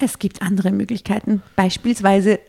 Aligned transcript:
Es 0.00 0.18
gibt 0.18 0.40
andere 0.40 0.72
Möglichkeiten. 0.72 1.42
Beispielsweise, 1.56 2.40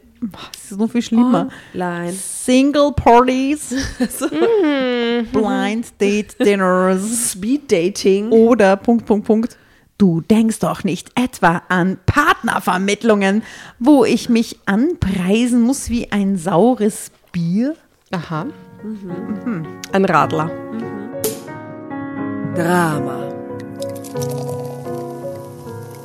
es 0.54 0.72
ist 0.72 0.80
so 0.80 0.88
viel 0.88 1.02
schlimmer. 1.02 1.50
Online. 1.74 2.14
Single 2.14 2.94
Parties, 2.96 3.76
Blind 5.34 6.00
Date 6.00 6.40
Dinners 6.40 7.32
Speed 7.32 7.70
Dating. 7.72 8.30
oder 8.30 8.78
Punkt, 8.78 9.06
Punkt, 9.06 9.28
Punkt. 9.28 9.58
Du 9.98 10.22
denkst 10.22 10.60
doch 10.60 10.84
nicht 10.84 11.10
etwa 11.16 11.62
an 11.68 11.98
Partnervermittlungen, 12.06 13.44
wo 13.80 14.06
ich 14.06 14.30
mich 14.30 14.58
anpreisen 14.66 15.62
muss 15.62 15.90
wie 15.90 16.12
ein 16.12 16.38
saures 16.38 17.12
Bier? 17.32 17.76
Aha. 18.12 18.48
Ein 19.92 20.06
Radler. 20.06 20.50
Drama. 22.56 23.30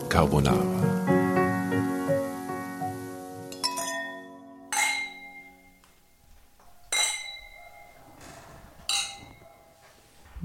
Carbonara. 0.09 0.76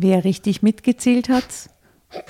Wer 0.02 0.24
richtig 0.24 0.64
mitgezählt 0.64 1.30
hat 1.30 1.70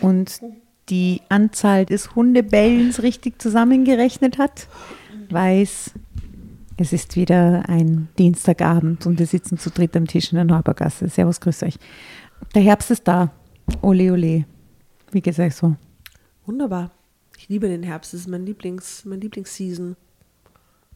und 0.02 0.42
die 0.90 1.22
Anzahl 1.30 1.86
des 1.86 2.16
Hundebellens 2.16 3.02
richtig 3.02 3.42
zusammengerechnet 3.42 4.38
hat, 4.38 4.68
weiß, 5.30 5.92
es 6.76 6.92
ist 6.92 7.16
wieder 7.16 7.70
ein 7.70 8.10
Dienstagabend 8.20 9.06
und 9.06 9.20
wir 9.20 9.26
sitzen 9.26 9.58
zu 9.58 9.70
dritt 9.70 9.96
am 9.96 10.06
Tisch 10.06 10.34
in 10.34 10.36
der 10.36 10.44
Neubergasse. 10.44 11.08
Servus, 11.08 11.40
grüß 11.40 11.64
euch. 11.64 11.76
Der 12.56 12.62
Herbst 12.62 12.92
ist 12.92 13.08
da. 13.08 13.32
Ole, 13.82 14.12
ole. 14.12 14.46
Wie 15.12 15.22
geht's 15.22 15.40
euch 15.40 15.56
so? 15.56 15.76
Wunderbar. 16.46 16.92
Ich 17.38 17.48
liebe 17.48 17.70
den 17.70 17.84
Herbst. 17.84 18.14
Das 18.14 18.22
ist 18.22 18.28
mein 18.28 18.46
Lieblings, 18.46 19.06
mein 19.06 19.22
Lieblingsseason. 19.22 19.96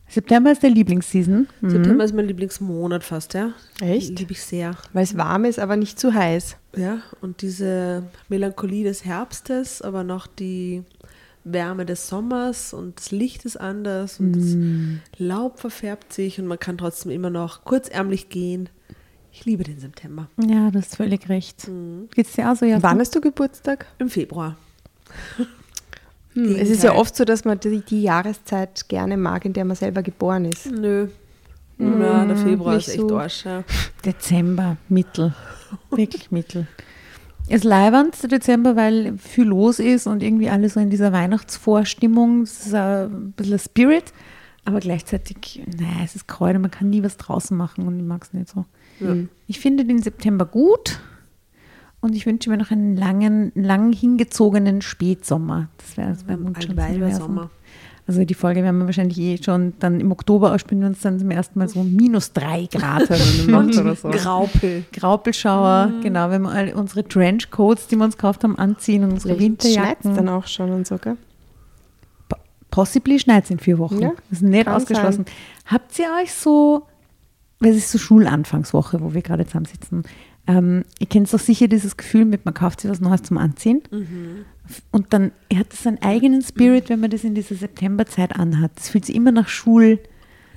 September 0.08 0.52
ist 0.52 0.62
der 0.62 0.70
Lieblingsseason. 0.70 1.48
Mhm. 1.62 1.70
September 1.70 2.04
ist 2.04 2.14
mein 2.14 2.28
Lieblingsmonat 2.28 3.04
fast, 3.04 3.34
ja. 3.34 3.54
Echt? 3.82 4.20
Liebe 4.20 4.34
ich 4.34 4.42
sehr. 4.42 4.76
Weil 4.94 5.04
es 5.04 5.18
warm 5.18 5.46
ist, 5.46 5.60
aber 5.60 5.78
nicht 5.78 6.00
zu 6.00 6.14
heiß. 6.14 6.58
Ja, 6.78 7.00
und 7.22 7.42
diese 7.42 8.04
Melancholie 8.30 8.84
des 8.84 9.06
Herbstes, 9.06 9.82
aber 9.82 10.04
noch 10.04 10.28
die 10.28 10.84
Wärme 11.44 11.86
des 11.86 12.08
Sommers 12.08 12.74
und 12.74 13.00
das 13.00 13.12
Licht 13.12 13.46
ist 13.46 13.58
anders 13.58 14.20
und 14.20 14.34
das 14.34 15.20
Laub 15.20 15.60
verfärbt 15.60 16.12
sich 16.12 16.40
und 16.40 16.48
man 16.48 16.60
kann 16.60 16.78
trotzdem 16.78 17.12
immer 17.12 17.30
noch 17.30 17.64
kurzärmlich 17.64 18.30
gehen. 18.30 18.70
Ich 19.32 19.46
liebe 19.46 19.64
den 19.64 19.80
September. 19.80 20.30
Ja, 20.42 20.72
du 20.72 20.80
hast 20.80 20.96
völlig 20.96 21.30
recht. 21.30 21.70
Geht's 22.16 22.34
dir 22.34 22.52
auch 22.52 22.56
so? 22.56 22.66
Ja, 22.66 22.82
Wann 22.82 23.00
hast 23.00 23.14
du 23.16 23.22
Geburtstag? 23.22 23.86
Im 24.00 24.10
Februar. 24.10 24.58
Hm, 26.34 26.56
es 26.56 26.70
ist 26.70 26.84
ja 26.84 26.94
oft 26.96 27.16
so, 27.16 27.26
dass 27.26 27.46
man 27.46 27.60
die, 27.60 27.82
die 27.82 28.02
Jahreszeit 28.02 28.88
gerne 28.90 29.18
mag, 29.18 29.46
in 29.46 29.54
der 29.54 29.66
man 29.66 29.76
selber 29.76 30.04
geboren 30.04 30.46
ist. 30.46 30.66
Nö. 30.72 31.10
Ja, 31.78 32.26
der 32.26 32.38
Februar 32.38 32.78
ist 32.78 32.88
echt 32.90 33.00
so. 33.00 33.18
Arsch. 33.18 33.46
Ja. 33.46 33.64
Dezember, 34.06 34.78
Mittel. 34.88 35.34
Wirklich 35.90 36.32
Mittel. 36.32 36.68
Es 37.48 37.58
ist 37.58 37.64
leibernd, 37.64 38.22
der 38.24 38.30
Dezember, 38.30 38.76
weil 38.76 39.18
viel 39.18 39.46
los 39.46 39.80
ist 39.80 40.08
und 40.08 40.24
irgendwie 40.24 40.50
alle 40.50 40.70
so 40.70 40.80
in 40.80 40.90
dieser 40.90 41.12
Weihnachtsvorstimmung. 41.12 42.42
Es 42.42 42.66
ist 42.68 42.74
ein 42.74 43.34
bisschen 43.34 43.60
Spirit, 43.60 44.14
aber 44.64 44.80
gleichzeitig, 44.80 45.62
naja, 45.78 46.04
es 46.04 46.16
ist 46.16 46.28
Kräuter, 46.28 46.58
man 46.58 46.72
kann 46.72 46.90
nie 46.90 47.04
was 47.04 47.18
draußen 47.18 47.56
machen 47.56 47.86
und 47.88 48.00
ich 48.00 48.06
mag 48.06 48.24
es 48.24 48.34
nicht 48.34 48.50
so. 48.50 48.66
Ich 49.46 49.60
finde 49.60 49.86
den 49.86 50.02
September 50.02 50.46
gut 50.46 51.00
und 52.00 52.16
ich 52.16 52.26
wünsche 52.26 52.50
mir 52.50 52.58
noch 52.58 52.72
einen 52.72 52.96
langen, 52.96 53.52
lang 53.56 53.92
hingezogenen 53.92 54.82
Spätsommer. 54.82 55.70
Das 55.78 55.98
wäre 55.98 56.16
wär 56.28 56.38
mein 56.38 56.56
Wunsch 56.56 56.70
Ein. 56.70 56.78
Weibersommer. 56.78 57.50
Also 58.08 58.24
die 58.24 58.36
Folge 58.36 58.62
werden 58.62 58.78
wir 58.78 58.86
wahrscheinlich 58.86 59.18
eh 59.18 59.42
schon 59.42 59.74
dann 59.80 60.00
im 60.00 60.12
Oktober 60.12 60.54
ausspielen, 60.54 60.84
wenn 60.84 60.92
es 60.92 61.02
dann 61.02 61.18
zum 61.18 61.32
ersten 61.32 61.58
Mal 61.58 61.68
so 61.68 61.84
minus 61.84 62.34
drei 62.34 62.68
Grad 62.72 63.10
hat 63.10 63.20
oder 63.48 63.96
so. 63.96 64.10
Graupel. 64.10 64.86
Graupelschauer, 64.94 65.92
genau, 66.04 66.30
wenn 66.30 66.44
wir 66.44 66.52
all 66.52 66.74
unsere 66.74 67.04
Trenchcoats, 67.04 67.88
die 67.88 67.96
wir 67.96 68.06
uns 68.06 68.16
gekauft 68.16 68.44
haben, 68.44 68.58
anziehen 68.60 69.04
und 69.04 69.14
unsere 69.14 69.34
Schneit 69.34 69.42
Winterjacken. 69.42 70.16
dann 70.16 70.30
auch 70.30 70.46
schon 70.46 70.72
und 70.72 70.86
so, 70.86 70.98
gell? 70.98 71.18
Possibly 72.70 73.18
schneit 73.20 73.46
es 73.46 73.52
in 73.52 73.60
vier 73.60 73.80
Wochen. 73.80 74.02
Ja, 74.02 74.12
das 74.30 74.40
ist 74.40 74.44
nicht 74.44 74.68
ausgeschlossen. 74.68 75.26
Habt 75.66 75.98
ihr 75.98 76.08
euch 76.22 76.34
so, 76.34 76.86
weil 77.60 77.72
es 77.72 77.78
ist 77.78 77.92
so 77.92 77.98
Schulanfangswoche, 77.98 79.00
wo 79.00 79.14
wir 79.14 79.22
gerade 79.22 79.46
zusammensitzen, 79.46 80.04
ähm, 80.48 80.84
ihr 81.00 81.08
kennt 81.08 81.32
doch 81.34 81.40
sicher 81.40 81.68
dieses 81.68 81.98
Gefühl 81.98 82.26
mit, 82.26 82.46
man 82.46 82.54
kauft 82.54 82.82
sich 82.82 82.90
was 82.92 83.00
Neues 83.02 83.24
zum 83.24 83.38
Anziehen 83.38 83.82
und 84.92 85.14
dann 85.14 85.32
hat 85.56 85.74
es 85.74 85.84
seinen 85.84 86.02
eigenen 86.02 86.42
Spirit, 86.42 86.90
wenn 86.90 87.00
man 87.00 87.10
das 87.12 87.24
in 87.24 87.36
dieser 87.36 87.56
Septemberzeit 87.56 88.36
anhat. 88.36 88.72
Das 88.76 88.90
fühlt 88.90 89.06
sich 89.06 89.16
immer 89.16 89.32
nach 89.32 89.48
Schul, 89.48 90.00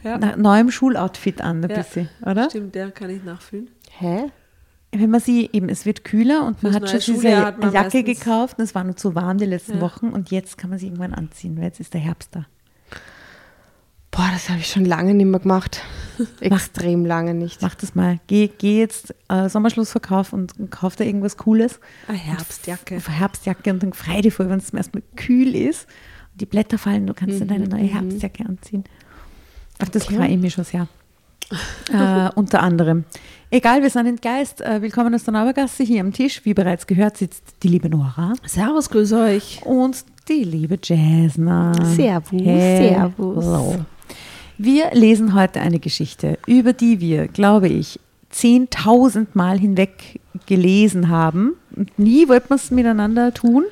Ja. 0.04 0.19
nach 0.19 0.37
neuem 0.37 0.71
Schuloutfit 0.71 1.41
an, 1.41 1.62
ein 1.65 1.71
Ja, 1.71 1.76
bisschen, 1.76 2.09
oder? 2.25 2.49
Stimmt, 2.50 2.75
der 2.75 2.91
kann 2.91 3.10
ich 3.10 3.22
nachfühlen. 3.25 3.69
Hä? 3.99 4.31
Wenn 4.93 5.10
man 5.10 5.21
sie, 5.21 5.50
eben, 5.53 5.69
es 5.69 5.84
wird 5.84 6.05
kühler 6.05 6.47
und 6.47 6.62
man 6.62 6.72
hat 6.75 6.88
schon 6.88 6.99
diese 7.00 7.12
Schuljahr 7.15 7.47
hat 7.60 7.75
Jacke 7.75 8.03
gekauft 8.03 8.59
und 8.59 8.65
es 8.65 8.75
war 8.75 8.84
nur 8.84 8.97
zu 8.97 9.15
warm 9.15 9.37
die 9.37 9.44
letzten 9.44 9.75
Ja. 9.75 9.81
Wochen 9.82 10.09
und 10.09 10.31
jetzt 10.31 10.56
kann 10.56 10.70
man 10.70 10.78
sie 10.78 10.87
irgendwann 10.87 11.12
anziehen, 11.12 11.56
weil 11.59 11.65
jetzt 11.65 11.81
ist 11.81 11.93
der 11.93 12.00
Herbst 12.00 12.34
da. 12.34 12.47
Boah, 14.10 14.28
das 14.32 14.48
habe 14.48 14.58
ich 14.60 14.66
schon 14.69 14.84
lange 14.84 15.14
nicht 15.14 15.26
mehr 15.26 15.41
gemacht. 15.41 15.82
Extrem 16.41 17.04
lange 17.06 17.34
nicht. 17.34 17.62
Mach 17.62 17.74
das 17.74 17.94
mal. 17.94 18.19
Geh, 18.26 18.50
geh 18.58 18.78
jetzt 18.80 19.14
äh, 19.28 19.48
Sommerschlussverkauf 19.48 20.32
und, 20.32 20.58
und 20.58 20.70
kauf 20.70 20.96
da 20.96 21.04
irgendwas 21.04 21.36
Cooles. 21.36 21.78
Eine 22.08 22.19
Herbstjacke. 22.19 22.96
Auf 22.96 23.08
Herbstjacke 23.08 23.70
und 23.70 23.82
dann 23.82 23.92
frei 23.92 24.20
dir 24.22 24.32
vor, 24.32 24.48
wenn 24.48 24.58
es 24.58 24.69
zum 24.69 24.78
ersten 24.78 24.98
Mal 24.98 25.04
kühl 25.16 25.54
ist 25.54 25.86
und 26.32 26.41
die 26.41 26.46
Blätter 26.46 26.78
fallen, 26.78 27.06
du 27.06 27.14
kannst 27.14 27.41
dir 27.41 27.46
deine 27.46 27.66
Mhm, 27.66 27.70
neue 27.70 27.84
Herbstjacke 27.84 28.44
anziehen. 28.46 28.84
Auf 29.80 29.91
das 29.91 30.06
freue 30.06 30.26
ich 30.28 30.38
mich 30.38 30.54
schon 30.54 30.64
sehr. 30.64 30.88
äh, 31.92 32.28
unter 32.34 32.62
anderem. 32.62 33.04
Egal, 33.50 33.82
wir 33.82 33.88
sind 33.90 34.06
entgeist. 34.06 34.60
Äh, 34.60 34.82
willkommen 34.82 35.14
aus 35.14 35.25
der 35.25 35.32
Naubergasse. 35.34 35.82
Hier 35.84 36.00
am 36.00 36.12
Tisch, 36.12 36.44
wie 36.44 36.52
bereits 36.52 36.86
gehört, 36.86 37.16
sitzt 37.16 37.42
die 37.62 37.69
liebe 37.69 37.88
Nora 37.88 38.34
Servus, 38.44 38.90
grüß 38.90 39.12
euch. 39.14 39.60
und 39.64 40.04
die 40.28 40.44
liebe 40.44 40.78
Jasna. 40.82 41.72
Servus, 41.94 42.32
Hello. 42.42 43.12
servus. 43.14 43.78
Wir 44.60 44.91
lesen 44.92 45.34
heute 45.34 45.60
eine 45.60 45.78
Geschichte, 45.78 46.36
über 46.48 46.72
die 46.72 46.98
wir, 46.98 47.28
glaube 47.28 47.69
ich, 47.69 48.00
10.000 48.32 49.28
Mal 49.34 49.56
hinweg 49.56 50.19
gelesen 50.46 51.08
haben. 51.08 51.54
Und 51.76 51.96
nie 51.96 52.28
wollten 52.28 52.48
wir 52.50 52.56
es 52.56 52.72
miteinander 52.72 53.32
tun. 53.32 53.66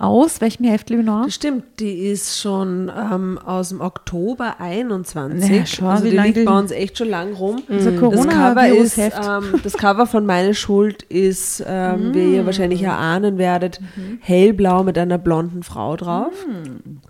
Aus 0.00 0.40
welchem 0.40 0.64
Heft, 0.64 0.90
liebe 0.90 1.02
Nora? 1.02 1.24
Das 1.24 1.34
stimmt, 1.34 1.64
die 1.80 2.06
ist 2.06 2.40
schon 2.40 2.88
ähm, 2.96 3.36
aus 3.36 3.70
dem 3.70 3.80
Oktober 3.80 4.60
21. 4.60 5.50
Ja, 5.50 5.66
schau, 5.66 5.86
also 5.86 6.04
wie 6.04 6.10
die 6.10 6.18
liegt 6.18 6.44
bei 6.44 6.56
uns 6.56 6.70
echt 6.70 6.98
schon 6.98 7.08
lang 7.08 7.32
rum. 7.32 7.60
Unser 7.68 7.90
Das 7.90 8.28
Cover, 8.28 8.68
ist, 8.68 8.96
ähm, 8.96 9.54
das 9.64 9.72
Cover 9.72 10.06
von 10.06 10.24
Meine 10.24 10.54
Schuld 10.54 11.02
ist, 11.02 11.64
ähm, 11.66 12.14
wie 12.14 12.36
ihr 12.36 12.46
wahrscheinlich 12.46 12.80
erahnen 12.80 13.38
werdet, 13.38 13.80
hellblau 14.20 14.84
mit 14.84 14.96
einer 14.96 15.18
blonden 15.18 15.64
Frau 15.64 15.96
drauf. 15.96 16.32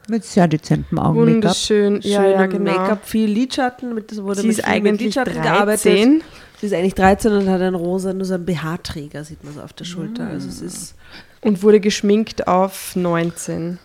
Mit 0.08 0.24
sehr 0.24 0.48
dezentem 0.48 0.98
Augen-Make-up. 0.98 1.34
Wunderschön. 1.34 2.00
Ja, 2.02 2.26
ja, 2.26 2.46
genau. 2.46 2.72
Make-up, 2.72 3.04
viel 3.04 3.28
Lidschatten. 3.28 3.94
Mit, 3.94 4.12
das 4.12 4.22
wurde 4.22 4.40
Sie 4.40 4.46
mit 4.46 4.58
ist 4.58 4.64
mit 4.64 4.72
eigentlich 4.74 5.14
Lidschatten 5.14 5.42
13. 5.42 6.22
Sie 6.60 6.66
ist 6.66 6.72
eigentlich 6.72 6.94
13 6.94 7.32
und 7.32 7.48
hat 7.48 7.60
einen 7.60 7.76
rosa, 7.76 8.14
nur 8.14 8.24
so 8.24 8.34
einen 8.34 8.46
BH-Träger, 8.46 9.24
sieht 9.24 9.44
man 9.44 9.52
so 9.52 9.60
auf 9.60 9.74
der 9.74 9.84
Schulter. 9.84 10.26
Also 10.26 10.48
es 10.48 10.60
ist, 10.60 10.94
Und 11.40 11.62
wurde 11.62 11.80
geschminkt 11.80 12.48
auf 12.48 12.96
19. 12.96 13.78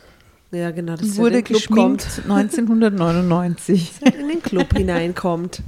ja 0.51 0.71
genau, 0.71 0.95
das 0.95 1.17
Wurde 1.17 1.39
in 1.39 1.43
den 1.43 1.43
Club 1.45 1.61
geschminkt 1.61 2.07
kommt. 2.25 2.31
1999. 2.31 3.91
in 4.01 4.27
den 4.27 4.41
Club 4.41 4.75
hineinkommt. 4.75 5.61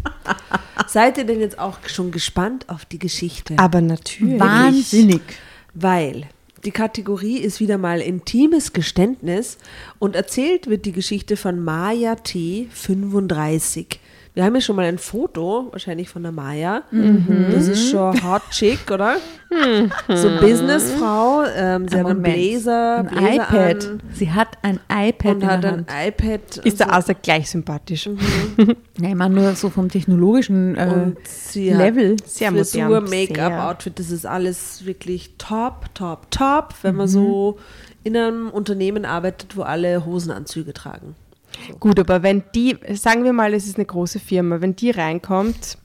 Seid 0.87 1.17
ihr 1.17 1.25
denn 1.25 1.39
jetzt 1.39 1.59
auch 1.59 1.77
schon 1.87 2.11
gespannt 2.11 2.69
auf 2.69 2.85
die 2.85 2.99
Geschichte? 2.99 3.55
Aber 3.57 3.81
natürlich. 3.81 4.39
Wahnsinnig. 4.39 5.21
Weil 5.73 6.27
die 6.65 6.71
Kategorie 6.71 7.37
ist 7.37 7.59
wieder 7.59 7.77
mal 7.77 8.01
intimes 8.01 8.73
Geständnis 8.73 9.57
und 9.99 10.15
erzählt 10.15 10.67
wird 10.67 10.85
die 10.85 10.93
Geschichte 10.93 11.37
von 11.37 11.59
Maya 11.59 12.15
T. 12.15 12.67
35. 12.71 13.99
Wir 14.35 14.43
haben 14.43 14.53
ja 14.53 14.59
schon 14.61 14.75
mal 14.75 14.83
ein 14.85 14.97
Foto, 14.97 15.69
wahrscheinlich 15.71 16.09
von 16.09 16.21
der 16.21 16.33
Maya. 16.33 16.83
Das 16.91 17.67
ist 17.69 17.89
schon 17.89 18.13
hot 18.21 18.41
chick, 18.51 18.91
oder? 18.91 19.15
So 20.09 20.29
Businessfrau, 20.41 21.43
ähm, 21.55 21.87
sie 21.87 21.97
hat 21.97 22.05
einen. 22.07 22.21
Blazer, 22.21 22.97
Ein 22.97 23.07
Blazer 23.07 23.33
iPad. 23.33 23.85
an 23.85 24.01
Sie 24.13 24.31
hat 24.31 24.47
ein 24.61 24.79
iPad 24.91 25.35
und 25.35 25.41
in 25.41 25.47
hat 25.47 25.63
der 25.63 25.71
ein 25.73 25.77
Hand. 25.87 25.89
iPad. 26.07 26.57
Ist 26.65 26.79
der 26.81 26.87
so. 26.87 26.93
Asa 26.93 27.13
gleich 27.13 27.49
sympathisch. 27.49 28.09
Ja, 28.97 29.09
ich 29.09 29.15
meine 29.15 29.35
nur 29.35 29.55
so 29.55 29.69
vom 29.69 29.89
technologischen 29.89 30.75
äh, 30.77 30.87
Und 30.87 31.17
sie 31.27 31.69
Level. 31.69 32.11
hat 32.13 32.27
Sehr 32.29 32.51
Frisur, 32.51 33.01
Make-up. 33.01 33.69
Outfit, 33.71 33.99
das 33.99 34.09
ist 34.09 34.25
alles 34.25 34.85
wirklich 34.85 35.31
top, 35.37 35.93
top, 35.93 36.31
top, 36.31 36.73
wenn 36.81 36.95
man 36.95 37.07
so 37.09 37.57
in 38.05 38.15
einem 38.15 38.49
Unternehmen 38.49 39.03
arbeitet, 39.03 39.57
wo 39.57 39.63
alle 39.63 40.05
Hosenanzüge 40.05 40.71
tragen. 40.73 41.15
Gut, 41.79 41.99
aber 41.99 42.23
wenn 42.23 42.43
die, 42.53 42.77
sagen 42.93 43.23
wir 43.23 43.33
mal, 43.33 43.53
es 43.53 43.65
ist 43.65 43.77
eine 43.77 43.85
große 43.85 44.19
Firma, 44.19 44.61
wenn 44.61 44.75
die 44.75 44.91
reinkommt, 44.91 45.77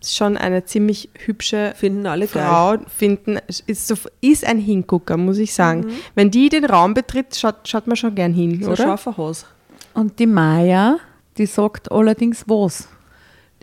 ist 0.00 0.16
schon 0.16 0.36
eine 0.36 0.64
ziemlich 0.64 1.08
hübsche 1.24 1.72
Finden 1.76 2.06
alle 2.06 2.26
geil. 2.26 2.44
Frau, 2.44 2.76
finden, 2.94 3.38
ist, 3.66 3.86
so, 3.88 3.94
ist 4.20 4.44
ein 4.44 4.58
Hingucker, 4.58 5.16
muss 5.16 5.38
ich 5.38 5.54
sagen. 5.54 5.86
Wenn 6.14 6.30
die 6.30 6.48
den 6.48 6.64
Raum 6.64 6.94
betritt, 6.94 7.36
schaut, 7.36 7.66
schaut 7.66 7.86
man 7.86 7.96
schon 7.96 8.14
gern 8.14 8.34
hin, 8.34 8.62
So 8.62 8.72
oder? 8.72 8.84
scharfe 8.84 9.16
Hose. 9.16 9.46
Und 9.94 10.18
die 10.18 10.26
Maya, 10.26 10.98
die 11.38 11.46
sagt 11.46 11.90
allerdings 11.90 12.44
was. 12.46 12.88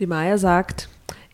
Die 0.00 0.06
Maya 0.06 0.36
sagt, 0.38 0.88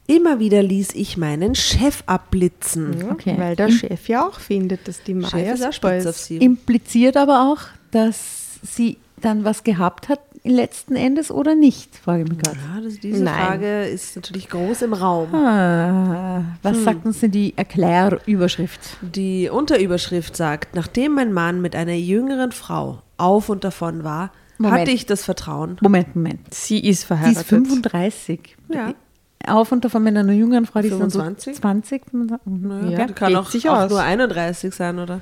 immer 0.07 0.41
wieder 0.41 0.63
ließ 0.63 0.91
ich 0.95 1.17
meinen 1.17 1.55
Chef 1.55 2.03
abblitzen. 2.07 3.11
Okay. 3.11 3.35
Weil 3.39 3.57
der 3.57 3.71
Chef 3.71 4.09
ja 4.09 4.27
auch 4.27 4.39
findet, 4.41 4.89
dass 4.89 5.03
die 5.03 5.15
Maya 5.15 5.31
Chef 5.31 5.55
ist 5.55 5.67
auch 5.67 5.73
spitz 5.73 6.07
auf 6.07 6.17
ist. 6.17 6.25
sie. 6.27 6.37
Impliziert 6.39 7.17
aber 7.17 7.51
auch, 7.51 7.61
dass 7.91 8.59
sie 8.63 8.99
dann 9.20 9.44
was 9.44 9.65
gehabt 9.65 10.09
hat, 10.09 10.20
letzten 10.44 10.97
Endes 10.97 11.31
oder 11.31 11.55
nicht, 11.55 11.97
frage 11.97 12.23
ich 12.23 12.29
mich 12.29 12.38
gerade. 12.38 12.56
Ja, 12.56 12.81
das, 12.81 12.99
diese 13.00 13.25
Nein. 13.25 13.35
Frage 13.47 13.85
ist 13.85 14.17
natürlich 14.17 14.49
groß 14.49 14.82
im 14.82 14.93
Raum. 14.94 15.35
Ah, 15.35 16.43
was 16.62 16.76
Hm. 16.79 16.85
sagt 16.85 17.06
uns 17.06 17.20
denn 17.20 17.31
die 17.32 17.55
Erklärüberschrift? 17.56 18.81
Die 19.03 19.49
Unterüberschrift 19.50 20.37
sagt, 20.37 20.75
nachdem 20.75 21.15
mein 21.15 21.32
Mann 21.32 21.61
mit 21.61 21.75
einer 21.76 21.94
jüngeren 21.94 22.53
Frau 22.53 23.03
auf 23.17 23.49
und 23.49 23.65
davon 23.65 24.05
war, 24.05 24.31
Moment. 24.59 24.81
hatte 24.81 24.91
ich 24.91 25.06
das 25.06 25.25
Vertrauen. 25.25 25.76
Moment, 25.81 26.17
Moment. 26.17 26.53
Sie 26.55 26.79
ist 26.81 27.00
Sie 27.03 27.06
verheiratet. 27.06 27.43
ist 27.43 27.49
35. 27.49 28.56
Ja. 28.73 28.94
Auf 29.47 29.71
und 29.73 29.85
davon 29.85 30.03
mit 30.03 30.17
einer 30.17 30.32
jüngeren 30.32 30.67
Frau, 30.67 30.81
die 30.81 30.88
ist 30.88 30.99
dann 31.00 31.11
25? 31.11 31.55
so 31.56 31.61
20. 31.61 32.12
Mhm. 32.12 32.91
Ja. 32.91 33.06
die 33.06 33.12
kann 33.12 33.37
auch, 33.37 33.49
sich 33.50 33.69
auch 33.69 33.88
nur 33.88 34.03
31 34.03 34.75
sein, 34.75 34.99
oder? 34.99 35.21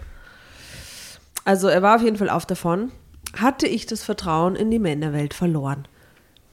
Also 1.45 1.69
er 1.69 1.83
war 1.83 1.97
auf 1.97 2.03
jeden 2.03 2.17
Fall 2.17 2.31
auf 2.31 2.45
davon. 2.47 2.91
Hatte 3.37 3.67
ich 3.67 3.87
das 3.87 4.03
Vertrauen 4.03 4.57
in 4.57 4.71
die 4.71 4.79
Männerwelt 4.79 5.35
verloren. 5.35 5.87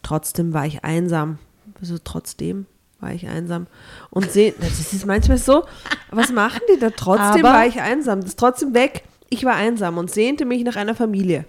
Trotzdem 0.02 0.54
war 0.54 0.66
ich 0.66 0.84
einsam. 0.84 1.40
Also 1.80 1.98
trotzdem 2.04 2.66
war 3.00 3.14
ich 3.14 3.28
einsam. 3.28 3.68
Und 4.10 4.32
sehen, 4.32 4.54
das 4.60 4.94
ist 4.94 5.06
manchmal 5.06 5.38
so, 5.38 5.64
was 6.12 6.32
machen 6.32 6.62
die 6.74 6.80
da? 6.80 6.90
Trotzdem 6.90 7.46
Aber- 7.46 7.58
war 7.58 7.66
ich 7.68 7.82
einsam. 7.82 8.20
Das 8.22 8.30
ist 8.30 8.40
trotzdem 8.40 8.74
weg. 8.74 9.04
Ich 9.30 9.44
war 9.46 9.56
einsam 9.56 9.98
und 9.98 10.12
sehnte 10.12 10.46
mich 10.46 10.64
nach 10.64 10.76
einer 10.76 10.96
Familie. 10.96 11.46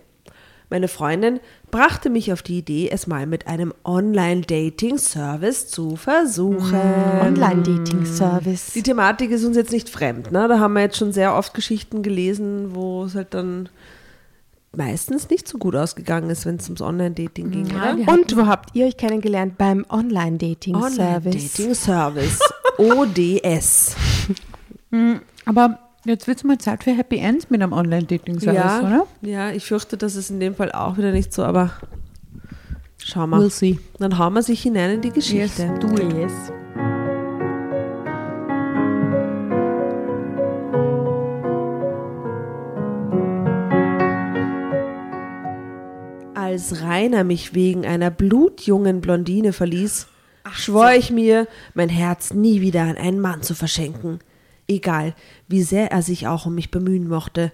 Meine 0.71 0.89
Freundin 0.89 1.41
brachte 1.71 2.09
mich 2.11 2.33
auf 2.33 2.43
die 2.43 2.59
Idee, 2.59 2.89
es 2.91 3.07
mal 3.07 3.27
mit 3.27 3.47
einem 3.47 3.75
Online-Dating-Service 3.85 5.69
zu 5.69 5.97
versuchen. 5.97 6.75
Online-Dating-Service. 7.21 8.73
Die 8.75 8.83
Thematik 8.83 9.31
ist 9.31 9.45
uns 9.45 9.57
jetzt 9.57 9.73
nicht 9.73 9.89
fremd. 9.89 10.33
Ne? 10.33 10.49
Da 10.49 10.59
haben 10.59 10.73
wir 10.75 10.81
jetzt 10.83 10.97
schon 10.97 11.13
sehr 11.13 11.35
oft 11.37 11.55
Geschichten 11.55 12.03
gelesen, 12.03 12.75
wo 12.75 13.05
es 13.05 13.15
halt 13.15 13.35
dann 13.35 13.69
meistens 14.76 15.29
nicht 15.31 15.47
so 15.49 15.59
gut 15.59 15.75
ausgegangen 15.76 16.31
ist, 16.31 16.47
wenn 16.47 16.56
es 16.56 16.65
ums 16.67 16.81
Online-Dating 16.81 17.50
ging. 17.50 17.67
Ja, 17.69 17.93
Und 18.12 18.37
wo 18.37 18.47
habt 18.47 18.75
ihr 18.75 18.87
euch 18.87 18.97
kennengelernt? 18.97 19.56
Beim 19.59 19.85
Online-Dating-Service. 19.88 20.99
Online-Dating-Service. 20.99 22.38
ODS. 22.79 23.97
Aber 25.44 25.79
jetzt 26.05 26.26
wird 26.26 26.38
es 26.38 26.44
mal 26.44 26.59
Zeit 26.59 26.85
für 26.85 26.93
Happy 26.97 27.19
End 27.19 27.50
mit 27.50 27.62
einem 27.62 27.73
Online-Dating-Service, 27.73 28.55
Ja, 28.56 28.81
oder? 28.81 29.06
ja, 29.23 29.50
ich 29.50 29.65
fürchte, 29.65 29.97
das 29.97 30.17
ist 30.17 30.31
in 30.31 30.41
dem 30.41 30.55
Fall 30.55 30.73
auch 30.73 30.97
wieder 30.97 31.12
nicht 31.12 31.32
so, 31.32 31.43
aber 31.44 31.71
schauen 32.99 33.31
wir. 33.31 33.38
We'll 33.38 33.50
see. 33.50 33.79
Dann 33.99 34.19
hauen 34.19 34.32
wir 34.35 34.43
sich 34.43 34.62
hinein 34.62 34.91
in 34.93 35.00
die 35.03 35.09
Yes, 35.09 35.15
Geschichte. 35.15 35.75
do 35.81 35.88
it. 35.97 36.12
Yes. 36.15 36.32
Als 46.55 46.83
Rainer 46.83 47.25
mich 47.25 47.53
wegen 47.55 47.85
einer 47.85 48.12
blutjungen 48.12 49.01
Blondine 49.01 49.53
verließ, 49.53 50.06
schwor 50.53 50.93
ich 50.93 51.11
mir, 51.11 51.49
mein 51.75 51.89
Herz 51.89 52.33
nie 52.33 52.61
wieder 52.61 52.83
an 52.83 52.97
einen 52.97 53.19
Mann 53.19 53.43
zu 53.43 53.56
verschenken, 53.56 54.21
egal 54.69 55.17
wie 55.49 55.65
sehr 55.65 55.91
er 55.91 56.03
sich 56.03 56.29
auch 56.29 56.47
um 56.47 56.55
mich 56.55 56.71
bemühen 56.71 57.09
mochte. 57.09 57.51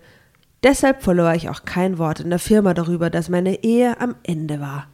Deshalb 0.62 1.02
verlor 1.02 1.32
ich 1.32 1.48
auch 1.48 1.64
kein 1.64 1.96
Wort 1.96 2.20
in 2.20 2.28
der 2.28 2.38
Firma 2.38 2.74
darüber, 2.74 3.08
dass 3.08 3.30
meine 3.30 3.64
Ehe 3.64 3.98
am 4.02 4.16
Ende 4.22 4.60
war. 4.60 4.86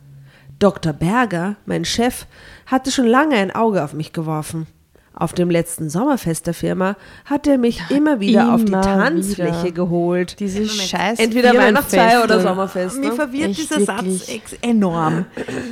Dr. 0.60 0.92
Berger, 0.92 1.56
mein 1.66 1.84
Chef, 1.84 2.26
hatte 2.64 2.92
schon 2.92 3.08
lange 3.08 3.34
ein 3.34 3.50
Auge 3.50 3.82
auf 3.82 3.92
mich 3.92 4.12
geworfen. 4.12 4.68
Auf 5.18 5.32
dem 5.32 5.48
letzten 5.48 5.88
Sommerfest 5.88 6.46
der 6.46 6.52
Firma 6.52 6.94
hat 7.24 7.46
er 7.46 7.56
mich 7.56 7.80
immer 7.88 8.20
wieder 8.20 8.52
auf 8.54 8.62
die 8.64 8.68
immer 8.72 8.82
Tanzfläche 8.82 9.62
wieder. 9.62 9.72
geholt. 9.72 10.38
Diese 10.40 10.68
scheiß 10.68 11.18
Entweder 11.18 11.54
Weihnachtsfeier 11.56 12.22
oder. 12.22 12.40
Sommerfest. 12.40 12.98
Mir 12.98 13.08
Ne? 13.08 13.14
verwirrt 13.14 13.50
Echt 13.50 13.60
dieser 13.60 13.80
Satz 13.80 14.02
wirklich. 14.04 14.34
ex 14.34 14.52
enorm, 14.60 15.24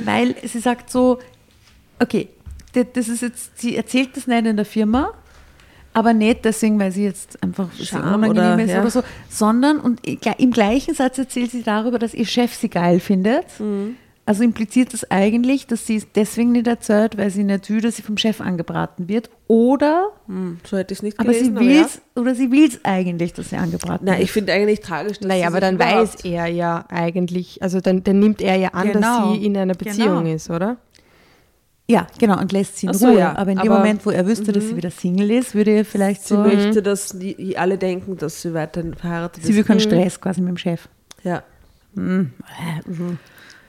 weil 0.03 0.35
sie 0.43 0.59
sagt 0.59 0.89
so, 0.89 1.19
okay, 1.99 2.27
das 2.93 3.07
ist 3.07 3.21
jetzt, 3.21 3.59
sie 3.61 3.75
erzählt 3.77 4.17
das 4.17 4.25
nicht 4.25 4.45
in 4.47 4.55
der 4.55 4.65
Firma, 4.65 5.13
aber 5.93 6.13
nicht 6.13 6.43
deswegen, 6.43 6.79
weil 6.79 6.91
sie 6.91 7.03
jetzt 7.03 7.41
einfach 7.43 7.67
Scham 7.81 8.15
unangenehm 8.23 8.53
oder- 8.55 8.63
ist 8.63 8.71
ja. 8.71 8.81
oder 8.81 8.89
so, 8.89 9.03
sondern 9.29 9.79
und 9.79 10.01
im 10.05 10.51
gleichen 10.51 10.95
Satz 10.95 11.19
erzählt 11.19 11.51
sie 11.51 11.61
darüber, 11.61 11.99
dass 11.99 12.13
ihr 12.15 12.25
Chef 12.25 12.53
sie 12.55 12.67
geil 12.69 12.99
findet. 12.99 13.45
Mhm. 13.59 13.95
Also 14.27 14.43
impliziert 14.43 14.91
das 14.91 15.09
eigentlich, 15.11 15.67
dass 15.67 15.85
sie 15.85 15.97
es 15.97 16.07
deswegen 16.15 16.51
nicht 16.53 16.65
erzählt, 16.65 17.15
weil 17.15 17.29
sie 17.29 17.43
nicht 17.43 17.69
will, 17.69 17.79
dass 17.81 17.95
sie 17.97 18.01
vom 18.01 18.17
Chef 18.17 18.41
angebraten 18.41 19.07
wird, 19.07 19.29
oder 19.47 20.07
Hm, 20.25 20.57
so 20.63 20.77
hätte 20.77 20.93
ich 20.93 20.99
es 20.99 21.03
nicht 21.03 21.19
aber 21.19 21.31
gelesen. 21.31 21.55
sie 21.55 21.63
will's 21.67 22.01
oder 22.15 22.33
sie 22.33 22.49
will 22.49 22.67
es 22.67 22.79
eigentlich, 22.83 23.33
dass 23.33 23.51
sie 23.51 23.57
angebraten 23.57 24.05
Na, 24.05 24.13
wird. 24.13 24.23
ich 24.23 24.31
finde 24.31 24.53
eigentlich 24.53 24.79
tragisch, 24.79 25.19
dass 25.19 25.27
Naja, 25.27 25.41
sie 25.41 25.45
aber 25.47 25.55
sich 25.57 25.61
dann 25.61 25.75
überhaupt- 25.75 26.15
weiß 26.15 26.25
er 26.25 26.47
ja 26.47 26.85
eigentlich, 26.89 27.61
also 27.61 27.79
dann, 27.81 28.03
dann 28.03 28.17
nimmt 28.17 28.41
er 28.41 28.55
ja 28.55 28.69
an, 28.69 28.91
Genau. 28.93 28.99
dass 29.29 29.33
sie 29.37 29.45
in 29.45 29.55
einer 29.57 29.75
Beziehung 29.75 30.23
Genau. 30.23 30.35
ist, 30.35 30.49
oder? 30.49 30.77
Ja, 31.87 32.07
genau, 32.17 32.39
und 32.39 32.51
lässt 32.51 32.77
sie 32.77 32.87
in 32.87 32.95
so, 32.95 33.09
Ruhe. 33.09 33.19
ja, 33.19 33.35
aber 33.35 33.51
in 33.51 33.59
dem 33.59 33.67
aber- 33.71 33.77
Moment, 33.77 34.03
wo 34.07 34.09
er 34.09 34.25
wüsste, 34.25 34.51
dass 34.51 34.69
sie 34.69 34.75
wieder 34.75 34.89
Single 34.89 35.29
ist, 35.29 35.53
würde 35.53 35.69
er 35.69 35.85
vielleicht 35.85 36.23
Sie 36.23 36.33
so. 36.33 36.39
möchte, 36.39 36.81
dass 36.81 37.09
die, 37.09 37.35
die 37.35 37.59
alle 37.59 37.77
denken, 37.77 38.17
dass 38.17 38.41
sie 38.41 38.55
weiterhin 38.55 38.95
verheiratet 38.95 39.43
Sie 39.43 39.53
will 39.53 39.59
ist. 39.61 39.67
keinen 39.67 39.81
Stress 39.81 40.19
quasi 40.19 40.41
mit 40.41 40.49
dem 40.49 40.57
Chef. 40.57 40.87
Ja. 41.23 41.43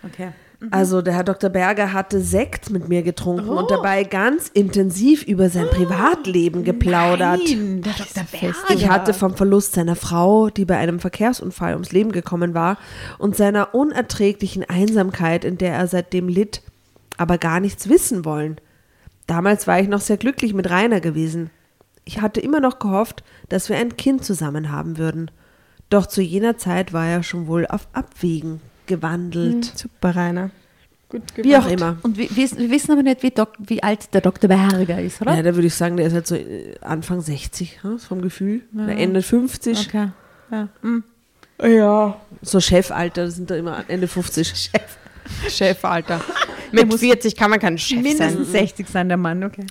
Okay. 0.02 0.30
Also 0.70 1.02
der 1.02 1.14
Herr 1.14 1.24
Dr. 1.24 1.50
Berger 1.50 1.92
hatte 1.92 2.20
Sekt 2.20 2.70
mit 2.70 2.88
mir 2.88 3.02
getrunken 3.02 3.50
und 3.50 3.70
dabei 3.70 4.04
ganz 4.04 4.48
intensiv 4.48 5.22
über 5.22 5.50
sein 5.50 5.66
Privatleben 5.68 6.64
geplaudert. 6.64 7.40
Nein, 7.46 7.82
der 7.82 7.92
Dr. 7.92 8.24
fest. 8.24 8.66
Berger. 8.66 8.74
Ich 8.74 8.88
hatte 8.88 9.12
vom 9.12 9.36
Verlust 9.36 9.74
seiner 9.74 9.96
Frau, 9.96 10.48
die 10.48 10.64
bei 10.64 10.78
einem 10.78 10.98
Verkehrsunfall 10.98 11.74
ums 11.74 11.92
Leben 11.92 12.12
gekommen 12.12 12.54
war, 12.54 12.78
und 13.18 13.36
seiner 13.36 13.74
unerträglichen 13.74 14.64
Einsamkeit, 14.64 15.44
in 15.44 15.58
der 15.58 15.74
er 15.74 15.86
seitdem 15.88 16.28
litt, 16.28 16.62
aber 17.18 17.36
gar 17.36 17.60
nichts 17.60 17.88
wissen 17.88 18.24
wollen. 18.24 18.56
Damals 19.26 19.66
war 19.66 19.78
ich 19.80 19.88
noch 19.88 20.00
sehr 20.00 20.16
glücklich 20.16 20.54
mit 20.54 20.70
Rainer 20.70 21.00
gewesen. 21.00 21.50
Ich 22.04 22.22
hatte 22.22 22.40
immer 22.40 22.60
noch 22.60 22.78
gehofft, 22.78 23.24
dass 23.48 23.68
wir 23.68 23.76
ein 23.76 23.96
Kind 23.96 24.24
zusammen 24.24 24.70
haben 24.70 24.96
würden. 24.96 25.30
Doch 25.90 26.06
zu 26.06 26.22
jener 26.22 26.56
Zeit 26.56 26.92
war 26.92 27.06
er 27.06 27.22
schon 27.22 27.46
wohl 27.46 27.66
auf 27.66 27.88
Abwägen 27.92 28.60
gewandelt. 28.86 29.72
Super, 29.76 30.16
Rainer. 30.16 30.50
Gut 31.08 31.22
Wie 31.36 31.56
auch 31.56 31.68
immer. 31.68 31.98
Und 32.02 32.18
wir, 32.18 32.28
wir 32.30 32.70
wissen 32.70 32.90
aber 32.90 33.02
nicht, 33.02 33.22
wie, 33.22 33.30
Dok 33.30 33.52
wie 33.58 33.82
alt 33.82 34.12
der 34.12 34.20
Dr. 34.20 34.48
Berger 34.48 35.00
ist, 35.00 35.20
oder? 35.20 35.36
Ja, 35.36 35.42
da 35.42 35.54
würde 35.54 35.68
ich 35.68 35.74
sagen, 35.74 35.96
der 35.96 36.06
ist 36.06 36.14
halt 36.14 36.26
so 36.26 36.34
äh, 36.34 36.74
Anfang 36.80 37.20
60, 37.20 37.82
hm, 37.82 37.98
vom 38.00 38.22
Gefühl. 38.22 38.62
Oder 38.74 38.96
Ende 38.96 39.22
50. 39.22 39.86
Okay. 39.86 40.08
Ja. 40.50 40.68
Hm. 40.82 41.04
Ja. 41.62 42.20
So 42.42 42.60
Chefalter, 42.60 43.26
das 43.26 43.36
sind 43.36 43.50
da 43.50 43.56
immer 43.56 43.84
Ende 43.88 44.08
50. 44.08 44.70
Chef, 45.48 45.84
Alter. 45.84 46.20
Mit 46.72 46.92
40 46.92 47.36
kann 47.36 47.50
man 47.50 47.60
kein 47.60 47.78
Chef 47.78 48.02
Mindestens 48.02 48.50
sein. 48.50 48.66
60 48.66 48.88
sein, 48.88 49.08
der 49.08 49.16
Mann, 49.16 49.44
okay. 49.44 49.64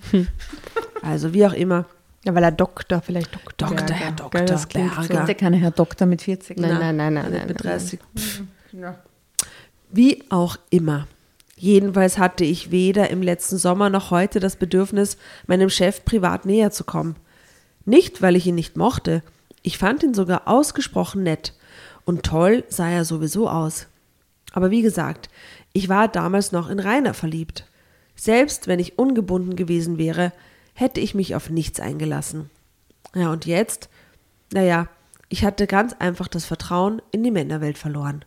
Also 1.02 1.34
wie 1.34 1.46
auch 1.46 1.54
immer. 1.54 1.86
Ja, 2.24 2.34
weil 2.34 2.44
er 2.44 2.52
Doktor, 2.52 3.02
vielleicht 3.02 3.36
Doktor. 3.36 3.68
Doktor, 3.70 3.86
Berger. 3.86 3.94
Herr 3.94 4.12
Doktor 4.12 4.46
das 4.46 4.68
klingt 4.68 4.96
Berger. 4.96 5.26
So. 5.26 5.32
Ja 5.32 5.34
keiner 5.34 5.58
Herr 5.58 5.72
Doktor 5.72 6.06
mit 6.08 6.22
40. 6.22 6.58
Nein, 6.58 6.80
nein, 6.80 6.96
nein, 6.96 7.14
nein, 7.14 7.32
nicht 7.32 7.38
nein, 7.38 7.48
mit 7.48 7.64
nein. 7.64 8.48
30. 8.82 9.02
Wie 9.92 10.24
auch 10.30 10.58
immer. 10.70 11.08
Jedenfalls 11.56 12.18
hatte 12.18 12.44
ich 12.44 12.72
weder 12.72 13.10
im 13.10 13.22
letzten 13.22 13.58
Sommer 13.58 13.90
noch 13.90 14.12
heute 14.12 14.40
das 14.40 14.58
Bedürfnis, 14.58 15.18
meinem 15.48 15.70
Chef 15.70 16.04
privat 16.04 16.46
näher 16.46 16.72
zu 16.72 16.84
kommen. 16.84 17.16
Nicht, 17.86 18.22
weil 18.22 18.36
ich 18.36 18.46
ihn 18.46 18.56
nicht 18.56 18.76
mochte. 18.76 19.24
Ich 19.62 19.78
fand 19.78 20.04
ihn 20.04 20.14
sogar 20.14 20.48
ausgesprochen 20.48 21.24
nett. 21.24 21.54
Und 22.04 22.24
toll 22.24 22.64
sah 22.68 22.90
er 22.90 23.06
sowieso 23.06 23.50
aus. 23.50 23.88
Aber 24.52 24.70
wie 24.70 24.82
gesagt, 24.82 25.30
ich 25.74 25.90
war 25.90 26.08
damals 26.08 26.52
noch 26.52 26.70
in 26.70 26.80
Rainer 26.80 27.14
verliebt. 27.14 27.66
Selbst 28.16 28.68
wenn 28.68 28.80
ich 28.80 28.98
ungebunden 28.98 29.56
gewesen 29.56 29.98
wäre, 29.98 30.32
hätte 30.74 31.00
ich 31.00 31.16
mich 31.16 31.36
auf 31.36 31.50
nichts 31.50 31.80
eingelassen. 31.80 32.50
Ja, 33.14 33.32
und 33.32 33.46
jetzt? 33.46 33.90
Naja, 34.52 34.88
ich 35.30 35.44
hatte 35.44 35.68
ganz 35.68 35.94
einfach 35.94 36.28
das 36.28 36.46
Vertrauen 36.46 37.02
in 37.12 37.24
die 37.24 37.32
Männerwelt 37.32 37.78
verloren. 37.78 38.26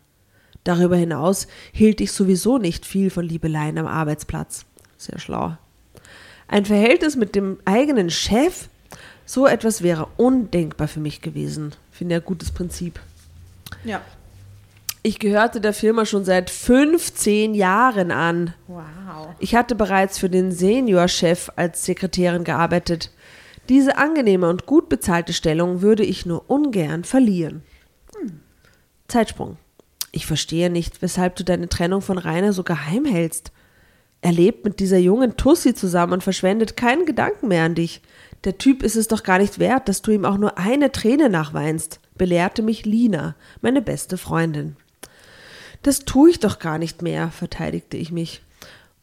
Darüber 0.63 0.95
hinaus 0.95 1.47
hielt 1.71 2.01
ich 2.01 2.11
sowieso 2.11 2.57
nicht 2.57 2.85
viel 2.85 3.09
von 3.09 3.25
Liebeleien 3.25 3.77
am 3.77 3.87
Arbeitsplatz. 3.87 4.65
Sehr 4.97 5.19
schlau. 5.19 5.57
Ein 6.47 6.65
Verhältnis 6.65 7.15
mit 7.15 7.35
dem 7.35 7.59
eigenen 7.65 8.09
Chef? 8.09 8.69
So 9.25 9.45
etwas 9.47 9.83
wäre 9.83 10.07
undenkbar 10.17 10.87
für 10.87 10.99
mich 10.99 11.21
gewesen. 11.21 11.73
Finde 11.91 12.15
ja 12.15 12.19
gutes 12.19 12.51
Prinzip. 12.51 12.99
Ja. 13.83 14.01
Ich 15.01 15.19
gehörte 15.19 15.61
der 15.61 15.73
Firma 15.73 16.05
schon 16.05 16.25
seit 16.25 16.49
15 16.49 17.53
Jahren 17.53 18.11
an. 18.11 18.53
Wow. 18.67 19.29
Ich 19.39 19.55
hatte 19.55 19.75
bereits 19.75 20.17
für 20.17 20.29
den 20.29 20.51
Seniorchef 20.51 21.51
als 21.55 21.85
Sekretärin 21.85 22.43
gearbeitet. 22.43 23.11
Diese 23.69 23.97
angenehme 23.97 24.49
und 24.49 24.65
gut 24.65 24.89
bezahlte 24.89 25.31
Stellung 25.31 25.81
würde 25.81 26.03
ich 26.03 26.25
nur 26.25 26.49
ungern 26.49 27.03
verlieren. 27.03 27.63
Zeitsprung. 29.07 29.57
Ich 30.11 30.25
verstehe 30.25 30.69
nicht, 30.69 31.01
weshalb 31.01 31.35
du 31.35 31.43
deine 31.43 31.69
Trennung 31.69 32.01
von 32.01 32.17
Rainer 32.17 32.53
so 32.53 32.63
geheim 32.63 33.05
hältst. 33.05 33.51
Er 34.21 34.31
lebt 34.31 34.65
mit 34.65 34.79
dieser 34.79 34.97
jungen 34.97 35.37
Tussi 35.37 35.73
zusammen 35.73 36.13
und 36.13 36.23
verschwendet 36.23 36.75
keinen 36.75 37.05
Gedanken 37.05 37.47
mehr 37.47 37.63
an 37.63 37.75
dich. 37.75 38.01
Der 38.43 38.57
Typ 38.57 38.83
ist 38.83 38.95
es 38.95 39.07
doch 39.07 39.23
gar 39.23 39.37
nicht 39.37 39.59
wert, 39.59 39.87
dass 39.87 40.01
du 40.01 40.11
ihm 40.11 40.25
auch 40.25 40.37
nur 40.37 40.57
eine 40.57 40.91
Träne 40.91 41.29
nachweinst, 41.29 41.99
belehrte 42.17 42.61
mich 42.61 42.85
Lina, 42.85 43.35
meine 43.61 43.81
beste 43.81 44.17
Freundin. 44.17 44.75
Das 45.83 45.99
tue 45.99 46.31
ich 46.31 46.39
doch 46.39 46.59
gar 46.59 46.77
nicht 46.77 47.01
mehr, 47.01 47.31
verteidigte 47.31 47.97
ich 47.97 48.11
mich. 48.11 48.41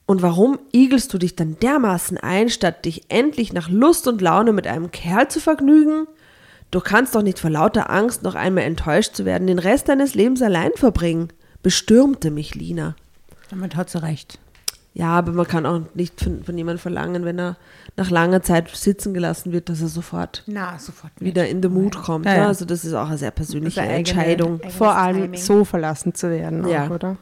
Und 0.06 0.22
warum 0.22 0.58
igelst 0.72 1.12
du 1.12 1.18
dich 1.18 1.34
dann 1.34 1.58
dermaßen 1.58 2.18
ein, 2.18 2.48
statt 2.48 2.84
dich 2.84 3.02
endlich 3.08 3.52
nach 3.52 3.68
Lust 3.68 4.06
und 4.06 4.20
Laune 4.20 4.52
mit 4.52 4.66
einem 4.66 4.90
Kerl 4.90 5.28
zu 5.28 5.40
vergnügen? 5.40 6.06
Du 6.76 6.82
kannst 6.82 7.14
doch 7.14 7.22
nicht 7.22 7.38
vor 7.38 7.48
lauter 7.48 7.88
Angst, 7.88 8.22
noch 8.22 8.34
einmal 8.34 8.64
enttäuscht 8.64 9.14
zu 9.14 9.24
werden, 9.24 9.46
den 9.46 9.58
Rest 9.58 9.88
deines 9.88 10.14
Lebens 10.14 10.42
allein 10.42 10.72
verbringen, 10.74 11.28
bestürmte 11.62 12.30
mich 12.30 12.54
Lina. 12.54 12.96
Damit 13.48 13.76
hat 13.76 13.88
sie 13.88 14.02
recht. 14.02 14.38
Ja, 14.92 15.06
aber 15.08 15.32
man 15.32 15.46
kann 15.46 15.64
auch 15.64 15.80
nicht 15.94 16.20
von, 16.20 16.44
von 16.44 16.58
jemandem 16.58 16.78
verlangen, 16.82 17.24
wenn 17.24 17.38
er 17.40 17.56
nach 17.96 18.10
langer 18.10 18.42
Zeit 18.42 18.68
sitzen 18.76 19.14
gelassen 19.14 19.52
wird, 19.52 19.70
dass 19.70 19.80
er 19.80 19.88
sofort 19.88 20.42
Na, 20.46 20.78
sofort 20.78 21.12
wieder 21.18 21.48
in 21.48 21.62
den 21.62 21.72
Mut 21.72 21.96
kommt. 21.96 22.26
Ja, 22.26 22.32
Ja, 22.34 22.38
ja. 22.42 22.46
also 22.48 22.66
das 22.66 22.84
ist 22.84 22.92
auch 22.92 23.08
eine 23.08 23.16
sehr 23.16 23.30
persönliche 23.30 23.80
eine 23.80 23.92
eigene- 23.94 24.10
Entscheidung. 24.10 24.54
eigene- 24.56 24.70
Vor 24.72 24.94
allem 24.96 25.22
Timing. 25.22 25.40
so 25.40 25.64
verlassen 25.64 26.12
zu 26.14 26.28
werden, 26.28 26.62
auch, 26.66 26.70
Ja. 26.70 26.90
oder? 26.90 27.16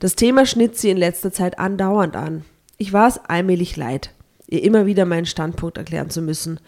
Das 0.00 0.16
Thema 0.16 0.46
schnitt 0.46 0.76
sie 0.76 0.90
in 0.90 0.96
letzter 0.96 1.30
Zeit 1.32 1.60
andauernd 1.60 2.16
an. 2.16 2.44
Ich 2.76 2.92
war 2.92 3.06
es 3.06 3.18
allmählich 3.24 3.76
leid, 3.76 4.10
ihr 4.52 4.62
immer 4.62 4.86
wieder 4.86 5.06
meinen 5.06 5.26
Standpunkt 5.26 5.78
erklären 5.78 6.10
zu 6.10 6.20
müssen. 6.20 6.60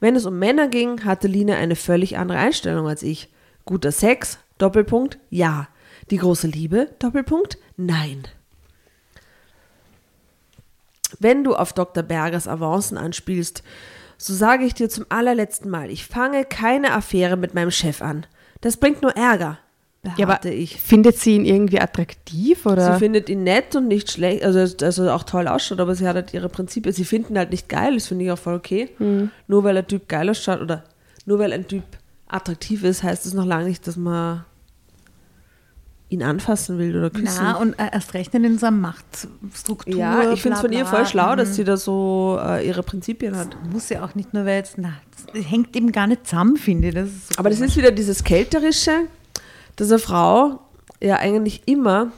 Wenn 0.00 0.14
es 0.14 0.26
um 0.26 0.38
Männer 0.38 0.68
ging, 0.68 1.04
hatte 1.04 1.26
Lina 1.26 1.56
eine 1.56 1.76
völlig 1.76 2.16
andere 2.16 2.38
Einstellung 2.38 2.86
als 2.86 3.02
ich. 3.02 3.28
Guter 3.64 3.92
Sex, 3.92 4.38
Doppelpunkt, 4.58 5.18
ja. 5.28 5.68
Die 6.10 6.18
große 6.18 6.46
Liebe, 6.46 6.90
Doppelpunkt, 6.98 7.58
nein. 7.76 8.22
Wenn 11.18 11.44
du 11.44 11.54
auf 11.54 11.72
Dr. 11.72 12.02
Bergers 12.02 12.48
Avancen 12.48 12.96
anspielst, 12.96 13.62
so 14.18 14.34
sage 14.34 14.64
ich 14.64 14.74
dir 14.74 14.88
zum 14.88 15.06
allerletzten 15.08 15.68
Mal, 15.70 15.90
ich 15.90 16.06
fange 16.06 16.44
keine 16.44 16.92
Affäre 16.92 17.36
mit 17.36 17.54
meinem 17.54 17.72
Chef 17.72 18.02
an. 18.02 18.24
Das 18.60 18.76
bringt 18.76 19.02
nur 19.02 19.16
Ärger, 19.16 19.58
Ja, 20.04 20.10
aber 20.14 20.26
beharrte 20.26 20.50
ich. 20.50 20.80
findet 20.80 21.16
sie 21.18 21.36
ihn 21.36 21.44
irgendwie 21.44 21.80
attraktiv 21.80 22.66
oder? 22.66 22.94
Sie 22.94 22.98
findet 22.98 23.28
ihn 23.28 23.44
nett 23.44 23.76
und 23.76 23.86
nicht 23.86 24.10
schlecht, 24.10 24.42
also 24.44 24.66
dass 24.74 24.98
er 24.98 25.14
auch 25.14 25.22
toll 25.22 25.46
ausschaut, 25.46 25.78
aber 25.78 25.94
sie 25.94 26.08
hat 26.08 26.16
halt 26.16 26.34
ihre 26.34 26.48
Prinzipien. 26.48 26.92
Sie 26.92 27.04
finden 27.04 27.34
ihn 27.34 27.38
halt 27.38 27.50
nicht 27.52 27.68
geil, 27.68 27.94
das 27.94 28.08
finde 28.08 28.24
ich 28.24 28.30
auch 28.32 28.38
voll 28.38 28.54
okay. 28.54 28.88
Nur 29.46 29.62
weil 29.64 29.76
ein 29.76 29.86
Typ 29.86 30.08
geil 30.08 30.28
ausschaut 30.28 30.60
oder 30.60 30.82
nur 31.24 31.38
weil 31.38 31.52
ein 31.52 31.68
Typ 31.68 31.84
attraktiv 32.26 32.82
ist, 32.82 33.04
heißt 33.04 33.26
es 33.26 33.34
noch 33.34 33.44
lange 33.46 33.68
nicht, 33.68 33.86
dass 33.86 33.96
man 33.96 34.44
ihn 36.08 36.22
anfassen 36.24 36.78
will 36.78 36.96
oder 36.96 37.08
küssen. 37.10 37.38
Na, 37.40 37.54
und 37.56 37.74
äh, 37.78 37.88
erst 37.92 38.12
recht 38.14 38.34
in 38.34 38.58
so 38.58 38.66
einer 38.66 38.76
Machtstruktur. 38.76 39.94
ja, 39.94 40.32
ich 40.32 40.42
finde 40.42 40.56
es 40.56 40.60
von 40.62 40.72
ihr 40.72 40.84
voll 40.84 41.06
schlau, 41.06 41.32
Mhm. 41.32 41.36
dass 41.38 41.54
sie 41.54 41.64
da 41.64 41.76
so 41.76 42.38
äh, 42.42 42.66
ihre 42.66 42.82
Prinzipien 42.82 43.36
hat. 43.36 43.56
Muss 43.72 43.88
ja 43.88 44.04
auch 44.04 44.14
nicht 44.14 44.34
nur, 44.34 44.44
weil 44.44 44.56
jetzt, 44.56 44.76
na, 44.78 44.94
das 45.32 45.48
hängt 45.50 45.74
eben 45.76 45.90
gar 45.92 46.06
nicht 46.08 46.26
zusammen, 46.26 46.56
finde 46.56 46.88
ich. 46.88 46.94
Das 46.94 47.06
ist 47.08 47.28
so 47.34 47.38
Aber 47.38 47.48
das 47.50 47.60
ist 47.60 47.76
wieder 47.76 47.92
dieses 47.92 48.24
Kälterische, 48.24 48.92
dass 49.82 49.90
eine 49.90 49.98
Frau 49.98 50.60
ja 51.00 51.16
eigentlich 51.16 51.62
immer 51.66 52.12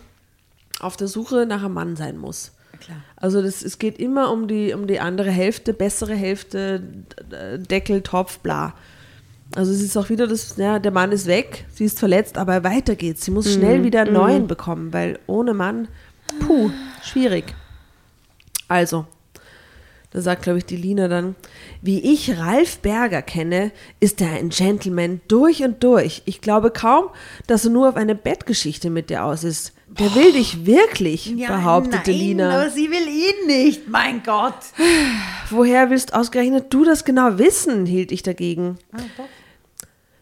auf 0.80 0.96
der 0.96 1.08
Suche 1.08 1.46
nach 1.46 1.64
einem 1.64 1.72
Mann 1.72 1.96
sein 1.96 2.18
muss. 2.18 2.52
Klar. 2.78 2.98
Also 3.16 3.40
das, 3.40 3.62
es 3.62 3.78
geht 3.78 3.98
immer 3.98 4.30
um 4.30 4.48
die, 4.48 4.74
um 4.74 4.86
die 4.86 5.00
andere 5.00 5.30
Hälfte, 5.30 5.72
bessere 5.72 6.14
Hälfte, 6.14 6.82
Deckel, 7.70 8.02
Topf, 8.02 8.40
bla. 8.40 8.74
Also 9.54 9.72
es 9.72 9.80
ist 9.80 9.96
auch 9.96 10.10
wieder 10.10 10.26
das, 10.26 10.58
ja, 10.58 10.78
der 10.78 10.92
Mann 10.92 11.10
ist 11.10 11.26
weg, 11.26 11.64
sie 11.72 11.86
ist 11.86 11.98
verletzt, 11.98 12.36
aber 12.36 12.64
weiter 12.64 12.96
geht's. 12.96 13.24
Sie 13.24 13.30
muss 13.30 13.50
schnell 13.50 13.82
wieder 13.82 14.02
einen 14.02 14.12
neuen 14.12 14.46
bekommen, 14.46 14.92
weil 14.92 15.18
ohne 15.26 15.54
Mann, 15.54 15.88
puh, 16.40 16.70
schwierig. 17.02 17.54
Also, 18.68 19.06
da 20.14 20.20
sagt, 20.20 20.42
glaube 20.42 20.58
ich, 20.58 20.64
die 20.64 20.76
Lina 20.76 21.08
dann, 21.08 21.34
wie 21.82 22.12
ich 22.12 22.38
Ralf 22.38 22.78
Berger 22.78 23.20
kenne, 23.20 23.72
ist 23.98 24.20
er 24.20 24.30
ein 24.30 24.50
Gentleman 24.50 25.20
durch 25.26 25.64
und 25.64 25.82
durch. 25.82 26.22
Ich 26.24 26.40
glaube 26.40 26.70
kaum, 26.70 27.06
dass 27.48 27.64
er 27.64 27.72
nur 27.72 27.88
auf 27.88 27.96
eine 27.96 28.14
Bettgeschichte 28.14 28.90
mit 28.90 29.10
dir 29.10 29.24
aus 29.24 29.42
ist. 29.42 29.72
Der 29.88 30.14
will 30.14 30.32
dich 30.32 30.66
wirklich, 30.66 31.34
behauptete 31.36 32.12
nein, 32.12 32.20
Lina. 32.20 32.60
Aber 32.60 32.70
sie 32.70 32.92
will 32.92 33.08
ihn 33.08 33.48
nicht, 33.48 33.88
mein 33.88 34.22
Gott. 34.22 34.54
Woher 35.50 35.90
willst 35.90 36.14
ausgerechnet 36.14 36.72
du 36.72 36.84
das 36.84 37.04
genau 37.04 37.38
wissen? 37.38 37.84
hielt 37.84 38.12
ich 38.12 38.22
dagegen. 38.22 38.78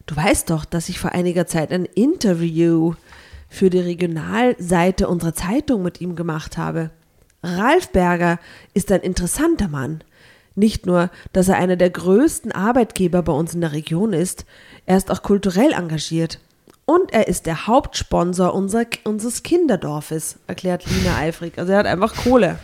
Du 0.06 0.16
weißt 0.16 0.49
doch, 0.49 0.64
dass 0.64 0.88
ich 0.88 0.99
vor 0.99 1.12
einiger 1.12 1.46
Zeit 1.46 1.70
ein 1.70 1.84
Interview 1.84 2.94
für 3.50 3.68
die 3.68 3.80
Regionalseite 3.80 5.06
unserer 5.06 5.34
Zeitung 5.34 5.82
mit 5.82 6.00
ihm 6.00 6.16
gemacht 6.16 6.56
habe. 6.56 6.92
Ralf 7.42 7.88
Berger 7.90 8.38
ist 8.75 8.92
ein 8.92 9.00
interessanter 9.00 9.68
Mann. 9.68 10.04
Nicht 10.54 10.87
nur, 10.87 11.11
dass 11.32 11.49
er 11.49 11.56
einer 11.56 11.76
der 11.76 11.90
größten 11.90 12.52
Arbeitgeber 12.52 13.22
bei 13.22 13.32
uns 13.32 13.54
in 13.54 13.62
der 13.62 13.72
Region 13.72 14.12
ist, 14.12 14.44
er 14.87 14.96
ist 14.96 15.11
auch 15.11 15.22
kulturell 15.22 15.72
engagiert. 15.72 16.40
Und 16.84 17.12
er 17.12 17.28
ist 17.28 17.46
der 17.46 17.66
Hauptsponsor 17.66 18.52
unser, 18.52 18.84
unseres 19.04 19.42
Kinderdorfes, 19.42 20.37
erklärt 20.46 20.84
Lina 20.87 21.16
eifrig. 21.18 21.58
Also 21.58 21.72
er 21.72 21.78
hat 21.78 21.87
einfach 21.87 22.14
Kohle. 22.14 22.58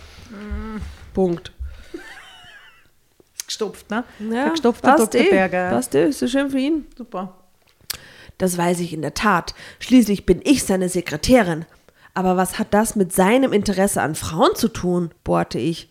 Punkt. 1.15 1.53
Gestopft, 3.47 3.91
ne? 3.91 4.05
Ja, 4.31 4.49
Verstopfter 4.49 4.97
passt 4.97 5.15
Dr. 5.15 5.27
eh, 5.27 5.31
Berger. 5.31 5.71
Passt 5.71 5.95
eh, 5.95 6.09
ist 6.09 6.21
ja 6.21 6.29
schön 6.29 6.51
für 6.51 6.59
ihn. 6.59 6.87
Super. 6.97 7.35
Das 8.37 8.59
weiß 8.59 8.81
ich 8.81 8.93
in 8.93 9.03
der 9.03 9.15
Tat. 9.15 9.55
Schließlich 9.81 10.27
bin 10.27 10.41
ich 10.45 10.65
seine 10.65 10.89
Sekretärin. 10.89 11.65
Aber 12.19 12.37
was 12.37 12.59
hat 12.59 12.75
das 12.75 12.97
mit 12.97 13.13
seinem 13.13 13.53
Interesse 13.53 14.03
an 14.03 14.17
Frauen 14.17 14.57
zu 14.57 14.67
tun? 14.67 15.11
bohrte 15.23 15.61
ich. 15.61 15.89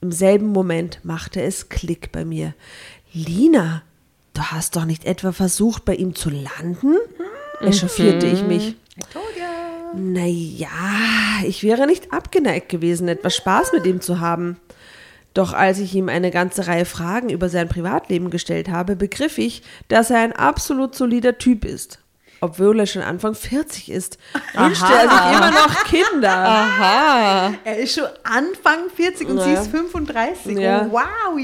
Im 0.00 0.10
selben 0.10 0.48
Moment 0.48 0.98
machte 1.04 1.40
es 1.40 1.68
Klick 1.68 2.10
bei 2.10 2.24
mir. 2.24 2.52
Lina, 3.12 3.82
du 4.34 4.42
hast 4.42 4.74
doch 4.74 4.86
nicht 4.86 5.04
etwa 5.04 5.30
versucht, 5.30 5.84
bei 5.84 5.94
ihm 5.94 6.16
zu 6.16 6.30
landen? 6.30 6.96
Echauffierte 7.60 8.26
ich 8.26 8.42
mich. 8.42 8.74
Naja, 9.94 10.68
ich 11.46 11.62
wäre 11.62 11.86
nicht 11.86 12.12
abgeneigt 12.12 12.70
gewesen, 12.70 13.06
etwas 13.06 13.36
Spaß 13.36 13.70
mit 13.72 13.86
ihm 13.86 14.00
zu 14.00 14.18
haben. 14.18 14.56
Doch 15.32 15.52
als 15.52 15.78
ich 15.78 15.94
ihm 15.94 16.08
eine 16.08 16.32
ganze 16.32 16.66
Reihe 16.66 16.86
Fragen 16.86 17.28
über 17.28 17.48
sein 17.48 17.68
Privatleben 17.68 18.30
gestellt 18.30 18.68
habe, 18.68 18.96
begriff 18.96 19.38
ich, 19.38 19.62
dass 19.86 20.10
er 20.10 20.18
ein 20.18 20.32
absolut 20.32 20.96
solider 20.96 21.38
Typ 21.38 21.64
ist. 21.64 22.00
Obwohl 22.40 22.78
er 22.80 22.86
schon 22.86 23.02
Anfang 23.02 23.34
40 23.34 23.90
ist, 23.90 24.18
wünschte 24.54 24.86
er 24.86 25.08
sich 25.10 25.36
immer 25.36 25.50
noch 25.50 25.84
Kinder. 25.84 26.30
Aha. 26.30 27.52
Er 27.64 27.78
ist 27.78 27.94
schon 27.94 28.04
Anfang 28.22 28.88
40 28.94 29.28
und 29.28 29.40
sie 29.40 29.50
Ja. 29.52 29.60
ist 29.60 29.70
35. 29.70 30.56
Ja. 30.58 30.86
Oh, 30.86 30.92
wow. 30.92 31.40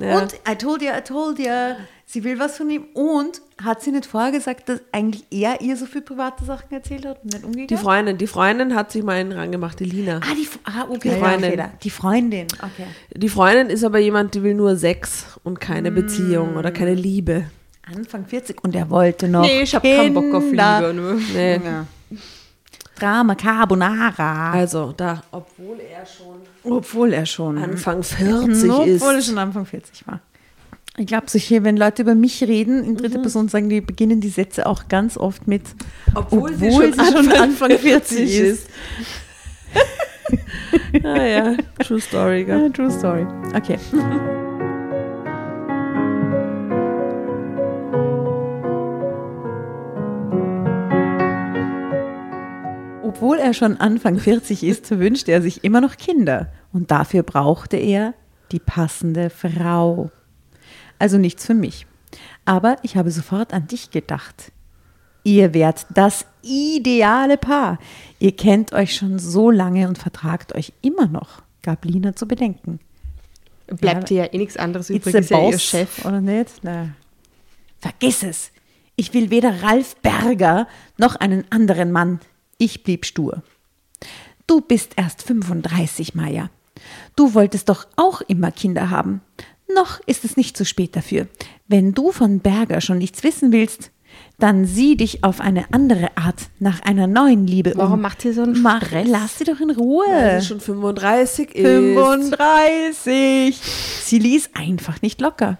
Ja. 0.00 0.18
Und 0.18 0.34
I 0.48 0.54
told 0.56 0.80
you, 0.82 0.88
I 0.88 1.00
told 1.02 1.38
you, 1.38 1.46
sie 2.06 2.24
will 2.24 2.38
was 2.38 2.56
von 2.56 2.70
ihm. 2.70 2.84
Und 2.94 3.42
hat 3.62 3.82
sie 3.82 3.90
nicht 3.90 4.06
vorher 4.06 4.30
gesagt, 4.30 4.68
dass 4.68 4.80
eigentlich 4.92 5.24
er 5.30 5.60
ihr 5.60 5.76
so 5.76 5.84
viel 5.84 6.00
private 6.02 6.44
Sachen 6.44 6.72
erzählt 6.72 7.04
hat 7.04 7.22
und 7.24 7.32
nicht 7.32 7.44
umgekehrt? 7.44 7.70
Die 7.70 7.76
Freundin, 7.76 8.16
die 8.16 8.26
Freundin 8.28 8.74
hat 8.74 8.92
sich 8.92 9.02
mal 9.02 9.16
einen 9.16 9.32
rangemacht, 9.32 9.80
die 9.80 9.84
Lina. 9.84 10.20
Ah, 10.22 10.34
die, 10.34 10.48
ah, 10.64 10.86
okay, 10.88 11.10
Die 11.10 11.20
Freundin. 11.20 11.52
okay. 11.54 11.68
Die 11.82 11.90
Freundin. 11.90 12.46
Okay. 12.58 12.86
Die 13.14 13.28
Freundin 13.28 13.68
ist 13.70 13.84
aber 13.84 13.98
jemand, 13.98 14.34
die 14.34 14.42
will 14.44 14.54
nur 14.54 14.76
Sex 14.76 15.26
und 15.42 15.60
keine 15.60 15.90
Beziehung 15.90 16.56
oder 16.56 16.70
keine 16.70 16.94
Liebe. 16.94 17.50
Anfang 17.96 18.26
40 18.26 18.62
und 18.64 18.74
er 18.74 18.88
wollte 18.90 19.28
noch. 19.28 19.42
Nee, 19.42 19.62
ich 19.62 19.74
habe 19.74 19.88
keinen 19.88 20.14
Bock 20.14 20.34
auf. 20.34 20.44
Liebe. 20.44 21.18
Nee. 21.34 21.60
Ja. 21.64 21.86
Drama 22.98 23.34
Carbonara. 23.34 24.50
Also 24.52 24.92
da, 24.96 25.22
obwohl 25.30 25.78
er 25.80 26.04
schon 26.04 26.36
Obwohl 26.64 27.12
er 27.12 27.24
schon. 27.26 27.56
Anfang 27.58 28.02
40 28.02 28.70
Obwohl 28.70 28.86
ist. 28.88 29.02
er 29.02 29.22
schon 29.22 29.38
Anfang 29.38 29.64
40 29.66 30.06
war. 30.06 30.20
Ich 30.96 31.06
glaube, 31.06 31.26
solche, 31.28 31.62
wenn 31.62 31.76
Leute 31.76 32.02
über 32.02 32.16
mich 32.16 32.42
reden, 32.42 32.82
in 32.82 32.92
Mhm. 32.92 32.96
dritter 32.96 33.20
Person 33.20 33.48
sagen, 33.48 33.68
die 33.68 33.80
beginnen 33.80 34.20
die 34.20 34.30
Sätze 34.30 34.66
auch 34.66 34.88
ganz 34.88 35.16
oft 35.16 35.46
mit, 35.46 35.62
Obwohl 36.12 36.52
sie 36.56 36.66
obwohl 36.66 36.92
schon 36.92 36.92
sie 36.92 37.12
schon 37.12 37.28
Anfang 37.28 37.70
Anfang 37.70 37.78
40 37.78 38.38
ist. 38.38 38.66
Ah 41.04 41.22
ja, 41.24 41.56
true 41.80 42.00
story. 42.00 42.44
Ja, 42.46 42.68
true 42.70 42.90
story. 42.90 43.26
Okay. 43.54 43.78
Obwohl 53.08 53.38
er 53.38 53.54
schon 53.54 53.78
Anfang 53.78 54.18
40 54.18 54.62
ist, 54.62 54.84
so 54.84 54.98
wünscht 54.98 55.30
er 55.30 55.40
sich 55.40 55.64
immer 55.64 55.80
noch 55.80 55.96
Kinder. 55.96 56.52
Und 56.74 56.90
dafür 56.90 57.22
brauchte 57.22 57.78
er 57.78 58.12
die 58.52 58.58
passende 58.58 59.30
Frau. 59.30 60.10
Also 60.98 61.16
nichts 61.16 61.46
für 61.46 61.54
mich. 61.54 61.86
Aber 62.44 62.76
ich 62.82 62.98
habe 62.98 63.10
sofort 63.10 63.54
an 63.54 63.66
dich 63.66 63.90
gedacht. 63.90 64.52
Ihr 65.24 65.54
wärt 65.54 65.86
das 65.94 66.26
ideale 66.42 67.38
Paar. 67.38 67.78
Ihr 68.18 68.36
kennt 68.36 68.74
euch 68.74 68.94
schon 68.94 69.18
so 69.18 69.50
lange 69.50 69.88
und 69.88 69.96
vertragt 69.96 70.54
euch 70.54 70.74
immer 70.82 71.06
noch, 71.06 71.40
gab 71.62 71.86
Lina 71.86 72.14
zu 72.14 72.28
bedenken. 72.28 72.78
Bleibt 73.68 74.10
dir 74.10 74.24
ja 74.24 74.32
eh 74.34 74.36
nichts 74.38 74.58
anderes 74.58 74.90
übrig, 74.90 75.14
ist 75.14 75.30
ja 75.30 75.48
ihr 75.48 75.58
Chef. 75.58 76.04
oder 76.04 76.20
nicht? 76.20 76.56
Na. 76.60 76.90
Vergiss 77.78 78.22
es. 78.22 78.52
Ich 78.96 79.14
will 79.14 79.30
weder 79.30 79.62
Ralf 79.62 79.96
Berger 79.96 80.68
noch 80.98 81.16
einen 81.16 81.44
anderen 81.50 81.90
Mann. 81.90 82.20
Ich 82.58 82.82
blieb 82.82 83.06
stur. 83.06 83.42
Du 84.46 84.60
bist 84.60 84.92
erst 84.96 85.22
35, 85.22 86.14
Maja. 86.14 86.50
Du 87.16 87.34
wolltest 87.34 87.68
doch 87.68 87.86
auch 87.96 88.20
immer 88.22 88.50
Kinder 88.50 88.90
haben. 88.90 89.20
Noch 89.74 90.00
ist 90.06 90.24
es 90.24 90.36
nicht 90.36 90.56
zu 90.56 90.64
spät 90.64 90.96
dafür. 90.96 91.28
Wenn 91.66 91.92
du 91.92 92.12
von 92.12 92.40
Berger 92.40 92.80
schon 92.80 92.98
nichts 92.98 93.22
wissen 93.22 93.52
willst, 93.52 93.90
dann 94.38 94.64
sieh 94.64 94.96
dich 94.96 95.22
auf 95.22 95.40
eine 95.40 95.66
andere 95.72 96.16
Art 96.16 96.48
nach 96.58 96.80
einer 96.80 97.06
neuen 97.06 97.46
Liebe 97.46 97.72
Warum 97.76 97.94
um. 97.94 98.00
macht 98.00 98.22
sie 98.22 98.32
so 98.32 98.42
einen 98.42 98.62
Mach, 98.62 98.84
Stress? 98.84 99.06
lass 99.08 99.38
sie 99.38 99.44
doch 99.44 99.60
in 99.60 99.70
Ruhe. 99.70 100.06
Weil 100.08 100.40
sie 100.40 100.46
schon 100.46 100.60
35 100.60 101.54
ist. 101.54 101.62
35. 101.62 103.56
Sie 103.56 104.18
ließ 104.18 104.50
einfach 104.54 105.02
nicht 105.02 105.20
locker. 105.20 105.58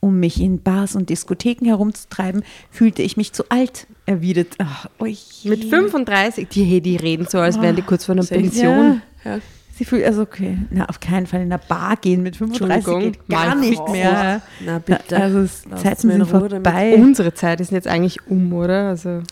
Um 0.00 0.20
mich 0.20 0.40
in 0.40 0.62
Bars 0.62 0.96
und 0.96 1.08
Diskotheken 1.08 1.66
herumzutreiben, 1.66 2.42
fühlte 2.70 3.02
ich 3.02 3.16
mich 3.16 3.32
zu 3.32 3.44
alt, 3.48 3.86
erwidert. 4.06 4.54
Ach, 4.58 4.86
ui. 5.00 5.16
Mit 5.44 5.64
35, 5.64 6.48
die, 6.48 6.64
hey, 6.64 6.80
die 6.80 6.96
reden 6.96 7.26
so, 7.28 7.38
als 7.38 7.60
wären 7.60 7.76
die 7.76 7.82
kurz 7.82 8.04
vor 8.04 8.14
einer. 8.14 8.24
Pension. 8.24 9.02
Ja. 9.24 9.38
Sie 9.76 9.84
fühlt, 9.84 10.04
also 10.04 10.22
okay, 10.22 10.56
na, 10.70 10.84
auf 10.84 11.00
keinen 11.00 11.26
Fall 11.26 11.40
in 11.42 11.52
eine 11.52 11.60
Bar 11.68 11.96
gehen 11.96 12.22
mit 12.22 12.36
35 12.36 12.76
Entschuldigung, 12.76 13.12
geht 13.12 13.28
gar 13.28 13.54
nicht 13.56 13.88
mehr. 13.88 14.40
Na 14.64 14.78
bitte. 14.78 15.16
Also 15.20 15.40
es- 15.40 15.62
Zeiten 15.82 16.10
sind 16.10 16.22
Ruhe 16.22 16.48
damit. 16.48 16.64
vorbei. 16.64 16.94
Unsere 16.94 17.34
Zeit 17.34 17.60
ist 17.60 17.72
jetzt 17.72 17.88
eigentlich 17.88 18.24
um, 18.28 18.52
oder? 18.52 18.90
Also, 18.90 19.22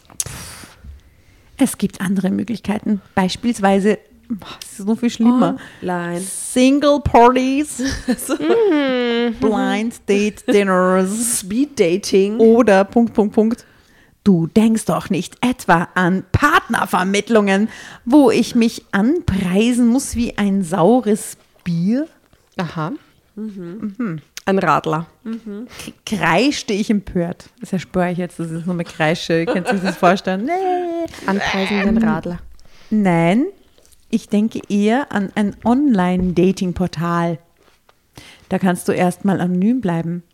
Es 1.59 1.79
gibt 1.79 2.00
andere 2.00 2.31
Möglichkeiten. 2.31 3.00
Beispielsweise, 3.14 3.99
es 4.62 4.79
ist 4.81 4.87
so 4.87 4.97
viel 4.97 5.11
schlimmer. 5.11 5.59
Line. 5.81 6.21
Single 6.21 7.00
Parties, 7.05 7.83
Blind 9.41 10.00
Date 10.09 10.45
Dinners 10.49 11.38
Speed 11.41 11.79
Dating. 11.79 12.38
oder 12.38 12.85
Punkt, 12.85 13.14
Punkt, 13.14 13.35
Punkt. 13.35 13.64
Du 14.25 14.47
denkst 14.47 14.85
doch 14.85 15.11
nicht 15.11 15.37
etwa 15.41 15.88
an 15.95 16.25
Partnervermittlungen, 16.31 17.69
wo 18.05 18.31
ich 18.31 18.55
mich 18.55 18.85
anpreisen 18.93 19.88
muss 19.88 20.14
wie 20.14 20.38
ein 20.38 20.62
saures 20.62 21.37
Bier? 21.64 22.07
aha. 22.57 22.93
Mhm. 23.35 24.21
Ein 24.45 24.59
Radler. 24.59 25.07
Kreischte 26.05 26.73
ich 26.73 26.91
empört. 26.91 27.49
Das 27.61 27.73
erspüre 27.73 28.11
ich 28.11 28.19
jetzt, 28.19 28.41
dass 28.41 28.50
ich 28.50 28.67
nur 28.67 28.75
mehr 28.75 28.85
kreische. 28.85 29.47
Kannst 29.47 29.71
du 29.71 29.76
sich 29.76 29.85
das 29.85 29.97
vorstellen? 29.97 30.45
Nee. 30.45 31.07
Anpreisenden 31.26 31.99
Radler. 31.99 32.41
Nein, 32.91 33.47
ich 34.11 34.29
denke 34.29 34.61
eher 34.69 35.12
an 35.12 35.31
ein 35.37 35.57
Online-Dating-Portal. 35.64 37.38
Da 38.49 38.59
kannst 38.59 38.88
du 38.88 38.93
erstmal 38.93 39.41
anonym 39.41 39.81
bleiben. 39.81 40.25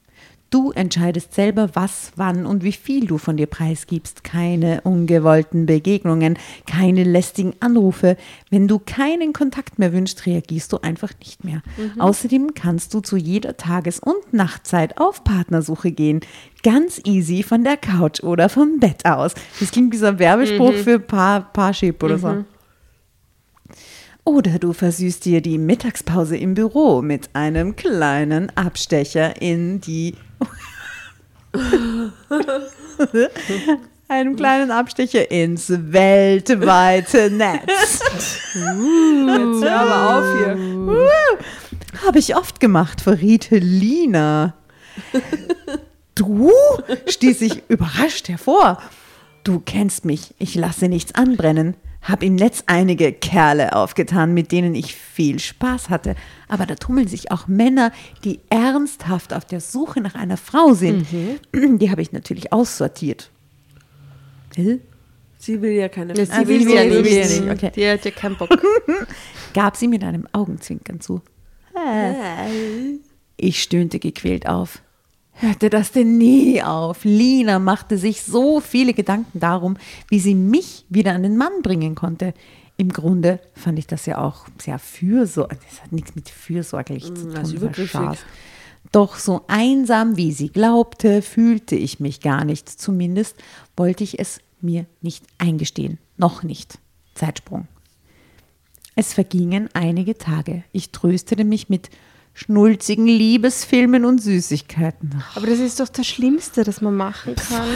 Du 0.50 0.70
entscheidest 0.70 1.34
selber, 1.34 1.68
was, 1.74 2.12
wann 2.16 2.46
und 2.46 2.64
wie 2.64 2.72
viel 2.72 3.06
du 3.06 3.18
von 3.18 3.36
dir 3.36 3.46
preisgibst. 3.46 4.24
Keine 4.24 4.80
ungewollten 4.80 5.66
Begegnungen, 5.66 6.38
keine 6.66 7.04
lästigen 7.04 7.52
Anrufe. 7.60 8.16
Wenn 8.48 8.66
du 8.66 8.78
keinen 8.78 9.34
Kontakt 9.34 9.78
mehr 9.78 9.92
wünschst, 9.92 10.24
reagierst 10.24 10.72
du 10.72 10.78
einfach 10.78 11.12
nicht 11.18 11.44
mehr. 11.44 11.62
Außerdem 11.98 12.54
kannst 12.54 12.94
du 12.94 13.00
zu 13.00 13.18
jeder 13.18 13.58
Tages- 13.58 14.00
und 14.00 14.32
Nachtzeit 14.32 14.98
auf 14.98 15.22
Partnersuche 15.22 15.92
gehen. 15.92 16.20
Ganz 16.62 16.98
easy 17.04 17.42
von 17.42 17.62
der 17.62 17.76
Couch 17.76 18.22
oder 18.22 18.48
vom 18.48 18.80
Bett 18.80 19.04
aus. 19.04 19.34
Das 19.60 19.70
klingt 19.70 19.92
wie 19.92 19.98
so 19.98 20.06
ein 20.06 20.18
Werbespruch 20.18 20.72
für 20.72 20.98
Paar, 20.98 21.52
Parship 21.52 22.02
oder 22.02 22.18
so. 22.18 22.44
Oder 24.24 24.58
du 24.58 24.72
versüßt 24.72 25.24
dir 25.24 25.40
die 25.40 25.58
Mittagspause 25.58 26.36
im 26.38 26.54
Büro 26.54 27.02
mit 27.02 27.30
einem 27.34 27.76
kleinen 27.76 28.54
Abstecher 28.56 29.40
in 29.42 29.80
die. 29.82 30.14
einem 34.08 34.36
kleinen 34.36 34.70
Abstecher 34.70 35.30
ins 35.30 35.68
weltweite 35.68 37.30
Netz. 37.30 38.00
Jetzt 38.54 39.64
hör 39.64 39.80
aber 39.80 40.18
auf 40.18 40.26
hier. 40.36 40.58
Habe 42.06 42.18
ich 42.18 42.36
oft 42.36 42.60
gemacht, 42.60 43.00
verriet 43.00 43.48
Lina. 43.50 44.52
Du? 46.14 46.52
stieß 47.06 47.40
ich 47.42 47.62
überrascht 47.68 48.28
hervor. 48.28 48.80
Du 49.44 49.60
kennst 49.60 50.04
mich, 50.04 50.34
ich 50.38 50.54
lasse 50.54 50.88
nichts 50.88 51.14
anbrennen. 51.14 51.74
Hab 52.02 52.22
im 52.22 52.36
Netz 52.36 52.62
einige 52.66 53.12
Kerle 53.12 53.74
aufgetan, 53.74 54.32
mit 54.32 54.50
denen 54.52 54.74
ich 54.74 54.94
viel 54.94 55.38
Spaß 55.38 55.90
hatte. 55.90 56.14
Aber 56.48 56.64
da 56.64 56.74
tummeln 56.76 57.08
sich 57.08 57.30
auch 57.30 57.48
Männer, 57.48 57.92
die 58.24 58.40
ernsthaft 58.48 59.34
auf 59.34 59.44
der 59.44 59.60
Suche 59.60 60.00
nach 60.00 60.14
einer 60.14 60.36
Frau 60.36 60.72
sind. 60.74 61.06
Die 61.52 61.90
habe 61.90 62.00
ich 62.02 62.12
natürlich 62.12 62.52
aussortiert. 62.52 63.30
Hä? 64.56 64.78
Sie 65.38 65.60
will 65.60 65.72
ja 65.72 65.88
keine 65.88 66.14
Ja, 66.16 66.24
Frau. 66.26 66.40
sie 66.40 66.48
will 66.48 66.62
sie 66.66 66.74
ja 66.74 66.82
will 66.90 67.02
nicht. 67.02 67.12
ja 67.14 67.40
nicht, 67.40 67.50
okay. 67.50 67.72
Die 67.76 67.88
hat 67.88 68.04
ja 68.04 68.10
keinen 68.10 68.36
Bock. 68.36 68.48
Gab 69.54 69.76
sie 69.76 69.86
mit 69.88 70.02
einem 70.02 70.26
Augenzwinkern 70.32 71.00
zu. 71.00 71.20
Ich 73.36 73.62
stöhnte 73.62 73.98
gequält 73.98 74.48
auf. 74.48 74.82
Hörte 75.40 75.70
das 75.70 75.92
denn 75.92 76.18
nie 76.18 76.62
auf? 76.62 77.04
Lina 77.04 77.58
machte 77.60 77.96
sich 77.96 78.22
so 78.22 78.60
viele 78.60 78.92
Gedanken 78.92 79.38
darum, 79.38 79.76
wie 80.08 80.18
sie 80.18 80.34
mich 80.34 80.84
wieder 80.88 81.12
an 81.12 81.22
den 81.22 81.36
Mann 81.36 81.62
bringen 81.62 81.94
konnte. 81.94 82.34
Im 82.76 82.90
Grunde 82.90 83.40
fand 83.54 83.78
ich 83.78 83.86
das 83.86 84.06
ja 84.06 84.18
auch 84.18 84.46
sehr 84.60 84.78
fürsorglich. 84.78 85.60
Das 85.70 85.82
hat 85.82 85.92
nichts 85.92 86.14
mit 86.16 86.28
fürsorglich 86.28 87.04
zu 87.04 87.14
tun. 87.14 87.34
das 87.34 87.52
ist. 88.14 88.24
Doch 88.90 89.16
so 89.16 89.42
einsam, 89.48 90.16
wie 90.16 90.32
sie 90.32 90.48
glaubte, 90.48 91.22
fühlte 91.22 91.76
ich 91.76 92.00
mich 92.00 92.20
gar 92.20 92.44
nicht. 92.44 92.68
Zumindest 92.68 93.36
wollte 93.76 94.02
ich 94.02 94.18
es 94.18 94.40
mir 94.60 94.86
nicht 95.02 95.24
eingestehen. 95.38 95.98
Noch 96.16 96.42
nicht. 96.42 96.78
Zeitsprung. 97.14 97.68
Es 98.96 99.12
vergingen 99.14 99.68
einige 99.74 100.18
Tage. 100.18 100.64
Ich 100.72 100.90
tröstete 100.90 101.44
mich 101.44 101.68
mit 101.68 101.90
schnulzigen 102.38 103.06
Liebesfilmen 103.08 104.04
und 104.04 104.22
Süßigkeiten. 104.22 105.24
Aber 105.34 105.48
das 105.48 105.58
ist 105.58 105.80
doch 105.80 105.88
das 105.88 106.06
Schlimmste, 106.06 106.62
das 106.62 106.80
man 106.80 106.94
machen 106.94 107.34
kann. 107.34 107.66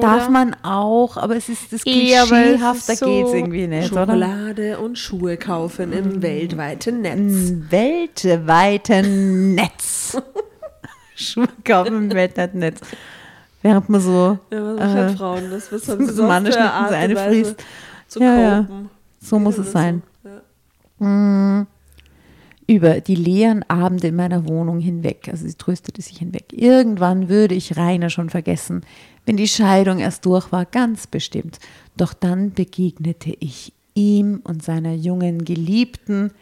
Darf 0.00 0.22
Oder? 0.24 0.30
man 0.30 0.56
auch, 0.62 1.18
aber 1.18 1.36
es 1.36 1.50
ist 1.50 1.70
das 1.70 1.82
ist 1.82 2.98
so 2.98 3.06
geht 3.06 3.26
es 3.26 3.34
irgendwie 3.34 3.66
nicht, 3.66 3.92
oder? 3.92 4.06
Schokolade 4.06 4.78
und 4.78 4.98
Schuhe 4.98 5.36
kaufen 5.36 5.92
im 5.92 6.22
weltweiten 6.22 7.02
Netz. 7.02 7.18
Im 7.18 7.70
weltweiten 7.70 9.54
Netz. 9.54 10.16
Schuhe 11.14 11.48
kaufen 11.64 11.94
im 11.96 12.14
weltweiten 12.14 12.58
Netz. 12.60 12.80
Während 13.60 13.88
man 13.90 14.00
so, 14.00 14.38
Ja, 14.50 14.76
was 14.76 14.80
äh, 14.80 14.94
machen 14.96 15.16
Frauen? 15.18 15.50
Das 15.50 15.70
was 15.70 15.86
haben 15.88 16.06
sie 16.06 16.14
so 16.14 16.22
und 16.24 16.94
einfriest. 16.94 17.56
Weise 17.56 17.56
zu 18.08 18.20
Ja, 18.20 18.36
ja. 18.40 18.66
so 19.20 19.38
muss 19.38 19.58
Oder 19.58 19.66
es 19.66 19.72
sein. 19.72 20.02
So. 20.22 20.28
Ja. 21.04 21.66
Über 22.66 23.00
die 23.00 23.14
leeren 23.14 23.62
Abende 23.68 24.08
in 24.08 24.16
meiner 24.16 24.48
Wohnung 24.48 24.80
hinweg. 24.80 25.28
Also 25.30 25.46
sie 25.46 25.54
tröstete 25.54 26.00
sich 26.00 26.18
hinweg. 26.18 26.46
Irgendwann 26.52 27.28
würde 27.28 27.54
ich 27.54 27.76
Rainer 27.76 28.10
schon 28.10 28.30
vergessen, 28.30 28.82
wenn 29.26 29.36
die 29.36 29.48
Scheidung 29.48 29.98
erst 29.98 30.26
durch 30.26 30.52
war, 30.52 30.64
ganz 30.64 31.06
bestimmt. 31.06 31.58
Doch 31.96 32.14
dann 32.14 32.52
begegnete 32.52 33.34
ich 33.38 33.72
ihm 33.94 34.40
und 34.44 34.62
seiner 34.62 34.94
jungen 34.94 35.44
Geliebten 35.44 36.32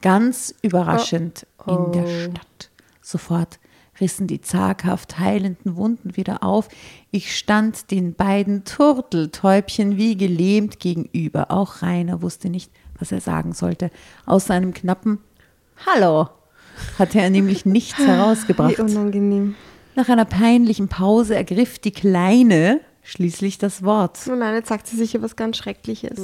ganz 0.00 0.54
überraschend 0.62 1.46
in 1.66 1.92
der 1.92 2.06
Stadt. 2.06 2.70
Sofort 3.00 3.58
rissen 4.00 4.26
die 4.26 4.40
zaghaft 4.40 5.18
heilenden 5.18 5.76
Wunden 5.76 6.16
wieder 6.16 6.42
auf. 6.42 6.68
Ich 7.10 7.36
stand 7.36 7.90
den 7.90 8.14
beiden 8.14 8.64
Turteltäubchen 8.64 9.96
wie 9.96 10.16
gelähmt 10.16 10.80
gegenüber. 10.80 11.50
Auch 11.50 11.82
Rainer 11.82 12.22
wusste 12.22 12.48
nicht, 12.48 12.70
was 12.98 13.12
er 13.12 13.20
sagen 13.20 13.52
sollte. 13.52 13.90
Aus 14.26 14.46
seinem 14.46 14.72
knappen 14.72 15.18
Hallo 15.86 16.28
hatte 16.98 17.20
er 17.20 17.30
nämlich 17.30 17.64
nichts 17.66 17.98
herausgebracht. 17.98 18.78
Wie 18.78 18.82
unangenehm. 18.82 19.54
Nach 19.94 20.08
einer 20.08 20.24
peinlichen 20.24 20.88
Pause 20.88 21.34
ergriff 21.34 21.78
die 21.78 21.90
Kleine 21.90 22.80
schließlich 23.02 23.58
das 23.58 23.82
Wort. 23.82 24.18
Oh 24.30 24.34
nein, 24.34 24.54
jetzt 24.54 24.68
sagt 24.68 24.86
sie 24.86 24.96
sicher 24.96 25.20
was 25.22 25.36
ganz 25.36 25.58
Schreckliches. 25.58 26.18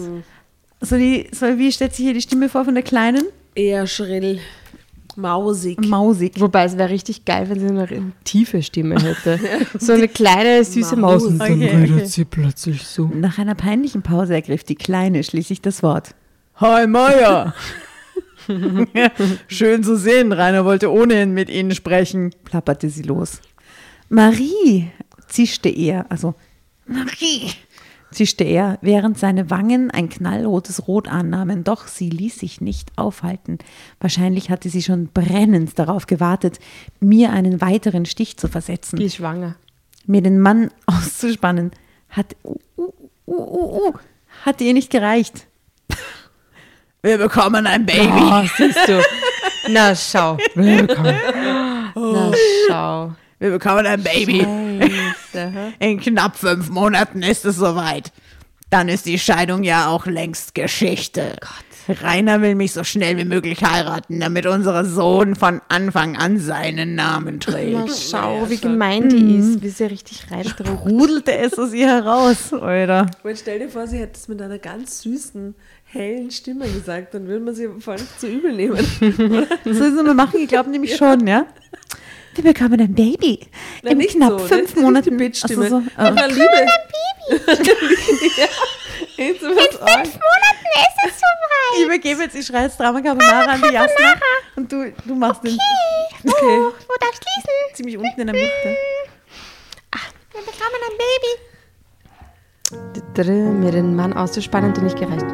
So 0.80 0.96
die, 0.96 1.28
so 1.32 1.58
wie 1.58 1.72
stellt 1.72 1.94
sich 1.94 2.04
hier 2.04 2.14
die 2.14 2.22
Stimme 2.22 2.48
vor 2.48 2.64
von 2.64 2.74
der 2.74 2.84
Kleinen? 2.84 3.24
Eher 3.54 3.86
schrill, 3.88 4.38
mausig. 5.16 5.80
Mausig. 5.84 6.40
Wobei 6.40 6.64
es 6.64 6.78
wäre 6.78 6.90
richtig 6.90 7.24
geil, 7.24 7.48
wenn 7.50 7.58
sie 7.58 7.66
eine 7.66 8.12
tiefe 8.24 8.62
Stimme 8.62 8.94
hätte. 9.02 9.40
so 9.78 9.92
eine 9.92 10.06
kleine, 10.06 10.64
süße 10.64 10.96
Maus. 10.96 11.24
Maus. 11.24 11.32
Und 11.32 11.38
dann 11.40 11.52
Okay, 11.54 11.76
redet 11.76 11.96
okay. 11.96 12.06
sie 12.06 12.24
plötzlich 12.24 12.86
so. 12.86 13.10
Nach 13.12 13.38
einer 13.38 13.56
peinlichen 13.56 14.02
Pause 14.02 14.34
ergriff 14.34 14.62
die 14.62 14.76
Kleine 14.76 15.24
schließlich 15.24 15.60
das 15.60 15.82
Wort. 15.82 16.14
Hi 16.56 16.86
Maya! 16.86 17.54
Schön 19.48 19.84
zu 19.84 19.96
sehen, 19.96 20.32
Rainer 20.32 20.64
wollte 20.64 20.90
ohnehin 20.90 21.32
mit 21.32 21.50
Ihnen 21.50 21.74
sprechen, 21.74 22.34
plapperte 22.44 22.88
sie 22.88 23.02
los. 23.02 23.40
Marie, 24.08 24.90
zischte 25.26 25.68
er, 25.68 26.06
also 26.10 26.34
Marie, 26.86 27.50
zischte 28.10 28.44
er, 28.44 28.78
während 28.80 29.18
seine 29.18 29.50
Wangen 29.50 29.90
ein 29.90 30.08
knallrotes 30.08 30.88
Rot 30.88 31.08
annahmen, 31.08 31.64
doch 31.64 31.86
sie 31.86 32.08
ließ 32.08 32.38
sich 32.38 32.60
nicht 32.60 32.90
aufhalten. 32.96 33.58
Wahrscheinlich 34.00 34.50
hatte 34.50 34.70
sie 34.70 34.82
schon 34.82 35.08
brennend 35.08 35.78
darauf 35.78 36.06
gewartet, 36.06 36.58
mir 37.00 37.32
einen 37.32 37.60
weiteren 37.60 38.06
Stich 38.06 38.38
zu 38.38 38.48
versetzen. 38.48 38.96
Die 38.96 39.04
ist 39.04 39.16
schwanger. 39.16 39.56
mir 40.06 40.22
den 40.22 40.40
Mann 40.40 40.70
auszuspannen, 40.86 41.72
hat, 42.08 42.34
uh, 42.44 42.56
uh, 42.78 42.92
uh, 43.26 43.34
uh, 43.34 43.88
uh, 43.88 43.92
hat 44.44 44.60
ihr 44.62 44.72
nicht 44.72 44.90
gereicht. 44.90 45.46
Wir 47.02 47.16
bekommen 47.18 47.66
ein 47.66 47.86
Baby. 47.86 48.10
Oh, 48.12 48.42
siehst 48.56 48.88
du. 48.88 49.00
Na, 49.68 49.94
schau. 49.94 50.36
Willkommen. 50.54 51.14
Na, 51.94 52.32
schau. 52.68 53.12
Wir 53.38 53.50
bekommen 53.50 53.86
ein 53.86 54.02
Baby. 54.02 54.40
Scheiße? 55.32 55.74
In 55.78 56.00
knapp 56.00 56.36
fünf 56.36 56.70
Monaten 56.70 57.22
ist 57.22 57.44
es 57.44 57.56
soweit. 57.56 58.12
Dann 58.70 58.88
ist 58.88 59.06
die 59.06 59.18
Scheidung 59.18 59.62
ja 59.62 59.86
auch 59.88 60.06
längst 60.06 60.54
Geschichte. 60.56 61.36
Rainer 61.88 62.42
will 62.42 62.54
mich 62.54 62.72
so 62.72 62.84
schnell 62.84 63.16
wie 63.16 63.24
möglich 63.24 63.64
heiraten, 63.64 64.20
damit 64.20 64.44
unser 64.44 64.84
Sohn 64.84 65.34
von 65.36 65.62
Anfang 65.68 66.16
an 66.18 66.38
seinen 66.38 66.94
Namen 66.94 67.40
Na, 67.46 67.52
trägt. 67.52 67.96
schau, 68.10 68.50
wie 68.50 68.58
gemein 68.58 69.08
die 69.08 69.36
ist, 69.36 69.62
wie 69.62 69.70
sie 69.70 69.84
richtig 69.84 70.30
reindruckt. 70.30 70.84
Rudelte 70.84 71.32
es 71.38 71.58
aus 71.58 71.72
ihr 71.72 71.86
heraus, 71.88 72.52
Alter. 72.52 73.06
Und 73.22 73.38
stell 73.38 73.60
dir 73.60 73.70
vor, 73.70 73.86
sie 73.86 73.98
hätte 74.00 74.18
es 74.18 74.28
mit 74.28 74.42
einer 74.42 74.58
ganz 74.58 75.00
süßen, 75.00 75.54
hellen 75.90 76.30
Stimme 76.30 76.68
gesagt, 76.68 77.14
dann 77.14 77.26
würde 77.26 77.44
man 77.44 77.54
sie 77.54 77.68
voll 77.80 77.96
nicht 77.96 78.20
zu 78.20 78.26
übel 78.28 78.52
nehmen. 78.52 78.76
Das 79.64 79.78
sollen 79.78 80.06
wir 80.06 80.14
machen, 80.14 80.40
ich 80.40 80.48
glaube 80.48 80.70
nämlich 80.70 80.96
schon, 80.96 81.26
ja? 81.26 81.46
Wir 82.34 82.44
bekommen 82.52 82.80
ein 82.80 82.94
Baby. 82.94 83.40
Na, 83.82 83.90
In 83.90 83.98
nicht 83.98 84.14
knapp 84.14 84.38
so, 84.38 84.46
fünf 84.46 84.62
nicht 84.62 84.76
die 84.76 84.80
Monaten. 84.80 85.16
Bitch-Stimme. 85.16 85.64
Ach 85.96 86.10
so, 86.16 86.22
Ah. 86.22 86.26
Liebe. 86.26 86.66
ja, 88.36 88.46
jetzt 89.16 89.42
was 89.42 89.80
arg. 89.80 90.06
Monaten 90.06 90.68
ist 90.76 90.98
es 91.06 91.14
soweit. 91.16 91.78
Ich 91.78 91.84
übergebe 91.84 92.22
jetzt, 92.22 92.36
ich 92.36 92.46
schreie 92.46 92.64
jetzt 92.64 92.78
Drama 92.78 93.00
Carbonara 93.00 93.52
an 93.52 93.60
die 93.60 93.74
Jasna 93.74 94.14
und 94.56 94.70
du, 94.70 94.92
du 95.04 95.14
machst 95.14 95.42
den 95.42 95.54
Okay. 96.24 96.34
Oh, 96.42 96.72
wo 96.86 96.94
darfst 97.00 97.22
du 97.22 97.28
schließen? 97.28 97.74
ziemlich 97.74 97.96
unten 97.98 98.20
in 98.20 98.26
der 98.28 98.34
Mitte. 98.36 98.76
Wir 100.32 100.40
bekommen 100.40 100.80
ein 100.90 100.96
Baby. 103.14 103.60
Mir 103.60 103.72
den 103.72 103.96
Mann 103.96 104.12
auszuspannen, 104.12 104.70
hat 104.70 104.82
nicht 104.82 104.98
gereicht. 104.98 105.26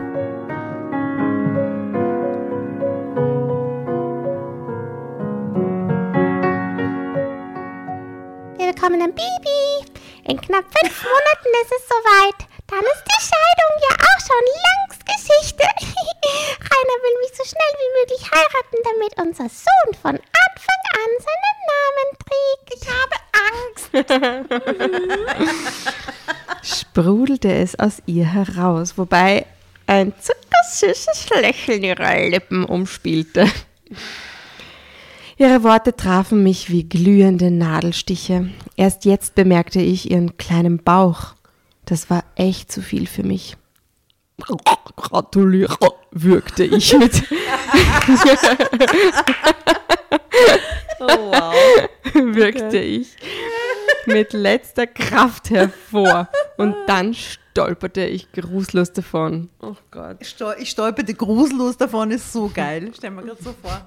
Ein 8.84 8.92
Baby. 8.92 9.88
In 10.28 10.36
knapp 10.38 10.64
fünf 10.64 11.04
Monaten 11.04 11.48
ist 11.62 11.72
es 11.72 11.88
soweit. 11.88 12.36
Dann 12.68 12.84
ist 12.84 13.04
die 13.08 13.24
Scheidung 13.24 13.72
ja 13.80 13.96
auch 13.96 14.20
schon 14.20 14.44
längst 14.60 15.00
Geschichte. 15.06 15.64
Rainer 16.60 16.98
will 17.00 17.16
mich 17.22 17.32
so 17.34 17.44
schnell 17.44 17.72
wie 17.80 17.92
möglich 17.98 18.22
heiraten, 18.30 18.76
damit 18.84 19.16
unser 19.16 19.48
Sohn 19.48 19.94
von 20.02 20.12
Anfang 20.12 20.82
an 21.00 21.10
seinen 21.24 21.58
Namen 21.72 22.08
trägt. 22.28 22.68
Ich 22.74 22.84
habe 22.90 23.16
Angst. 23.48 23.88
sprudelte 26.62 27.54
es 27.54 27.78
aus 27.78 28.02
ihr 28.04 28.26
heraus, 28.26 28.98
wobei 28.98 29.46
ein 29.86 30.12
zuckersüßes 30.20 31.30
Lächeln 31.40 31.84
ihre 31.84 32.28
Lippen 32.28 32.66
umspielte. 32.66 33.50
Ihre 35.36 35.62
Worte 35.64 35.96
trafen 35.96 36.42
mich 36.42 36.70
wie 36.70 36.88
glühende 36.88 37.50
Nadelstiche. 37.50 38.50
Erst 38.76 39.04
jetzt 39.04 39.34
bemerkte 39.34 39.80
ich 39.80 40.10
ihren 40.10 40.36
kleinen 40.36 40.78
Bauch. 40.82 41.34
Das 41.84 42.08
war 42.08 42.24
echt 42.36 42.70
zu 42.70 42.82
viel 42.82 43.06
für 43.06 43.24
mich. 43.24 43.56
Gratuliere, 44.96 45.76
würgte 46.10 46.64
ich 46.64 46.96
mit, 46.96 47.22
Oh, 51.00 51.06
wow. 51.06 51.54
wirkte 52.14 52.78
ich 52.78 53.16
mit 54.06 54.32
letzter 54.32 54.86
Kraft 54.86 55.50
hervor. 55.50 56.28
Und 56.56 56.74
dann 56.86 57.14
stolperte 57.14 58.04
ich 58.04 58.30
grußlos 58.32 58.92
davon. 58.92 59.48
Oh 59.60 59.74
Gott. 59.90 60.16
Ich, 60.20 60.28
stol 60.30 60.54
ich 60.58 60.70
stolperte 60.70 61.14
grusellos 61.14 61.76
davon, 61.76 62.10
ist 62.10 62.32
so 62.32 62.50
geil. 62.52 62.90
Stell 62.96 63.10
mir 63.10 63.22
gerade 63.22 63.42
so 63.42 63.54
vor. 63.62 63.82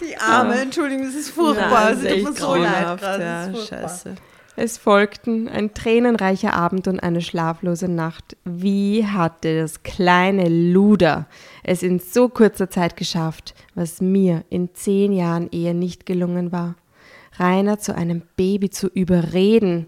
Die 0.00 0.16
Arme, 0.16 0.60
Entschuldigung, 0.60 1.04
das 1.06 1.14
ist 1.14 1.30
furchtbar. 1.30 1.70
Ja, 1.70 1.90
Es 1.90 2.02
das 2.02 2.12
ist 2.12 2.12
echt 2.28 2.38
so 2.38 2.54
leid 2.54 2.82
ja, 2.82 2.96
das 2.96 3.48
ist 3.48 3.56
furchtbar. 3.68 3.80
scheiße. 3.88 4.14
Es 4.56 4.78
folgten 4.78 5.48
ein 5.48 5.74
tränenreicher 5.74 6.54
Abend 6.54 6.88
und 6.88 7.00
eine 7.00 7.20
schlaflose 7.20 7.88
Nacht. 7.88 8.36
Wie 8.44 9.06
hatte 9.06 9.60
das 9.60 9.82
kleine 9.82 10.48
Luder 10.48 11.26
es 11.62 11.82
in 11.82 11.98
so 11.98 12.28
kurzer 12.28 12.68
Zeit 12.68 12.96
geschafft, 12.96 13.54
was 13.74 14.00
mir 14.00 14.44
in 14.50 14.74
zehn 14.74 15.12
Jahren 15.12 15.48
Ehe 15.52 15.74
nicht 15.74 16.04
gelungen 16.04 16.52
war? 16.52 16.74
Rainer 17.38 17.78
zu 17.78 17.94
einem 17.94 18.22
Baby 18.36 18.70
zu 18.70 18.88
überreden. 18.88 19.86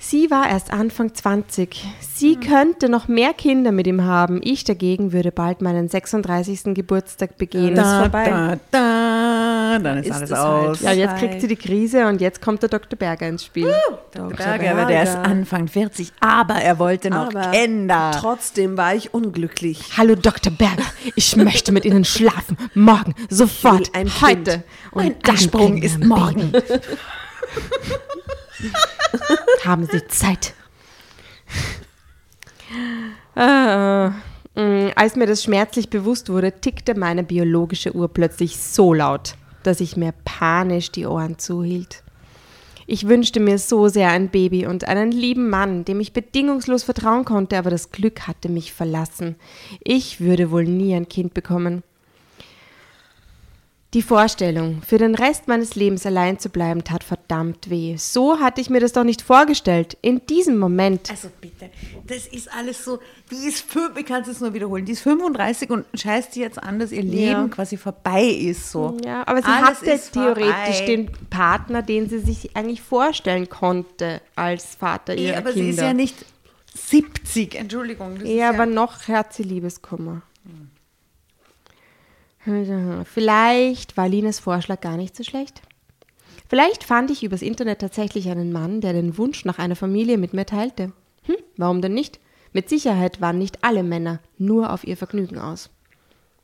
Sie 0.00 0.30
war 0.30 0.48
erst 0.48 0.72
Anfang 0.72 1.12
20. 1.12 1.84
Sie 2.14 2.36
könnte 2.36 2.88
noch 2.88 3.08
mehr 3.08 3.34
Kinder 3.34 3.72
mit 3.72 3.88
ihm 3.88 4.04
haben. 4.04 4.40
Ich 4.44 4.62
dagegen 4.62 5.12
würde 5.12 5.32
bald 5.32 5.60
meinen 5.60 5.88
36. 5.88 6.72
Geburtstag 6.74 7.36
begehen. 7.36 7.74
Da, 7.74 8.02
vorbei. 8.02 8.30
da, 8.30 8.58
da, 8.70 9.78
dann 9.80 9.98
ist, 9.98 10.06
Ist 10.06 10.12
alles 10.12 10.30
es 10.30 10.38
aus. 10.38 10.66
halt. 10.68 10.80
Ja, 10.82 10.92
jetzt 10.92 11.16
kriegt 11.16 11.40
sie 11.40 11.48
die 11.48 11.56
Krise 11.56 12.06
und 12.06 12.20
jetzt 12.20 12.40
kommt 12.40 12.62
der 12.62 12.68
Dr. 12.68 12.96
Berger 12.96 13.26
ins 13.28 13.44
Spiel. 13.44 13.74
Dr. 14.14 14.28
Berger. 14.36 14.58
Berger, 14.58 14.70
aber 14.70 14.84
der 14.84 15.02
ist 15.02 15.16
Anfang 15.16 15.66
40, 15.66 16.12
aber 16.20 16.54
er 16.54 16.78
wollte 16.78 17.10
noch 17.10 17.34
Aber 17.34 17.50
Kinder. 17.50 18.12
trotzdem 18.14 18.76
war 18.76 18.94
ich 18.94 19.12
unglücklich. 19.12 19.80
Hallo 19.96 20.14
Dr. 20.14 20.52
Berger, 20.52 20.84
ich 21.16 21.34
möchte 21.34 21.72
mit 21.72 21.84
Ihnen 21.84 22.04
schlafen. 22.04 22.56
Morgen, 22.74 23.16
sofort, 23.28 23.90
heute. 24.22 24.42
Kind. 24.50 24.64
Und 24.92 25.04
Mein 25.04 25.16
wir 25.24 25.82
ist 25.82 25.98
morgen. 26.04 26.52
Haben 29.64 29.86
Sie 29.90 30.06
Zeit? 30.08 30.54
Ah, 33.34 34.12
mh, 34.54 34.92
als 34.94 35.16
mir 35.16 35.26
das 35.26 35.42
schmerzlich 35.42 35.90
bewusst 35.90 36.28
wurde, 36.28 36.52
tickte 36.52 36.94
meine 36.94 37.22
biologische 37.22 37.94
Uhr 37.94 38.08
plötzlich 38.08 38.58
so 38.58 38.92
laut, 38.92 39.34
dass 39.62 39.80
ich 39.80 39.96
mir 39.96 40.12
panisch 40.24 40.90
die 40.90 41.06
Ohren 41.06 41.38
zuhielt. 41.38 42.02
Ich 42.90 43.06
wünschte 43.06 43.38
mir 43.38 43.58
so 43.58 43.88
sehr 43.88 44.10
ein 44.10 44.30
Baby 44.30 44.66
und 44.66 44.88
einen 44.88 45.12
lieben 45.12 45.50
Mann, 45.50 45.84
dem 45.84 46.00
ich 46.00 46.14
bedingungslos 46.14 46.84
vertrauen 46.84 47.26
konnte, 47.26 47.58
aber 47.58 47.68
das 47.68 47.90
Glück 47.90 48.26
hatte 48.26 48.48
mich 48.48 48.72
verlassen. 48.72 49.36
Ich 49.84 50.20
würde 50.20 50.50
wohl 50.50 50.64
nie 50.64 50.94
ein 50.94 51.06
Kind 51.06 51.34
bekommen. 51.34 51.82
Die 53.94 54.02
Vorstellung, 54.02 54.82
für 54.86 54.98
den 54.98 55.14
Rest 55.14 55.48
meines 55.48 55.74
Lebens 55.74 56.04
allein 56.04 56.38
zu 56.38 56.50
bleiben, 56.50 56.84
tat 56.84 57.02
verdammt 57.02 57.70
weh. 57.70 57.96
So 57.96 58.38
hatte 58.38 58.60
ich 58.60 58.68
mir 58.68 58.80
das 58.80 58.92
doch 58.92 59.02
nicht 59.02 59.22
vorgestellt. 59.22 59.96
In 60.02 60.20
diesem 60.26 60.58
Moment. 60.58 61.08
Also 61.10 61.30
bitte, 61.40 61.70
das 62.06 62.26
ist 62.26 62.52
alles 62.54 62.84
so, 62.84 62.98
die 63.30 63.48
ist, 63.48 63.60
fünf, 63.70 63.96
ich 63.96 64.04
kann 64.04 64.20
es 64.20 64.28
jetzt 64.28 64.42
nur 64.42 64.52
wiederholen, 64.52 64.84
die 64.84 64.92
ist 64.92 65.00
35 65.00 65.70
und 65.70 65.86
scheißt 65.94 66.34
sie 66.34 66.40
jetzt 66.40 66.62
an, 66.62 66.78
dass 66.78 66.92
ihr 66.92 67.02
Leben 67.02 67.48
quasi 67.48 67.78
vorbei 67.78 68.24
ist. 68.24 68.70
So. 68.70 68.98
Ja, 69.06 69.26
aber 69.26 69.40
sie 69.40 69.48
Alles 69.48 69.80
hatte 69.80 70.00
theoretisch 70.12 70.76
vorbei. 70.76 70.84
den 70.86 71.10
Partner, 71.30 71.80
den 71.80 72.10
sie 72.10 72.18
sich 72.18 72.54
eigentlich 72.54 72.82
vorstellen 72.82 73.48
konnte 73.48 74.20
als 74.36 74.74
Vater 74.74 75.14
ihrer 75.14 75.32
Ja, 75.32 75.38
aber 75.38 75.52
Kinder. 75.52 75.64
sie 75.64 75.70
ist 75.70 75.80
ja 75.80 75.94
nicht 75.94 76.26
70, 76.74 77.54
Entschuldigung. 77.54 78.16
Das 78.16 78.24
ist 78.24 78.34
Ja, 78.34 78.50
aber 78.50 78.66
noch 78.66 79.08
hat 79.08 79.32
sie 79.32 79.44
Liebeskummer. 79.44 80.20
Vielleicht 83.04 83.96
war 83.96 84.08
Lines 84.08 84.40
Vorschlag 84.40 84.80
gar 84.80 84.96
nicht 84.96 85.16
so 85.16 85.22
schlecht. 85.22 85.62
Vielleicht 86.48 86.84
fand 86.84 87.10
ich 87.10 87.22
übers 87.22 87.42
Internet 87.42 87.80
tatsächlich 87.80 88.30
einen 88.30 88.52
Mann, 88.52 88.80
der 88.80 88.94
den 88.94 89.18
Wunsch 89.18 89.44
nach 89.44 89.58
einer 89.58 89.76
Familie 89.76 90.16
mit 90.16 90.32
mir 90.32 90.46
teilte. 90.46 90.92
Hm, 91.24 91.36
warum 91.56 91.82
denn 91.82 91.92
nicht? 91.92 92.20
Mit 92.52 92.70
Sicherheit 92.70 93.20
waren 93.20 93.38
nicht 93.38 93.64
alle 93.64 93.82
Männer 93.82 94.20
nur 94.38 94.72
auf 94.72 94.84
ihr 94.84 94.96
Vergnügen 94.96 95.38
aus. 95.38 95.68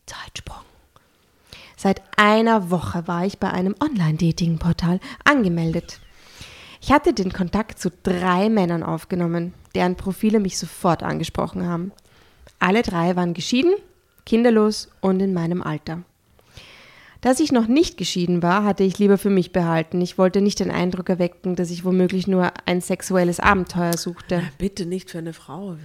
Zeitsprung. 0.04 0.62
Seit 1.76 2.02
einer 2.16 2.70
Woche 2.70 3.08
war 3.08 3.24
ich 3.24 3.38
bei 3.38 3.50
einem 3.50 3.74
Online-Dating-Portal 3.82 5.00
angemeldet. 5.24 6.00
Ich 6.82 6.92
hatte 6.92 7.14
den 7.14 7.32
Kontakt 7.32 7.78
zu 7.78 7.90
drei 8.02 8.50
Männern 8.50 8.82
aufgenommen, 8.82 9.54
deren 9.74 9.96
Profile 9.96 10.38
mich 10.38 10.58
sofort 10.58 11.02
angesprochen 11.02 11.66
haben. 11.66 11.92
Alle 12.58 12.82
drei 12.82 13.16
waren 13.16 13.32
geschieden, 13.32 13.74
kinderlos 14.26 14.88
und 15.00 15.20
in 15.20 15.34
meinem 15.34 15.62
Alter. 15.62 16.02
Dass 17.24 17.40
ich 17.40 17.52
noch 17.52 17.68
nicht 17.68 17.96
geschieden 17.96 18.42
war, 18.42 18.64
hatte 18.64 18.84
ich 18.84 18.98
lieber 18.98 19.16
für 19.16 19.30
mich 19.30 19.50
behalten. 19.50 20.02
Ich 20.02 20.18
wollte 20.18 20.42
nicht 20.42 20.60
den 20.60 20.70
Eindruck 20.70 21.08
erwecken, 21.08 21.56
dass 21.56 21.70
ich 21.70 21.82
womöglich 21.82 22.26
nur 22.26 22.52
ein 22.66 22.82
sexuelles 22.82 23.40
Abenteuer 23.40 23.96
suchte. 23.96 24.42
Bitte 24.58 24.84
nicht 24.84 25.10
für 25.10 25.18
eine 25.18 25.32
Frau. 25.32 25.76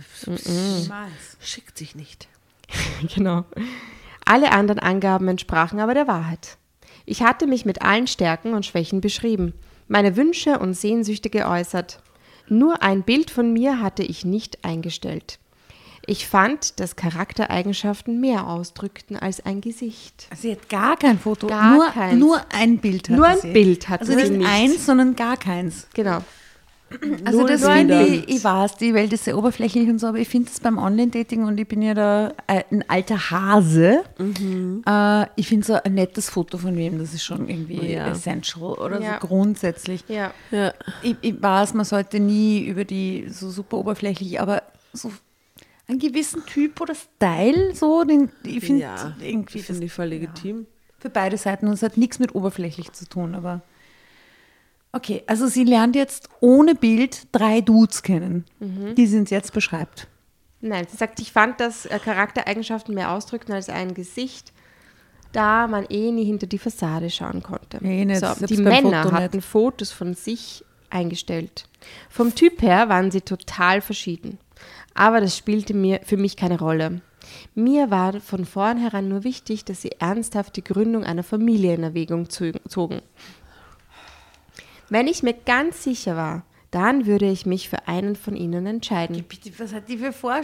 Schickt 1.39 1.77
sich 1.77 1.95
nicht. 1.95 2.27
genau. 3.15 3.45
Alle 4.25 4.51
anderen 4.51 4.79
Angaben 4.79 5.29
entsprachen 5.29 5.79
aber 5.79 5.93
der 5.93 6.07
Wahrheit. 6.07 6.57
Ich 7.05 7.23
hatte 7.23 7.47
mich 7.47 7.63
mit 7.63 7.81
allen 7.81 8.07
Stärken 8.07 8.53
und 8.53 8.65
Schwächen 8.65 8.99
beschrieben, 8.99 9.53
meine 9.87 10.17
Wünsche 10.17 10.59
und 10.59 10.73
Sehnsüchte 10.73 11.29
geäußert. 11.29 12.01
Nur 12.49 12.83
ein 12.83 13.03
Bild 13.03 13.31
von 13.31 13.53
mir 13.53 13.81
hatte 13.81 14.03
ich 14.03 14.25
nicht 14.25 14.65
eingestellt. 14.65 15.39
Ich 16.09 16.27
fand, 16.27 16.79
dass 16.79 16.95
Charaktereigenschaften 16.95 18.19
mehr 18.19 18.47
ausdrückten 18.47 19.15
als 19.15 19.45
ein 19.45 19.61
Gesicht. 19.61 20.27
Sie 20.35 20.51
hat 20.51 20.67
gar 20.67 20.97
kein 20.97 21.19
Foto, 21.19 21.45
Gar 21.45 21.75
nur, 21.75 21.85
keins. 21.91 22.19
nur 22.19 22.41
ein 22.51 22.79
Bild 22.79 23.09
hatte 23.09 23.13
Nur 23.15 23.27
ein 23.27 23.37
sie. 23.39 23.53
Bild 23.53 23.87
hatte 23.89 24.01
also 24.01 24.13
sie 24.13 24.29
nicht 24.31 24.37
nicht. 24.39 24.49
eins, 24.49 24.85
sondern 24.87 25.15
gar 25.15 25.37
keins. 25.37 25.87
Genau. 25.93 26.19
Also 27.23 27.41
Null 27.41 27.49
das 27.49 27.63
finde 27.67 28.03
ich, 28.07 28.27
ich 28.27 28.43
weiß, 28.43 28.77
die 28.77 28.95
Welt 28.95 29.13
ist 29.13 29.25
sehr 29.25 29.37
oberflächlich 29.37 29.87
und 29.87 29.99
so, 29.99 30.07
aber 30.07 30.17
ich 30.17 30.27
finde 30.27 30.49
es 30.51 30.59
beim 30.59 30.79
Online-Dating 30.79 31.43
und 31.43 31.59
ich 31.59 31.67
bin 31.67 31.83
ja 31.83 31.93
da 31.93 32.33
äh, 32.47 32.63
ein 32.71 32.83
alter 32.89 33.29
Hase. 33.29 34.01
Mhm. 34.17 34.81
Äh, 34.87 35.27
ich 35.35 35.47
finde 35.47 35.67
so 35.67 35.73
ein 35.75 35.93
nettes 35.93 36.31
Foto 36.31 36.57
von 36.57 36.75
wem, 36.75 36.97
das 36.97 37.13
ist 37.13 37.23
schon 37.23 37.47
irgendwie 37.47 37.91
Ja. 37.93 38.07
essential 38.07 38.73
oder 38.73 38.99
Ja. 38.99 39.19
so 39.21 39.27
grundsätzlich. 39.27 40.03
Ja. 40.07 40.31
Ja. 40.49 40.73
Ich, 41.03 41.15
ich 41.21 41.39
weiß, 41.39 41.75
man 41.75 41.85
sollte 41.85 42.19
nie 42.19 42.61
über 42.65 42.83
die 42.85 43.27
so 43.29 43.51
super 43.51 43.77
oberflächlich, 43.77 44.41
aber 44.41 44.63
so 44.91 45.11
einen 45.89 45.99
gewissen 45.99 46.45
Typ 46.45 46.79
oder 46.81 46.93
Style, 46.95 47.73
so, 47.75 48.03
den, 48.03 48.29
ich 48.43 48.63
finde 48.63 48.81
ja, 48.83 49.15
irgendwie 49.21 49.59
finde 49.59 49.81
das- 49.81 49.85
ich 49.87 49.93
voll 49.93 50.05
legitim. 50.07 50.67
für 50.99 51.09
beide 51.09 51.37
Seiten 51.37 51.67
und 51.67 51.73
es 51.73 51.83
hat 51.83 51.97
nichts 51.97 52.19
mit 52.19 52.35
oberflächlich 52.35 52.91
zu 52.91 53.07
tun, 53.07 53.33
aber 53.35 53.61
okay, 54.91 55.23
also 55.27 55.47
sie 55.47 55.63
lernt 55.63 55.95
jetzt 55.95 56.29
ohne 56.41 56.75
Bild 56.75 57.27
drei 57.31 57.61
Dudes 57.61 58.03
kennen, 58.03 58.45
die 58.59 59.07
sie 59.07 59.17
uns 59.17 59.29
jetzt 59.29 59.53
beschreibt. 59.53 60.07
Nein, 60.61 60.85
sie 60.89 60.97
sagt, 60.97 61.19
ich 61.21 61.31
fand, 61.31 61.59
dass 61.61 61.85
äh, 61.85 61.99
Charaktereigenschaften 61.99 62.93
mehr 62.93 63.11
ausdrückten 63.11 63.53
als 63.53 63.69
ein 63.69 63.93
Gesicht, 63.93 64.51
da 65.31 65.67
man 65.67 65.85
eh 65.89 66.11
nie 66.11 66.25
hinter 66.25 66.47
die 66.47 66.57
Fassade 66.57 67.09
schauen 67.09 67.41
konnte. 67.41 67.77
Eh 67.81 68.03
nicht, 68.03 68.19
so, 68.19 68.27
die 68.45 68.57
Männer 68.57 69.03
Foto 69.03 69.15
hatten 69.15 69.37
nicht. 69.37 69.47
Fotos 69.47 69.91
von 69.91 70.15
sich 70.15 70.65
eingestellt. 70.89 71.69
Vom 72.09 72.35
Typ 72.35 72.61
her 72.61 72.89
waren 72.89 73.09
sie 73.09 73.21
total 73.21 73.79
verschieden. 73.79 74.37
Aber 74.93 75.21
das 75.21 75.37
spielte 75.37 75.73
mir 75.73 76.01
für 76.03 76.17
mich 76.17 76.35
keine 76.35 76.59
Rolle. 76.59 77.01
Mir 77.53 77.91
war 77.91 78.19
von 78.21 78.45
vornherein 78.45 79.07
nur 79.07 79.23
wichtig, 79.23 79.65
dass 79.65 79.81
sie 79.81 79.91
ernsthaft 79.99 80.55
die 80.55 80.63
Gründung 80.63 81.03
einer 81.03 81.23
Familie 81.23 81.75
in 81.75 81.83
Erwägung 81.83 82.29
zo- 82.29 82.51
zogen. 82.67 83.01
Wenn 84.89 85.07
ich 85.07 85.21
mir 85.21 85.33
ganz 85.33 85.83
sicher 85.83 86.15
war, 86.15 86.45
dann 86.71 87.05
würde 87.05 87.29
ich 87.29 87.45
mich 87.45 87.69
für 87.69 87.87
einen 87.87 88.15
von 88.15 88.35
ihnen 88.35 88.65
entscheiden. 88.65 89.23
Bitte, 89.27 89.51
was 89.57 89.73
hat 89.73 89.89
die 89.89 89.97
für 89.97 90.11
Vor... 90.11 90.41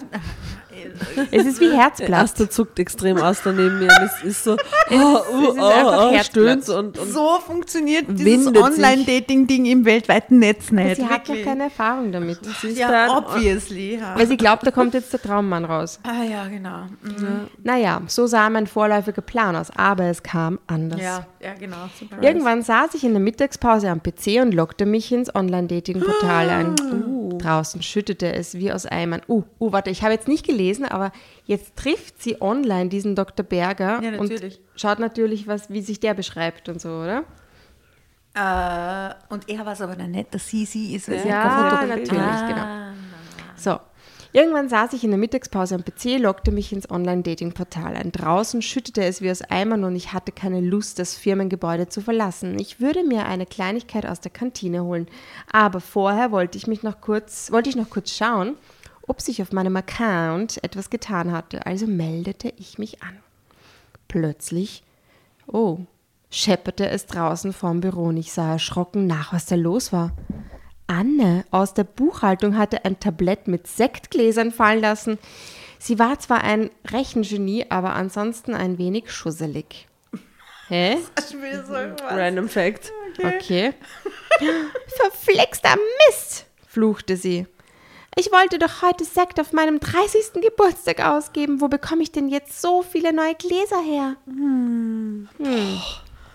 Es 1.32 1.46
ist 1.46 1.60
wie 1.60 1.70
Der 1.70 1.78
Herzblatt. 1.78 2.22
erste 2.22 2.50
zuckt 2.50 2.80
extrem 2.80 3.18
aus 3.18 3.42
daneben 3.44 3.80
mir. 3.80 3.88
Es 4.06 4.24
ist 4.24 4.44
so, 4.44 4.54
oh, 4.54 4.58
oh, 4.92 5.52
ist 5.52 5.60
einfach 5.60 6.04
oh, 6.04 6.10
oh, 6.10 6.12
Herzblatt. 6.12 6.64
stöhnt 6.64 6.70
und, 6.70 7.00
und 7.00 7.12
so 7.12 7.40
funktioniert 7.46 8.06
dieses. 8.10 8.56
Online-Dating-Ding 8.56 9.66
im 9.66 9.86
weltweiten 9.86 10.40
Netz 10.40 10.72
nicht. 10.72 10.98
Sie 10.98 11.06
hat 11.06 11.28
noch 11.28 11.42
keine 11.44 11.64
Erfahrung 11.64 12.12
damit. 12.12 12.40
siehst 12.62 12.78
ja, 12.78 12.92
dann, 12.92 13.10
obviously. 13.24 13.96
Ja. 13.96 14.18
Weil 14.18 14.28
sie 14.28 14.38
glaubt, 14.38 14.66
da 14.66 14.72
kommt 14.72 14.94
jetzt 14.94 15.12
der 15.14 15.22
Traummann 15.22 15.66
raus. 15.66 16.00
Ah 16.04 16.24
ja, 16.24 16.48
genau. 16.48 16.86
Mhm. 17.02 17.48
Naja, 17.64 18.02
so 18.08 18.28
sah 18.28 18.50
mein 18.50 18.68
vorläufiger 18.68 19.22
Plan 19.22 19.56
aus, 19.56 19.70
aber 19.76 20.06
es 20.06 20.24
kam 20.24 20.60
anders. 20.68 21.02
Ja, 21.02 21.26
ja, 21.42 21.54
genau. 21.60 21.90
Surprise. 21.98 22.22
Irgendwann 22.22 22.62
saß 22.62 22.94
ich 22.94 23.04
in 23.04 23.12
der 23.12 23.22
Mittagspause 23.22 23.90
am 23.90 24.02
PC 24.02 24.42
und 24.42 24.54
lockte 24.54 24.86
mich 24.86 25.12
ins 25.12 25.34
Online-Dating-Portal 25.34 26.50
ein. 26.50 26.76
Uh, 26.80 27.25
draußen 27.46 27.82
schüttete 27.82 28.34
es 28.34 28.56
wie 28.56 28.72
aus 28.72 28.86
Eimern. 28.86 29.22
Uh, 29.28 29.44
uh, 29.60 29.72
warte, 29.72 29.90
ich 29.90 30.02
habe 30.04 30.14
jetzt 30.14 30.28
nicht 30.28 30.46
gelesen, 30.46 30.86
aber 30.86 31.12
jetzt 31.46 31.76
trifft 31.76 32.22
sie 32.22 32.42
online 32.42 32.90
diesen 32.90 33.16
Dr. 33.16 33.46
Berger 33.46 34.02
Ja, 34.02 34.10
und 34.20 34.30
natürlich. 34.32 34.60
schaut 34.76 35.00
natürlich, 35.00 35.48
was, 35.48 35.70
wie 35.70 35.82
sich 35.82 36.00
der 36.00 36.14
beschreibt 36.14 36.70
und 36.70 36.82
so, 36.82 36.90
oder? 36.90 37.24
Äh, 38.34 39.14
und 39.30 39.48
er 39.50 39.66
war 39.66 39.74
es 39.74 39.82
aber 39.82 39.96
dann 39.96 40.12
nicht, 40.12 40.34
dass 40.34 40.48
sie 40.50 40.66
sie 40.66 40.96
ist. 40.96 41.08
Ja, 41.08 41.70
Foto 41.72 41.86
natürlich, 41.88 42.22
Ah. 42.22 42.48
genau. 42.48 42.68
So. 43.56 43.80
Irgendwann 44.36 44.67
saß 44.67 44.91
ich 44.91 45.06
in 45.06 45.12
der 45.12 45.17
Mittagspause 45.17 45.76
am 45.76 45.86
PC, 45.86 46.19
lockte 46.19 46.52
mich 46.52 46.74
ins 46.74 46.91
Online-Dating-Portal 46.91 47.95
ein. 47.95 48.12
Draußen 48.12 48.62
schüttete 48.62 49.02
es 49.02 49.21
wie 49.21 49.32
aus 49.32 49.41
Eimern 49.41 49.86
und 49.86 49.95
ich 49.95 50.12
hatte 50.12 50.34
keine 50.34 50.60
Lust, 50.60 51.00
das 51.00 51.15
Firmengebäude 51.15 51.88
zu 51.88 52.02
verlassen. 52.02 52.60
Ich 52.60 52.82
würde 52.82 53.06
mir 53.06 53.28
eine 53.28 53.45
Kleinigkeit 53.45 54.06
aus 54.06 54.19
der 54.19 54.34
Kantine 54.34 54.84
holen. 54.84 55.08
Aber 55.54 55.80
vorher 55.80 56.34
wollte 56.34 56.58
ich 56.58 56.67
mich 56.67 56.84
noch 56.84 57.00
kurz, 57.00 57.50
wollte 57.50 57.69
ich 57.69 57.78
noch 57.78 57.89
kurz 57.89 58.12
schauen, 58.12 58.58
ob 59.08 59.21
sich 59.21 59.41
auf 59.41 59.54
meinem 59.54 59.78
Account 59.78 60.62
etwas 60.65 60.89
getan 60.89 61.32
hatte. 61.32 61.65
Also 61.65 61.88
meldete 61.88 62.52
ich 62.58 62.78
mich 62.78 63.02
an. 63.04 63.17
Plötzlich, 64.10 64.84
oh, 65.48 65.78
schepperte 66.30 66.89
es 66.89 67.06
draußen 67.06 67.54
vorm 67.54 67.80
Büro 67.80 68.08
und 68.08 68.17
ich 68.17 68.34
sah 68.34 68.52
erschrocken 68.52 69.08
nach, 69.08 69.32
was 69.32 69.45
da 69.45 69.56
los 69.56 69.93
war. 69.93 70.12
Anne 70.88 71.45
aus 71.52 71.74
der 71.74 71.84
Buchhaltung 71.84 72.58
hatte 72.58 72.86
ein 72.86 73.00
Tablett 73.00 73.48
mit 73.48 73.67
Sektgläsern 73.67 74.52
fallen 74.52 74.82
lassen. 74.82 75.17
Sie 75.80 76.00
war 76.00 76.19
zwar 76.19 76.43
ein 76.43 76.69
Rechengenie, 76.88 77.65
aber 77.69 77.93
ansonsten 77.93 78.54
ein 78.54 78.78
wenig 78.78 79.12
schusselig. 79.12 79.88
Hä? 80.67 80.98
Random 82.10 82.50
Fact. 82.50 82.91
Okay. 83.17 83.74
Verflixter 84.88 85.76
Mist, 86.08 86.45
fluchte 86.67 87.17
sie. 87.17 87.45
Ich 88.17 88.32
wollte 88.32 88.60
doch 88.60 88.82
heute 88.82 89.04
Sekt 89.04 89.39
auf 89.41 89.52
meinem 89.52 89.80
30. 89.80 90.41
Geburtstag 90.41 91.06
ausgeben. 91.06 91.60
Wo 91.60 91.67
bekomme 91.67 92.02
ich 92.02 92.12
denn 92.13 92.30
jetzt 92.30 92.62
so 92.62 92.82
viele 92.82 93.12
neue 93.12 93.36
Gläser 93.36 93.82
her? 93.82 94.15
Hm. 94.26 95.28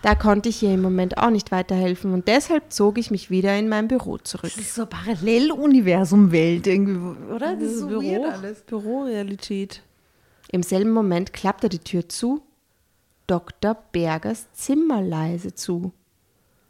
Da 0.02 0.14
konnte 0.14 0.48
ich 0.48 0.62
ihr 0.62 0.72
im 0.72 0.80
Moment 0.80 1.18
auch 1.18 1.28
nicht 1.28 1.50
weiterhelfen 1.50 2.14
und 2.14 2.26
deshalb 2.26 2.72
zog 2.72 2.96
ich 2.96 3.10
mich 3.10 3.28
wieder 3.28 3.58
in 3.58 3.68
mein 3.68 3.86
Büro 3.86 4.16
zurück. 4.16 4.50
Das 4.54 4.56
ist 4.56 4.74
so 4.74 4.86
Paralleluniversum-Welt 4.86 6.66
irgendwie, 6.66 7.32
oder? 7.34 7.54
Das 7.54 7.64
ist 7.64 7.78
so 7.80 7.88
Büro, 7.88 8.02
weird 8.02 8.32
alles. 8.32 8.62
Bürorealität. 8.62 9.82
Im 10.50 10.62
selben 10.62 10.92
Moment 10.92 11.34
klappte 11.34 11.68
die 11.68 11.80
Tür 11.80 12.08
zu, 12.08 12.42
Dr. 13.26 13.76
Bergers 13.92 14.46
Zimmer 14.54 15.02
leise 15.02 15.54
zu. 15.54 15.92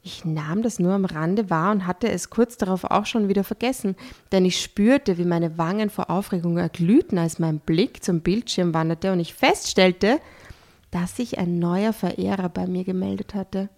Ich 0.02 0.24
nahm 0.24 0.62
das 0.62 0.78
nur 0.78 0.94
am 0.94 1.04
Rande 1.04 1.50
wahr 1.50 1.72
und 1.72 1.86
hatte 1.86 2.10
es 2.10 2.30
kurz 2.30 2.56
darauf 2.56 2.84
auch 2.84 3.06
schon 3.06 3.28
wieder 3.28 3.44
vergessen, 3.44 3.96
denn 4.32 4.44
ich 4.44 4.60
spürte, 4.60 5.18
wie 5.18 5.24
meine 5.24 5.56
Wangen 5.56 5.90
vor 5.90 6.10
Aufregung 6.10 6.56
erglühten, 6.56 7.18
als 7.18 7.38
mein 7.38 7.60
Blick 7.60 8.02
zum 8.02 8.20
Bildschirm 8.20 8.74
wanderte 8.74 9.12
und 9.12 9.20
ich 9.20 9.34
feststellte, 9.34 10.18
dass 10.90 11.16
sich 11.16 11.38
ein 11.38 11.58
neuer 11.58 11.92
Verehrer 11.92 12.48
bei 12.48 12.66
mir 12.66 12.84
gemeldet 12.84 13.34
hatte. 13.34 13.68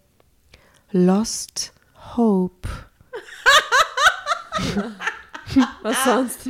Lost 0.91 1.73
Hope. 2.17 2.69
Was 5.83 6.05
sonst? 6.05 6.49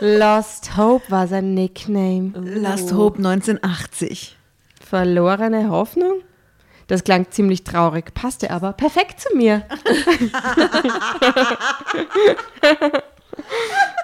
Lost 0.00 0.76
Hope 0.76 1.10
war 1.10 1.28
sein 1.28 1.54
Nickname. 1.54 2.32
Last 2.34 2.92
Hope 2.92 3.18
1980. 3.18 4.36
Verlorene 4.84 5.70
Hoffnung? 5.70 6.22
Das 6.86 7.04
klang 7.04 7.30
ziemlich 7.30 7.64
traurig, 7.64 8.12
passte 8.14 8.50
aber 8.50 8.72
perfekt 8.72 9.20
zu 9.20 9.34
mir. 9.36 9.66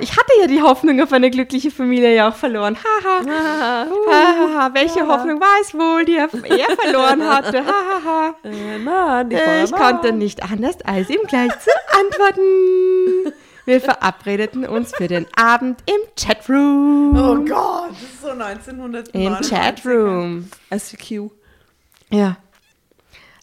ich 0.00 0.12
hatte 0.16 0.32
ja 0.40 0.46
die 0.46 0.62
Hoffnung 0.62 1.00
auf 1.02 1.12
eine 1.12 1.30
glückliche 1.30 1.70
Familie 1.70 2.14
ja 2.14 2.28
auch 2.30 2.34
verloren. 2.36 2.76
Haha. 2.76 3.86
Haha. 4.10 4.70
Welche 4.74 5.06
Hoffnung 5.06 5.40
war 5.40 5.60
es 5.60 5.74
wohl, 5.74 6.04
die 6.04 6.16
er, 6.16 6.28
er 6.32 6.76
verloren 6.76 7.22
hatte? 7.28 7.62
Hahaha. 7.64 8.34
Äh, 8.44 8.78
Mann, 8.78 9.30
die 9.30 9.36
Ich 9.36 9.42
Frau 9.70 9.78
Mann. 9.78 9.92
konnte 10.00 10.12
nicht 10.12 10.42
anders, 10.42 10.76
als 10.84 11.10
ihm 11.10 11.20
gleich 11.28 11.52
zu 11.60 11.70
antworten. 12.00 13.32
Wir 13.64 13.80
verabredeten 13.80 14.64
uns 14.66 14.92
für 14.94 15.06
den 15.06 15.26
Abend 15.36 15.80
im 15.86 16.00
Chatroom. 16.20 17.16
Oh 17.16 17.36
Gott, 17.48 17.90
das 17.90 18.02
ist 18.02 18.22
so 18.22 18.30
1900. 18.30 19.08
Im 19.14 19.36
Chatroom. 19.40 20.48
ICQ. 20.72 21.30
Ja. 22.10 22.36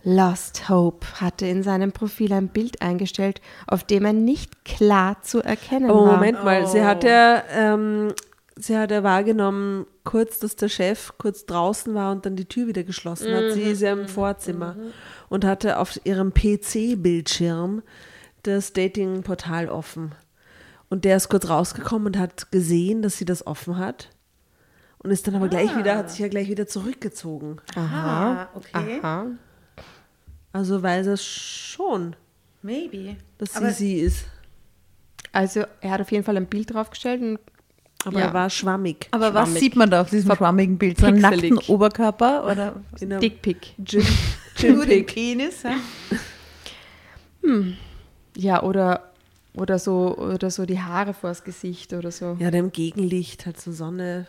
Lost 0.03 0.69
Hope 0.69 1.05
hatte 1.19 1.45
in 1.45 1.61
seinem 1.61 1.91
Profil 1.91 2.31
ein 2.31 2.47
Bild 2.47 2.81
eingestellt, 2.81 3.41
auf 3.67 3.83
dem 3.83 4.05
er 4.05 4.13
nicht 4.13 4.63
klar 4.63 5.21
zu 5.21 5.41
erkennen 5.41 5.89
Aber 5.89 6.05
war. 6.05 6.15
Moment 6.15 6.43
mal, 6.43 6.65
sie 6.67 6.83
hat 6.83 7.03
ja, 7.03 7.43
ähm, 7.53 8.13
sie 8.55 8.77
hat 8.77 8.91
ja 8.91 9.03
wahrgenommen, 9.03 9.85
kurz, 10.05 10.39
dass 10.39 10.55
der 10.55 10.69
Chef 10.69 11.13
kurz 11.17 11.45
draußen 11.45 11.93
war 11.93 12.11
und 12.11 12.25
dann 12.25 12.35
die 12.35 12.45
Tür 12.45 12.67
wieder 12.67 12.83
geschlossen 12.83 13.33
hat. 13.33 13.51
Sie 13.51 13.61
ist 13.61 13.81
ja 13.81 13.91
im 13.91 14.07
Vorzimmer 14.07 14.75
und 15.27 15.43
hatte 15.45 15.77
auf 15.77 15.99
ihrem 16.05 16.33
PC-Bildschirm 16.33 17.83
das 18.43 18.73
Dating-Portal 18.73 19.67
offen. 19.69 20.13
Und 20.89 21.05
der 21.05 21.17
ist 21.17 21.29
kurz 21.29 21.47
rausgekommen 21.49 22.07
und 22.07 22.17
hat 22.17 22.51
gesehen, 22.51 23.01
dass 23.01 23.17
sie 23.17 23.25
das 23.25 23.45
offen 23.45 23.77
hat. 23.77 24.09
Und 24.97 25.11
ist 25.11 25.27
dann 25.27 25.35
aber 25.35 25.47
gleich 25.47 25.77
wieder, 25.77 25.95
hat 25.95 26.09
sich 26.09 26.19
ja 26.19 26.27
gleich 26.27 26.49
wieder 26.49 26.67
zurückgezogen. 26.67 27.57
Ah, 27.75 28.47
okay. 28.55 28.99
Aha. 29.01 29.27
Also 30.51 30.81
weiß 30.81 31.07
er 31.07 31.17
schon, 31.17 32.15
Maybe. 32.61 33.15
dass 33.37 33.53
sie 33.53 33.57
Aber- 33.57 33.71
sie 33.71 33.99
ist. 33.99 34.25
Also 35.31 35.63
er 35.81 35.91
hat 35.91 36.01
auf 36.01 36.11
jeden 36.11 36.23
Fall 36.23 36.37
ein 36.37 36.47
Bild 36.47 36.73
draufgestellt 36.73 37.21
und 37.21 37.39
Aber 38.05 38.19
Ja. 38.19 38.27
er 38.27 38.33
war 38.33 38.49
schwammig. 38.49 39.07
Aber 39.11 39.33
was 39.33 39.49
Schwammig. 39.49 39.59
sieht 39.61 39.75
man 39.75 39.89
da 39.91 39.99
auf 40.01 40.09
diesem 40.09 40.33
schwammigen 40.33 40.77
Bild? 40.77 40.99
So 40.99 41.05
einen 41.07 41.19
nackten 41.19 41.57
Oberkörper 41.67 42.45
oder 42.49 42.75
Genau. 42.99 43.19
Dickpick. 43.19 43.73
Den 43.77 44.05
Gym-Pick. 44.55 45.07
Penis? 45.13 45.63
Ja? 45.63 45.75
Ja, 48.35 48.63
oder 48.63 49.08
Oder 49.55 49.79
so, 49.79 50.15
oder 50.15 50.51
so 50.51 50.65
die 50.67 50.79
Haare 50.79 51.13
vors 51.13 51.43
Gesicht 51.43 51.91
oder 51.93 52.11
so. 52.11 52.37
Ja, 52.39 52.51
dem 52.51 52.71
Gegenlicht, 52.71 53.47
halt 53.47 53.59
so 53.59 53.71
Sonne. 53.71 54.27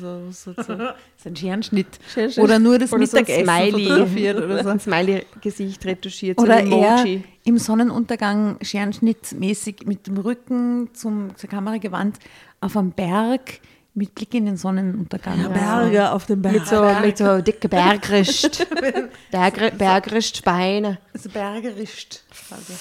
So, 0.00 0.30
so, 0.30 0.52
so. 0.62 0.62
Das 0.74 0.94
ist 1.18 1.26
ein 1.26 1.36
Scherenschnitt. 1.36 1.86
Scherenschnitt. 2.12 2.42
Oder 2.42 2.58
nur 2.58 2.78
das 2.78 2.90
Oder 2.92 3.06
so 3.06 3.16
ein 3.18 3.22
Mittagessen 3.24 3.44
Smiley. 3.46 3.84
fotografiert 3.88 4.36
oder 4.38 4.62
so. 4.64 4.68
Ein 4.70 4.80
Smiley-Gesicht 4.80 5.84
retuschiert, 5.84 6.38
so 6.40 6.46
Oder 6.46 6.56
ein 6.56 6.72
er 6.72 6.94
Emoji. 7.00 7.24
im 7.44 7.58
Sonnenuntergang 7.58 8.56
scherenschnittmäßig 8.62 9.84
mit 9.86 10.06
dem 10.06 10.16
Rücken 10.16 10.88
zum, 10.94 11.36
zur 11.36 11.50
Kamera 11.50 11.76
gewandt 11.76 12.18
auf 12.60 12.76
einem 12.76 12.92
Berg 12.92 13.60
mit 13.94 14.14
Blick 14.14 14.32
in 14.32 14.46
den 14.46 14.56
Sonnenuntergang. 14.56 15.38
Ja, 15.38 15.48
Berge 15.48 16.10
auf 16.12 16.24
dem 16.24 16.40
Berg. 16.40 16.54
Mit 16.54 16.66
so, 16.66 16.82
mit 17.02 17.18
so 17.18 17.42
dicke 17.42 17.68
Bergrist. 17.68 18.66
Bergre, 19.30 19.70
Bergristbeine. 19.72 20.96
Also 21.12 21.28
bergerischt. 21.28 22.20
quasi. 22.48 22.72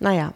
Naja. 0.00 0.32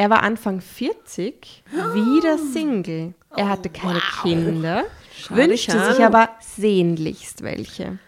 Er 0.00 0.08
war 0.08 0.22
Anfang 0.22 0.62
40, 0.62 1.62
wieder 1.92 2.38
Single. 2.38 3.12
Er 3.36 3.50
hatte 3.50 3.68
keine 3.68 4.00
Kinder, 4.22 4.84
wünschte 5.28 5.72
schade. 5.72 5.94
sich 5.94 6.02
aber 6.02 6.30
sehnlichst 6.40 7.42
welche. 7.42 7.98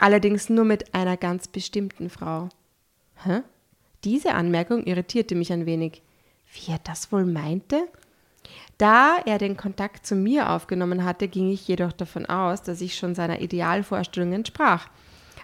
Allerdings 0.00 0.48
nur 0.48 0.64
mit 0.64 0.92
einer 0.92 1.16
ganz 1.16 1.46
bestimmten 1.46 2.10
Frau. 2.10 2.48
Hä? 3.22 3.42
Diese 4.02 4.34
Anmerkung 4.34 4.82
irritierte 4.86 5.36
mich 5.36 5.52
ein 5.52 5.66
wenig. 5.66 6.02
Wie 6.52 6.72
er 6.72 6.80
das 6.82 7.12
wohl 7.12 7.24
meinte? 7.24 7.86
Da 8.76 9.18
er 9.24 9.38
den 9.38 9.56
Kontakt 9.56 10.04
zu 10.04 10.16
mir 10.16 10.50
aufgenommen 10.50 11.04
hatte, 11.04 11.28
ging 11.28 11.52
ich 11.52 11.68
jedoch 11.68 11.92
davon 11.92 12.26
aus, 12.26 12.62
dass 12.62 12.80
ich 12.80 12.96
schon 12.96 13.14
seiner 13.14 13.40
Idealvorstellung 13.40 14.32
entsprach. 14.32 14.88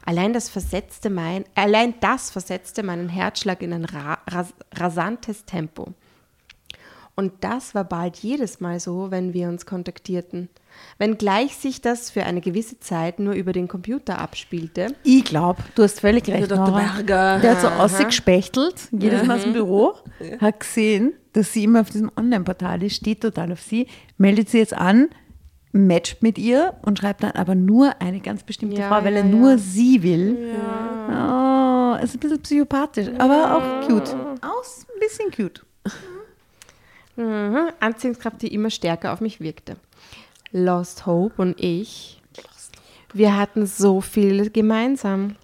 Allein 0.04 0.32
das 0.32 0.48
versetzte 0.48 1.10
mein, 1.10 1.44
allein 1.54 1.94
das 2.00 2.30
versetzte 2.30 2.82
meinen 2.82 3.08
Herzschlag 3.08 3.62
in 3.62 3.72
ein 3.72 3.84
ra 3.84 4.18
ras 4.28 4.52
rasantes 4.74 5.44
Tempo. 5.44 5.94
Und 7.14 7.32
das 7.40 7.74
war 7.74 7.84
bald 7.84 8.16
jedes 8.16 8.60
Mal 8.60 8.80
so, 8.80 9.10
wenn 9.10 9.34
wir 9.34 9.48
uns 9.48 9.66
kontaktierten. 9.66 10.48
Wenngleich 10.98 11.56
sich 11.56 11.82
das 11.82 12.10
für 12.10 12.24
eine 12.24 12.40
gewisse 12.40 12.80
Zeit 12.80 13.18
nur 13.18 13.34
über 13.34 13.52
den 13.52 13.68
Computer 13.68 14.18
abspielte, 14.18 14.94
Ich 15.04 15.24
glaube, 15.24 15.62
du 15.74 15.82
hast 15.82 16.00
völlig 16.00 16.26
recht. 16.28 16.50
Der 16.50 16.56
Dr. 16.56 16.74
Berger. 16.74 17.38
Der 17.40 17.50
hat 17.52 17.60
so 17.60 17.68
ausgespechtelt, 17.68 18.88
jedes 18.92 19.26
Mal 19.26 19.36
aus 19.36 19.42
dem 19.42 19.52
Büro, 19.52 19.94
hat 20.40 20.60
gesehen, 20.60 21.12
dass 21.34 21.52
sie 21.52 21.64
immer 21.64 21.82
auf 21.82 21.90
diesem 21.90 22.10
Online-Portal 22.16 22.82
ist, 22.82 22.96
steht 22.96 23.20
total 23.20 23.52
auf 23.52 23.60
sie, 23.60 23.86
meldet 24.16 24.48
sie 24.48 24.58
jetzt 24.58 24.74
an, 24.74 25.08
matcht 25.72 26.22
mit 26.22 26.38
ihr 26.38 26.74
und 26.82 26.98
schreibt 26.98 27.22
dann 27.22 27.32
aber 27.32 27.54
nur 27.54 28.00
eine 28.00 28.20
ganz 28.20 28.42
bestimmte 28.42 28.80
Ja, 28.80 28.88
Frau, 28.88 29.04
weil 29.04 29.14
ja, 29.14 29.20
er 29.20 29.26
ja. 29.26 29.30
nur 29.30 29.58
sie 29.58 30.02
will. 30.02 30.54
Oh, 31.08 31.96
ist 32.02 32.14
ein 32.14 32.20
bisschen 32.20 32.42
psychopathisch, 32.42 33.08
aber 33.18 33.56
auch 33.56 33.88
cute. 33.88 34.14
Aus, 34.42 34.86
ein 34.94 35.00
bisschen 35.00 35.30
cute. 35.30 35.64
Mhm. 37.16 37.70
Anziehungskraft, 37.80 38.42
die 38.42 38.54
immer 38.54 38.70
stärker 38.70 39.12
auf 39.12 39.20
mich 39.20 39.40
wirkte. 39.40 39.76
Lost 40.50 41.06
Hope 41.06 41.40
und 41.40 41.58
ich, 41.58 42.20
wir 43.14 43.36
hatten 43.36 43.66
so 43.66 44.00
viel 44.00 44.50
gemeinsam. 44.50 45.36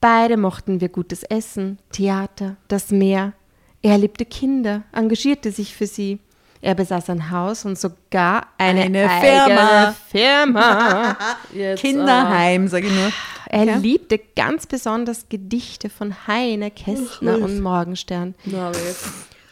Beide 0.00 0.36
mochten 0.36 0.80
wir 0.80 0.88
gutes 0.88 1.22
Essen, 1.22 1.78
Theater, 1.92 2.56
das 2.68 2.90
Meer. 2.90 3.34
Er 3.82 3.98
liebte 3.98 4.24
Kinder, 4.24 4.82
engagierte 4.92 5.52
sich 5.52 5.74
für 5.74 5.86
sie. 5.86 6.18
Er 6.64 6.74
besaß 6.76 7.10
ein 7.10 7.30
Haus 7.30 7.64
und 7.64 7.76
sogar 7.76 8.46
eine, 8.56 8.82
Eine 8.82 9.94
Firma. 10.10 11.16
Jetzt, 11.52 11.80
Kinderheim, 11.80 12.68
sage 12.68 12.86
ich 12.86 12.92
nur. 12.92 13.10
Er 13.46 13.64
Ja. 13.64 13.76
liebte 13.76 14.18
ganz 14.36 14.66
besonders 14.66 15.28
Gedichte 15.28 15.90
von 15.90 16.14
Heine, 16.28 16.70
Kästner 16.70 17.38
und 17.40 17.60
Morgenstern. 17.60 18.34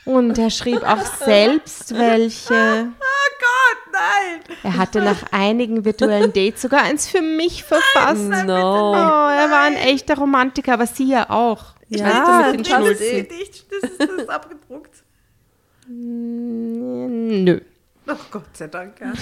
Und 0.05 0.39
er 0.39 0.51
schrieb 0.51 0.83
auch 0.85 1.05
selbst 1.25 1.93
welche. 1.99 2.93
Oh 3.03 3.37
Gott, 3.41 3.93
nein! 3.95 4.57
Er 4.65 4.77
hatte 4.77 5.01
nach 5.01 5.17
einigen 5.33 5.85
virtuellen 5.85 6.33
Dates 6.33 6.63
sogar 6.63 6.83
eins 6.83 7.09
für 7.09 7.23
mich 7.23 7.65
verfasst. 7.65 8.29
No. 8.47 8.93
Oh, 8.93 8.95
er 8.95 9.51
war 9.51 9.63
ein 9.63 9.77
echter 9.77 10.17
Romantiker, 10.17 10.75
aber 10.75 10.87
sie 10.87 11.09
ja 11.09 11.29
auch. 11.31 11.75
Ja, 11.89 12.53
mit 12.53 12.67
den 12.67 12.85
das 12.85 13.01
eh- 13.01 13.23
Gedicht, 13.23 13.65
das 13.71 13.91
ist, 13.91 14.01
das 14.19 14.29
abgedruckt. 14.29 14.90
Nö. 15.93 17.61
Oh 18.09 18.15
Gott 18.31 18.57
sei 18.57 18.69
Dank, 18.69 19.01
ja. 19.01 19.13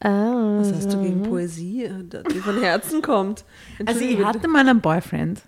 Ah, 0.00 0.58
Was 0.58 0.72
hast 0.72 0.92
du 0.92 1.02
gegen 1.02 1.22
Poesie, 1.22 1.88
die 2.32 2.38
von 2.40 2.60
Herzen 2.60 3.02
kommt? 3.02 3.44
Also 3.86 4.00
ich 4.00 4.24
hatte 4.24 4.48
mal 4.48 4.66
einen 4.68 4.80
Boyfriend. 4.80 5.42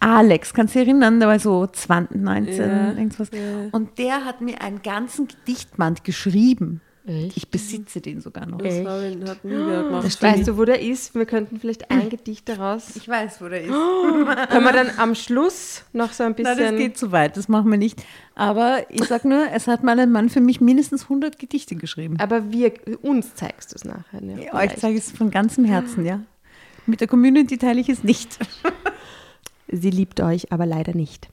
Alex, 0.00 0.52
kannst 0.52 0.74
du 0.74 0.80
dich 0.80 0.88
erinnern? 0.88 1.20
Der 1.20 1.28
war 1.28 1.38
so 1.38 1.66
20, 1.66 2.20
19, 2.20 2.54
Ja, 2.70 2.88
irgendwas. 2.92 3.30
ja. 3.32 3.68
Und 3.70 3.98
der 3.98 4.24
hat 4.24 4.40
mir 4.40 4.60
einen 4.60 4.82
ganzen 4.82 5.28
Gedichtband 5.28 6.02
geschrieben. 6.04 6.80
Echt? 7.04 7.36
Ich 7.36 7.48
besitze 7.48 8.00
den 8.00 8.20
sogar 8.20 8.46
noch. 8.46 8.58
Das 8.58 8.74
habe 8.86 9.08
ich- 9.08 9.28
hat 9.28 9.44
nie 9.44 9.50
wer 9.52 9.82
gemacht. 9.82 10.22
Weißt 10.22 10.46
du, 10.46 10.56
wo 10.56 10.64
der 10.64 10.80
ist? 10.80 11.14
Wir 11.16 11.26
könnten 11.26 11.58
vielleicht 11.58 11.90
ein 11.90 12.08
Gedicht 12.10 12.48
daraus. 12.48 12.94
Ich 12.94 13.08
weiß, 13.08 13.40
wo 13.40 13.48
der 13.48 13.62
ist. 13.62 13.68
Können 14.50 14.64
wir 14.64 14.72
dann 14.72 14.90
am 14.98 15.16
Schluss 15.16 15.82
noch 15.92 16.12
so 16.12 16.22
ein 16.22 16.36
Nein, 16.38 16.44
bisschen. 16.44 16.58
das 16.58 16.76
geht 16.76 16.96
zu 16.98 17.10
weit, 17.10 17.36
das 17.36 17.48
machen 17.48 17.70
wir 17.72 17.78
nicht. 17.78 18.00
Aber 18.36 18.86
ich 18.88 19.04
sag 19.04 19.24
nur, 19.24 19.46
es 19.52 19.66
hat 19.66 19.82
mal 19.82 19.98
ein 19.98 20.12
Mann 20.12 20.28
für 20.30 20.40
mich 20.40 20.60
mindestens 20.60 21.02
100 21.04 21.38
Gedichte 21.40 21.74
geschrieben. 21.74 22.18
aber 22.20 22.52
wir, 22.52 22.72
uns 23.02 23.34
zeigst 23.34 23.72
du 23.72 23.76
es 23.76 23.84
nachher. 23.84 24.22
Ja, 24.22 24.54
Euch 24.54 24.76
zeige 24.76 24.96
ich 24.96 25.04
es 25.04 25.10
von 25.10 25.30
ganzem 25.32 25.64
Herzen, 25.64 26.04
ja. 26.06 26.20
Mit 26.86 27.00
der 27.00 27.08
Community 27.08 27.58
teile 27.58 27.80
ich 27.80 27.88
es 27.88 28.04
nicht. 28.04 28.38
Sie 29.68 29.90
liebt 29.90 30.20
euch, 30.20 30.52
aber 30.52 30.66
leider 30.66 30.94
nicht. 30.94 31.28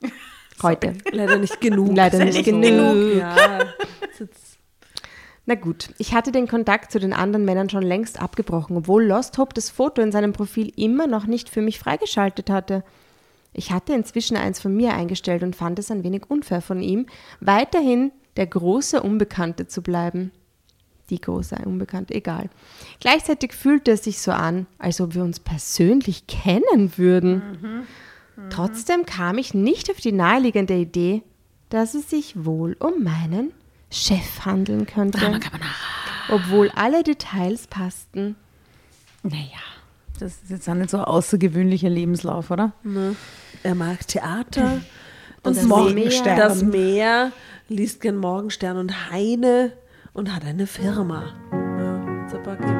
Heute. 0.62 0.94
Leider 1.10 1.38
nicht 1.38 1.60
genug. 1.60 1.96
Leider 1.96 2.24
nicht 2.24 2.44
genug. 2.44 3.16
Ja. 3.16 3.36
Na 5.48 5.54
gut, 5.54 5.88
ich 5.96 6.12
hatte 6.12 6.30
den 6.30 6.46
Kontakt 6.46 6.92
zu 6.92 7.00
den 7.00 7.14
anderen 7.14 7.46
Männern 7.46 7.70
schon 7.70 7.82
längst 7.82 8.20
abgebrochen, 8.20 8.76
obwohl 8.76 9.06
Lost 9.06 9.38
Hope 9.38 9.54
das 9.54 9.70
Foto 9.70 10.02
in 10.02 10.12
seinem 10.12 10.34
Profil 10.34 10.70
immer 10.76 11.06
noch 11.06 11.24
nicht 11.24 11.48
für 11.48 11.62
mich 11.62 11.78
freigeschaltet 11.78 12.50
hatte. 12.50 12.84
Ich 13.54 13.72
hatte 13.72 13.94
inzwischen 13.94 14.36
eins 14.36 14.60
von 14.60 14.76
mir 14.76 14.92
eingestellt 14.92 15.42
und 15.42 15.56
fand 15.56 15.78
es 15.78 15.90
ein 15.90 16.04
wenig 16.04 16.24
unfair 16.28 16.60
von 16.60 16.82
ihm, 16.82 17.06
weiterhin 17.40 18.12
der 18.36 18.46
große 18.46 19.02
Unbekannte 19.02 19.66
zu 19.66 19.80
bleiben. 19.80 20.32
Die 21.08 21.18
große 21.18 21.56
Unbekannte, 21.64 22.12
egal. 22.14 22.50
Gleichzeitig 23.00 23.54
fühlte 23.54 23.92
es 23.92 24.04
sich 24.04 24.20
so 24.20 24.32
an, 24.32 24.66
als 24.78 25.00
ob 25.00 25.14
wir 25.14 25.24
uns 25.24 25.40
persönlich 25.40 26.26
kennen 26.26 26.98
würden. 26.98 27.86
Trotzdem 28.50 29.06
kam 29.06 29.38
ich 29.38 29.54
nicht 29.54 29.90
auf 29.90 29.96
die 29.96 30.12
naheliegende 30.12 30.74
Idee, 30.74 31.22
dass 31.70 31.94
es 31.94 32.10
sich 32.10 32.44
wohl 32.44 32.76
um 32.78 33.02
meinen 33.02 33.54
Chef 33.90 34.44
handeln 34.44 34.86
könnte. 34.86 35.40
Obwohl 36.30 36.70
alle 36.74 37.02
Details 37.02 37.66
passten. 37.66 38.36
Naja, 39.22 39.62
das 40.18 40.34
ist 40.42 40.50
jetzt 40.50 40.68
auch 40.68 40.74
nicht 40.74 40.90
so 40.90 40.98
ein 40.98 41.04
außergewöhnlicher 41.04 41.88
Lebenslauf, 41.88 42.50
oder? 42.50 42.72
Ne? 42.82 43.16
Er 43.62 43.74
mag 43.74 44.06
Theater, 44.06 44.80
Und 45.42 45.56
das 45.56 45.64
Morgenstern. 45.64 46.36
Meer, 46.36 46.48
das 46.48 46.62
Meer, 46.62 47.32
liest 47.68 48.00
gern 48.00 48.16
Morgenstern 48.16 48.76
und 48.76 49.10
Heine 49.10 49.72
und 50.12 50.34
hat 50.34 50.44
eine 50.44 50.66
Firma. 50.66 51.34
Ja, 51.52 52.22
hat's 52.22 52.77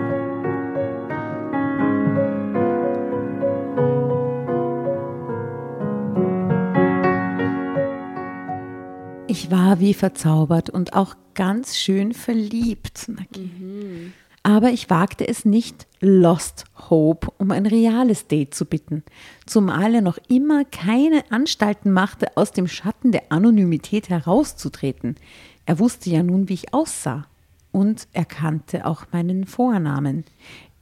Ich 9.40 9.52
war 9.52 9.78
wie 9.78 9.94
verzaubert 9.94 10.68
und 10.68 10.94
auch 10.94 11.14
ganz 11.34 11.76
schön 11.76 12.12
verliebt. 12.12 13.08
Naki. 13.08 14.10
Aber 14.42 14.70
ich 14.70 14.90
wagte 14.90 15.28
es 15.28 15.44
nicht, 15.44 15.86
Lost 16.00 16.64
Hope 16.90 17.28
um 17.38 17.52
ein 17.52 17.64
reales 17.64 18.26
Date 18.26 18.52
zu 18.52 18.64
bitten, 18.64 19.04
zumal 19.46 19.94
er 19.94 20.00
noch 20.00 20.18
immer 20.26 20.64
keine 20.64 21.22
Anstalten 21.30 21.92
machte, 21.92 22.36
aus 22.36 22.50
dem 22.50 22.66
Schatten 22.66 23.12
der 23.12 23.30
Anonymität 23.30 24.08
herauszutreten. 24.08 25.14
Er 25.66 25.78
wusste 25.78 26.10
ja 26.10 26.24
nun, 26.24 26.48
wie 26.48 26.54
ich 26.54 26.74
aussah. 26.74 27.28
Und 27.70 28.08
er 28.12 28.24
kannte 28.24 28.86
auch 28.86 29.04
meinen 29.12 29.46
Vornamen, 29.46 30.24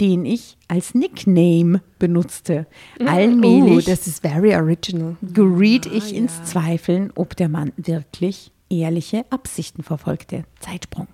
den 0.00 0.24
ich 0.24 0.56
als 0.68 0.94
Nickname 0.94 1.80
benutzte. 1.98 2.66
Allmählich 3.04 3.86
Oh, 3.86 3.90
das 3.90 4.06
ist 4.06 4.20
very 4.22 4.54
original. 4.54 5.16
geriet 5.22 5.86
ich 5.86 6.14
ins 6.14 6.42
Zweifeln, 6.44 7.12
ob 7.14 7.36
der 7.36 7.48
Mann 7.48 7.72
wirklich 7.76 8.52
ehrliche 8.68 9.24
Absichten 9.30 9.82
verfolgte. 9.82 10.44
Zeitsprung. 10.60 11.08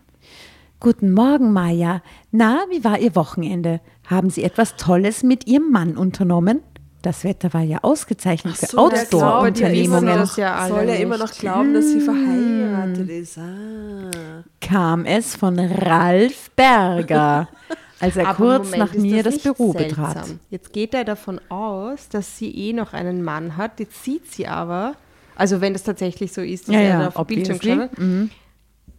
Guten 0.81 1.13
Morgen, 1.13 1.53
Maja. 1.53 2.03
Na, 2.33 2.65
wie 2.71 2.83
war 2.83 2.99
Ihr 2.99 3.15
Wochenende? 3.15 3.81
Haben 4.09 4.31
Sie 4.31 4.43
etwas 4.43 4.75
Tolles 4.77 5.23
mit 5.23 5.47
Ihrem 5.47 5.71
Mann 5.71 5.97
unternommen? 5.97 6.61
Das 7.03 7.25
Wetter 7.25 7.53
war 7.53 7.63
ja 7.63 7.79
ausgezeichnet 7.83 8.57
für 8.57 8.67
so, 8.67 8.77
ja 8.79 8.83
immer 8.87 8.97
Outdoor-Unternehmungen. 8.97 10.29
ja 10.37 10.69
Soll 10.69 10.89
er 10.89 11.01
immer 11.01 11.19
noch 11.19 11.33
glauben, 11.33 11.75
dass 11.75 11.89
sie 11.91 12.01
verheiratet 12.01 13.09
ist. 13.09 13.39
Ah. 13.39 14.43
Kam 14.61 15.05
es 15.05 15.35
von 15.35 15.59
Ralf 15.59 16.51
Berger, 16.55 17.49
als 18.03 18.17
er 18.17 18.27
Aber 18.29 18.37
kurz 18.59 18.71
Moment, 18.73 18.79
nach 18.79 18.95
mir 18.95 19.23
das 19.23 19.35
nicht 19.35 19.45
Büro 19.45 19.73
seltsam? 19.73 20.07
betrat. 20.07 20.27
Jetzt 20.51 20.73
geht 20.73 20.93
er 20.95 21.05
davon 21.05 21.41
aus, 21.49 22.09
dass 22.09 22.37
sie 22.39 22.51
eh 22.51 22.73
noch 22.73 22.93
einen 22.93 23.23
Mann 23.23 23.57
hat. 23.57 23.81
Jetzt 23.81 24.03
sieht 24.05 24.31
sie 24.31 24.47
aber, 24.47 24.95
Also 25.37 25.61
wenn 25.61 25.73
das 25.73 25.83
tatsächlich 25.85 26.33
so 26.33 26.41
ist, 26.43 26.69
dass 26.69 26.75
Ja, 26.75 26.81
er 26.81 26.89
ja, 26.89 26.99
da 27.11 27.17
auf 27.19 27.27
Bildschirm 27.27 27.59
geschaut 27.59 27.79
hat. 27.79 27.91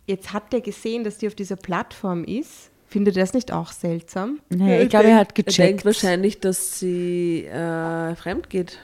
Jetzt 0.05 0.33
hat 0.33 0.53
er 0.53 0.61
gesehen, 0.61 1.03
dass 1.03 1.17
die 1.17 1.27
auf 1.27 1.35
dieser 1.35 1.55
Plattform 1.55 2.23
ist. 2.23 2.69
Findet 2.87 3.15
er 3.17 3.23
das 3.23 3.33
nicht 3.33 3.51
auch 3.51 3.71
seltsam? 3.71 4.39
Naja, 4.49 4.81
ich 4.83 4.89
glaube, 4.89 5.07
er 5.07 5.15
hat 5.17 5.29
Er 5.29 5.43
denkt 5.43 5.47
gecheckt. 5.55 5.85
wahrscheinlich, 5.85 6.39
dass 6.39 6.79
sie 6.79 7.45
äh, 7.45 8.15
fremd 8.15 8.49
geht. 8.49 8.77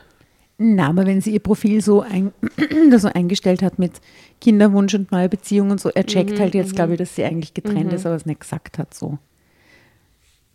Na, 0.57 0.87
aber 0.89 1.05
wenn 1.05 1.21
sie 1.21 1.31
ihr 1.31 1.39
Profil 1.39 1.81
so, 1.81 2.01
ein, 2.01 2.31
so 2.97 3.07
eingestellt 3.07 3.61
hat 3.61 3.79
mit 3.79 3.93
Kinderwunsch 4.41 4.93
und 4.93 5.11
neue 5.11 5.29
Beziehung 5.29 5.71
und 5.71 5.79
so, 5.79 5.89
er 5.89 6.05
checkt 6.05 6.39
halt 6.39 6.53
jetzt, 6.55 6.75
glaube 6.75 6.93
ich, 6.93 6.97
dass 6.97 7.15
sie 7.15 7.23
eigentlich 7.23 7.53
getrennt 7.53 7.93
ist, 7.93 8.05
aber 8.05 8.15
es 8.15 8.25
nicht 8.25 8.39
gesagt 8.41 8.77
hat 8.77 8.93
so. 8.93 9.17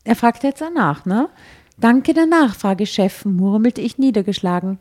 Er 0.05 0.17
fragte 0.17 0.49
jetzt 0.49 0.61
danach, 0.61 1.07
ne? 1.07 1.29
Danke 1.79 2.15
der 2.15 2.27
Nachfrage, 2.27 2.87
Chef, 2.87 3.25
murmelte 3.25 3.81
ich 3.81 3.99
niedergeschlagen. 3.99 4.79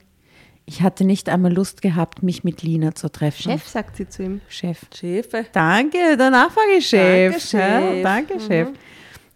Ich 0.65 0.81
hatte 0.81 1.03
nicht 1.03 1.27
einmal 1.27 1.51
Lust 1.51 1.81
gehabt, 1.81 2.23
mich 2.23 2.43
mit 2.43 2.61
Lina 2.61 2.95
zu 2.95 3.11
treffen. 3.11 3.43
Chef, 3.51 3.67
sagt 3.67 3.97
sie 3.97 4.07
zu 4.07 4.23
ihm. 4.23 4.41
Chef. 4.47 4.79
Schäfe. 4.95 5.45
Danke, 5.51 6.15
der 6.17 6.29
Nachfragechef. 6.29 7.31
Danke, 7.31 7.39
Chef. 7.39 7.95
Ja, 7.95 8.03
danke, 8.03 8.39
Chef. 8.39 8.69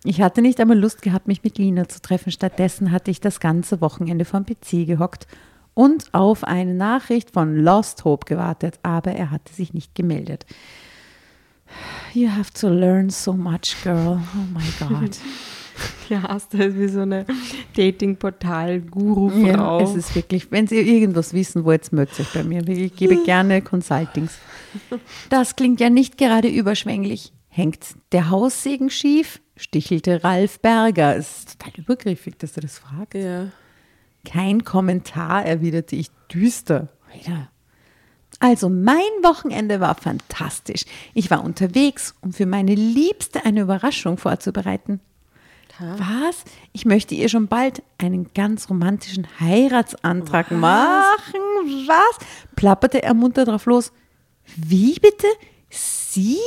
Ich 0.04 0.22
hatte 0.22 0.42
nicht 0.42 0.62
einmal 0.62 0.80
Lust 0.80 1.02
gehabt, 1.02 1.28
mich 1.28 1.44
mit 1.44 1.58
Lina 1.58 1.90
zu 1.90 2.02
treffen. 2.02 2.32
Stattdessen 2.32 2.92
hatte 2.92 3.12
ich 3.12 3.20
das 3.20 3.40
ganze 3.40 3.82
Wochenende 3.82 4.24
vom 4.24 4.46
PC 4.46 4.86
gehockt 4.86 5.28
und 5.74 6.14
auf 6.14 6.44
eine 6.44 6.74
Nachricht 6.74 7.32
von 7.32 7.58
Lost 7.58 8.06
Hope 8.06 8.26
gewartet, 8.26 8.80
aber 8.84 9.12
er 9.12 9.32
hatte 9.32 9.54
sich 9.54 9.74
nicht 9.74 9.96
gemeldet. 9.96 10.46
You 12.14 12.30
have 12.30 12.54
to 12.54 12.70
learn 12.70 13.10
so 13.10 13.34
much, 13.34 13.76
girl. 13.84 14.22
Oh 14.34 14.58
my 14.58 14.88
God. 14.88 15.18
Ja, 16.10 16.30
Asta 16.30 16.58
ist 16.60 16.78
wie 16.78 16.88
so 16.88 17.02
eine 17.02 17.26
Dating-Portal-Guru-Frau. 17.76 19.46
Ja, 19.46 19.82
es 19.82 19.94
ist 19.94 20.16
wirklich, 20.16 20.52
wenn 20.52 20.66
Sie 20.68 20.78
irgendwas 20.78 21.34
wissen 21.34 21.66
wollt, 21.66 21.92
meldet 21.92 22.20
euch 22.20 22.34
bei 22.34 22.44
mir. 22.44 22.66
Ich 22.68 22.96
gebe 22.96 23.18
gerne 23.26 23.62
Consultings. 23.62 24.38
Das 25.30 25.58
klingt 25.58 25.82
ja 25.82 25.90
nicht 25.90 26.18
gerade 26.18 26.48
überschwänglich. 26.48 27.34
Hängt 27.50 27.80
der 28.12 28.30
Haussegen 28.30 28.90
schief? 28.90 29.42
Stichelte 29.56 30.24
Ralf 30.24 30.60
Berger. 30.60 31.18
Es 31.18 31.40
ist 31.40 31.60
total 31.60 31.74
übergriffig, 31.78 32.38
dass 32.38 32.56
er 32.56 32.62
das 32.62 32.80
fragt. 32.80 33.16
Ja. 33.16 33.48
Kein 34.24 34.64
Kommentar, 34.64 35.46
erwiderte 35.46 35.96
ich 35.96 36.10
düster. 36.32 36.90
Alter. 37.12 37.50
Also, 38.40 38.70
mein 38.70 38.98
Wochenende 39.24 39.80
war 39.80 39.96
fantastisch. 39.96 40.86
Ich 41.16 41.32
war 41.32 41.44
unterwegs, 41.44 42.14
um 42.22 42.34
für 42.34 42.46
meine 42.46 42.76
Liebste 42.76 43.46
eine 43.46 43.62
Überraschung 43.62 44.18
vorzubereiten. 44.18 45.00
Was? 45.80 46.44
Ich 46.74 46.86
möchte 46.86 47.16
ihr 47.16 47.30
schon 47.30 47.48
bald 47.48 47.84
einen 47.98 48.32
ganz 48.34 48.70
romantischen 48.70 49.28
Heiratsantrag 49.40 50.52
machen. 50.52 51.42
Was? 51.88 52.18
Plapperte 52.56 53.04
er 53.04 53.14
munter 53.14 53.46
drauf 53.46 53.66
los. 53.66 53.92
Wie 54.56 54.96
bitte? 54.96 55.28
Sie 55.70 56.38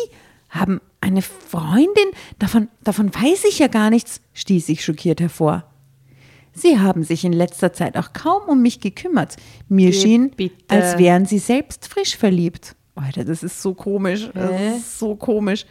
haben 0.49 0.81
eine 1.01 1.23
Freundin? 1.23 2.11
Davon, 2.39 2.69
davon 2.83 3.15
weiß 3.15 3.45
ich 3.45 3.59
ja 3.59 3.69
gar 3.69 3.91
nichts, 3.91 4.21
stieß 4.35 4.69
ich 4.69 4.85
schockiert 4.85 5.21
hervor. 5.21 5.65
Sie 6.53 6.79
haben 6.79 7.05
sich 7.05 7.25
in 7.25 7.33
letzter 7.33 7.73
Zeit 7.73 7.97
auch 7.97 8.13
kaum 8.13 8.43
um 8.49 8.61
mich 8.61 8.81
gekümmert. 8.81 9.37
Mir 9.69 9.91
Geh 9.91 10.01
schien, 10.01 10.31
bitte. 10.31 10.57
als 10.69 10.99
wären 10.99 11.25
Sie 11.27 11.39
selbst 11.39 11.87
frisch 11.87 12.17
verliebt. 12.17 12.75
Alter, 12.97 13.25
das 13.25 13.43
ist 13.43 13.63
so 13.63 13.73
komisch. 13.73 14.29
Das 14.35 14.79
ist 14.79 14.99
so 14.99 15.15
komisch. 15.15 15.65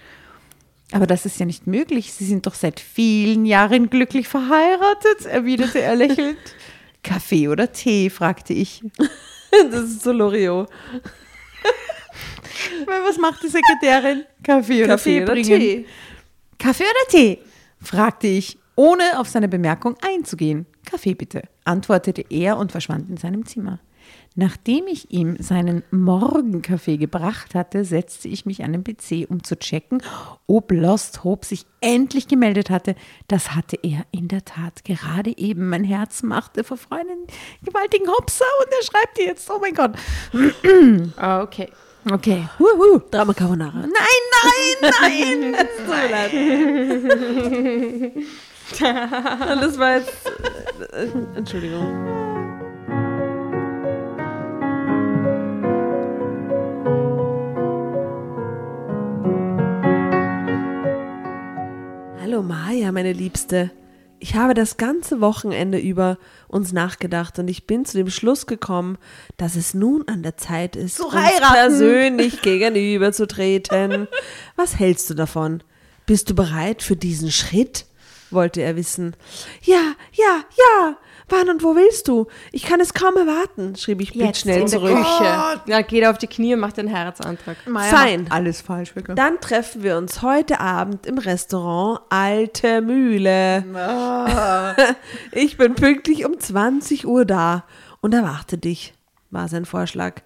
Aber 0.91 1.05
das 1.05 1.25
ist 1.25 1.39
ja 1.39 1.45
nicht 1.45 1.67
möglich. 1.67 2.13
Sie 2.13 2.25
sind 2.25 2.45
doch 2.47 2.55
seit 2.55 2.79
vielen 2.79 3.45
Jahren 3.45 3.89
glücklich 3.89 4.27
verheiratet, 4.27 5.25
erwiderte 5.25 5.81
er 5.81 5.95
lächelnd. 5.95 6.37
Kaffee 7.03 7.47
oder 7.47 7.71
Tee, 7.71 8.09
fragte 8.09 8.53
ich. 8.53 8.83
Das 9.71 9.83
ist 9.83 10.03
so 10.03 10.11
Loriot. 10.11 10.69
Was 12.85 13.17
macht 13.17 13.41
die 13.43 13.47
Sekretärin? 13.47 14.23
Kaffee 14.43 14.83
oder 14.83 14.93
Kaffee 14.93 15.17
Tee 15.17 15.23
oder 15.23 15.33
bringen? 15.33 15.59
Tee? 15.59 15.85
Kaffee 16.57 16.83
oder 16.83 17.07
Tee? 17.09 17.39
fragte 17.81 18.27
ich, 18.27 18.57
ohne 18.75 19.19
auf 19.19 19.27
seine 19.27 19.47
Bemerkung 19.47 19.95
einzugehen. 20.01 20.65
Kaffee 20.85 21.13
bitte, 21.13 21.43
antwortete 21.65 22.25
er 22.29 22.57
und 22.57 22.71
verschwand 22.71 23.09
in 23.09 23.17
seinem 23.17 23.45
Zimmer. 23.45 23.79
Nachdem 24.35 24.87
ich 24.87 25.11
ihm 25.11 25.35
seinen 25.39 25.83
Morgenkaffee 25.91 26.97
gebracht 26.97 27.55
hatte, 27.55 27.83
setzte 27.83 28.27
ich 28.27 28.45
mich 28.45 28.63
an 28.63 28.71
den 28.71 28.83
PC, 28.83 29.29
um 29.29 29.43
zu 29.43 29.57
checken, 29.57 30.01
ob 30.47 30.71
Lost 30.71 31.23
Hope 31.23 31.45
sich 31.45 31.65
endlich 31.81 32.27
gemeldet 32.27 32.69
hatte. 32.69 32.95
Das 33.27 33.55
hatte 33.55 33.77
er 33.81 34.05
in 34.11 34.27
der 34.27 34.45
Tat 34.45 34.85
gerade 34.85 35.37
eben. 35.37 35.67
Mein 35.69 35.83
Herz 35.83 36.23
machte 36.23 36.63
vor 36.63 36.77
Freude 36.77 37.09
einen 37.09 37.27
gewaltigen 37.63 38.07
Hopser 38.07 38.45
und 38.61 38.71
er 38.71 38.83
schreibt 38.83 39.17
dir 39.17 39.25
jetzt, 39.25 39.49
oh 39.49 39.59
mein 39.59 39.73
Gott. 39.73 39.91
Ah, 41.17 41.41
okay. 41.41 41.69
Okay. 42.09 42.47
Wuhu. 42.57 42.99
Drama 43.11 43.33
Carbonara. 43.33 43.81
Nein, 43.81 43.89
nein, 44.43 44.91
nein. 45.01 45.67
Tut 45.77 45.87
mir 45.87 46.09
leid. 46.09 46.31
Das 49.61 49.79
war 49.79 49.97
jetzt. 49.97 50.31
Äh, 50.93 51.07
Entschuldigung. 51.35 52.38
Hallo 62.29 62.43
Maja, 62.43 62.91
meine 62.91 63.11
Liebste. 63.11 63.71
Ich 64.19 64.35
habe 64.35 64.53
das 64.53 64.77
ganze 64.77 65.19
Wochenende 65.19 65.79
über 65.79 66.19
uns 66.47 66.73
nachgedacht 66.73 67.39
und 67.39 67.47
ich 67.47 67.65
bin 67.65 67.85
zu 67.85 67.97
dem 67.97 68.11
Schluss 68.11 68.45
gekommen, 68.45 68.99
dass 69.37 69.55
es 69.55 69.73
nun 69.73 70.07
an 70.07 70.21
der 70.21 70.37
Zeit 70.37 70.75
ist, 70.75 70.97
Zu 70.97 71.07
uns 71.07 71.41
persönlich 71.51 72.43
gegenüberzutreten. 72.43 74.07
Was 74.55 74.77
hältst 74.77 75.09
du 75.09 75.15
davon? 75.15 75.63
Bist 76.05 76.29
du 76.29 76.35
bereit 76.35 76.83
für 76.83 76.95
diesen 76.95 77.31
Schritt? 77.31 77.87
wollte 78.31 78.61
er 78.61 78.75
wissen. 78.75 79.15
Ja, 79.63 79.95
ja, 80.13 80.43
ja. 80.55 80.97
Wann 81.29 81.49
und 81.49 81.63
wo 81.63 81.75
willst 81.75 82.07
du? 82.07 82.27
Ich 82.51 82.63
kann 82.63 82.79
es 82.79 82.93
kaum 82.93 83.15
erwarten, 83.15 83.75
schrieb 83.75 84.01
ich 84.01 84.13
blitzschnell 84.13 84.61
in 84.61 84.67
der 84.67 84.79
zurück. 84.79 84.95
Küche. 84.95 85.61
Ja, 85.67 85.81
geht 85.81 86.05
auf 86.05 86.17
die 86.17 86.27
Knie 86.27 86.53
und 86.55 86.59
macht 86.59 86.77
den 86.77 86.91
Heiratsantrag. 86.91 87.57
Fein. 87.65 88.27
Alles 88.31 88.61
falsch, 88.61 88.95
wirklich. 88.95 89.15
Dann 89.15 89.39
treffen 89.39 89.83
wir 89.83 89.97
uns 89.97 90.21
heute 90.21 90.59
Abend 90.59 91.05
im 91.05 91.17
Restaurant 91.17 92.01
Alte 92.09 92.81
Mühle. 92.81 93.63
Ich 95.31 95.57
bin 95.57 95.75
pünktlich 95.75 96.25
um 96.25 96.39
20 96.39 97.07
Uhr 97.07 97.25
da 97.25 97.65
und 98.01 98.13
erwarte 98.13 98.57
dich, 98.57 98.93
war 99.29 99.47
sein 99.47 99.65
Vorschlag. 99.65 100.21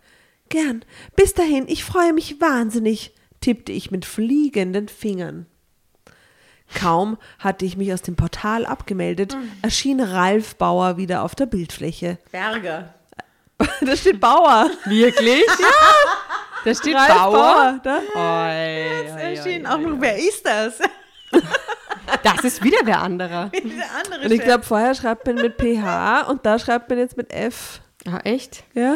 Gern. 0.50 0.86
Bis 1.16 1.34
dahin, 1.34 1.66
ich 1.68 1.84
freue 1.84 2.14
mich 2.14 2.40
wahnsinnig, 2.40 3.14
tippte 3.42 3.72
ich 3.72 3.92
mit 3.92 4.06
fliegenden 4.06 4.88
Fingern. 4.88 5.48
Kaum 6.74 7.18
hatte 7.40 7.66
ich 7.66 7.78
mich 7.78 7.94
aus 7.94 8.02
dem 8.02 8.16
Portal 8.16 8.66
abgemeldet, 8.66 9.38
erschien 9.62 10.00
Ralf 10.00 10.56
Bauer 10.56 10.98
wieder 10.98 11.24
auf 11.24 11.36
der 11.36 11.46
Bildfläche. 11.46 12.18
Berger. 12.32 12.94
Da 13.82 13.96
steht 13.96 14.20
Bauer. 14.20 14.70
Wirklich? 14.86 15.46
ja. 15.48 15.68
Da 16.66 16.74
steht 16.76 16.96
Ralf 16.96 17.14
Bauer. 17.14 17.80
da. 17.84 17.98
Oi, 18.16 19.12
oi, 19.14 19.36
Erschien 19.36 19.66
oi, 19.66 19.72
auch 19.72 19.78
oi, 19.78 19.82
noch, 19.84 19.92
oi. 19.92 19.98
wer 20.00 20.18
ist 20.18 20.46
das? 20.46 20.80
Das 22.24 22.44
ist 22.44 22.64
wieder 22.64 22.80
wer 22.84 23.02
anderer. 23.02 23.52
Andere 24.06 24.26
Und 24.26 24.32
ich 24.32 24.42
glaube, 24.42 24.64
vorher 24.64 24.94
schreibt 24.96 25.26
man 25.28 25.36
mit 25.36 25.58
PH 25.58 26.22
und 26.30 26.46
da 26.46 26.60
schreibt 26.60 26.90
man 26.90 27.00
jetzt 27.00 27.16
mit 27.16 27.32
F. 27.34 27.80
Ah, 28.06 28.20
echt? 28.24 28.64
Ja. 28.74 28.96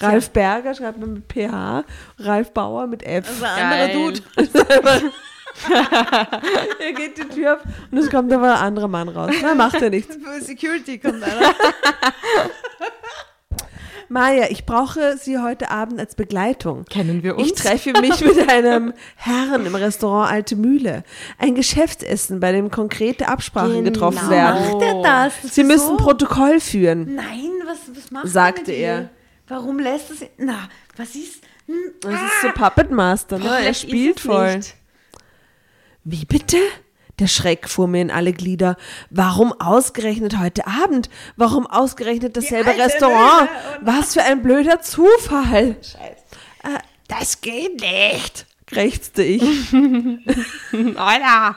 Ralf 0.00 0.30
Berger 0.30 0.74
schreibt 0.74 0.98
man 0.98 1.14
mit 1.14 1.32
PH, 1.32 1.84
Ralf 2.18 2.52
Bauer 2.52 2.86
mit 2.86 3.02
F. 3.02 3.24
Das 3.26 3.36
ist 3.36 3.42
ein 3.42 3.72
anderer 3.72 3.88
Geil. 3.88 4.20
Dude. 4.36 5.12
Er 6.80 6.92
geht 6.92 7.16
die 7.18 7.28
Tür 7.28 7.54
auf 7.54 7.60
und 7.90 7.98
es 7.98 8.10
kommt 8.10 8.32
aber 8.32 8.54
ein 8.54 8.60
anderer 8.60 8.88
Mann 8.88 9.08
raus. 9.08 9.30
Na, 9.42 9.54
macht 9.54 9.80
ja 9.80 9.88
nichts. 9.90 10.16
Für 10.16 10.40
Security 10.40 10.98
kommt 10.98 11.22
einer. 11.22 11.54
Maja, 14.10 14.46
ich 14.50 14.66
brauche 14.66 15.16
Sie 15.16 15.38
heute 15.38 15.70
Abend 15.70 15.98
als 15.98 16.14
Begleitung. 16.14 16.84
Kennen 16.84 17.22
wir 17.22 17.36
uns? 17.36 17.46
Ich 17.48 17.54
treffe 17.54 17.92
mich 18.00 18.20
mit 18.20 18.48
einem 18.50 18.92
Herrn 19.16 19.64
im 19.64 19.74
Restaurant 19.74 20.30
Alte 20.30 20.56
Mühle. 20.56 21.04
Ein 21.38 21.54
Geschäftsessen, 21.54 22.38
bei 22.38 22.52
dem 22.52 22.70
konkrete 22.70 23.28
Absprachen 23.28 23.72
Genau. 23.72 23.84
getroffen 23.90 24.28
werden. 24.30 24.72
Macht 24.72 24.82
er 24.82 25.02
das? 25.02 25.32
das 25.42 25.54
Sie 25.54 25.64
müssen 25.64 25.88
so? 25.88 25.96
Protokoll 25.96 26.60
führen. 26.60 27.14
Nein, 27.14 27.50
was, 27.66 27.78
was 27.96 28.10
macht 28.10 28.28
Sagte 28.28 28.72
er. 28.72 29.08
Warum 29.48 29.78
lässt 29.78 30.10
es. 30.10 30.18
Na, 30.36 30.68
was 30.96 31.14
ist. 31.14 31.42
Hm, 31.66 31.74
Das 32.02 32.12
ist 32.12 32.42
so 32.42 32.48
Puppet 32.54 32.90
Master, 32.90 33.38
ne? 33.38 33.64
Er 33.64 33.72
spielt 33.74 34.20
voll. 34.20 34.56
nicht. 34.56 34.74
Wie 36.04 36.26
bitte? 36.26 36.58
Der 37.18 37.28
Schreck 37.28 37.68
fuhr 37.68 37.86
mir 37.86 38.02
in 38.02 38.10
alle 38.10 38.32
Glieder. 38.32 38.76
Warum 39.08 39.52
ausgerechnet 39.58 40.38
heute 40.38 40.66
Abend? 40.66 41.08
Warum 41.36 41.66
ausgerechnet 41.66 42.36
dasselbe 42.36 42.70
Restaurant? 42.76 43.48
Was 43.80 44.12
für 44.14 44.22
ein 44.22 44.42
blöder 44.42 44.82
Zufall. 44.82 45.76
Äh, 46.62 46.78
das 47.08 47.40
geht 47.40 47.80
nicht, 47.80 48.46
krächzte 48.66 49.22
ich. 49.22 49.42
Alter. 50.96 51.56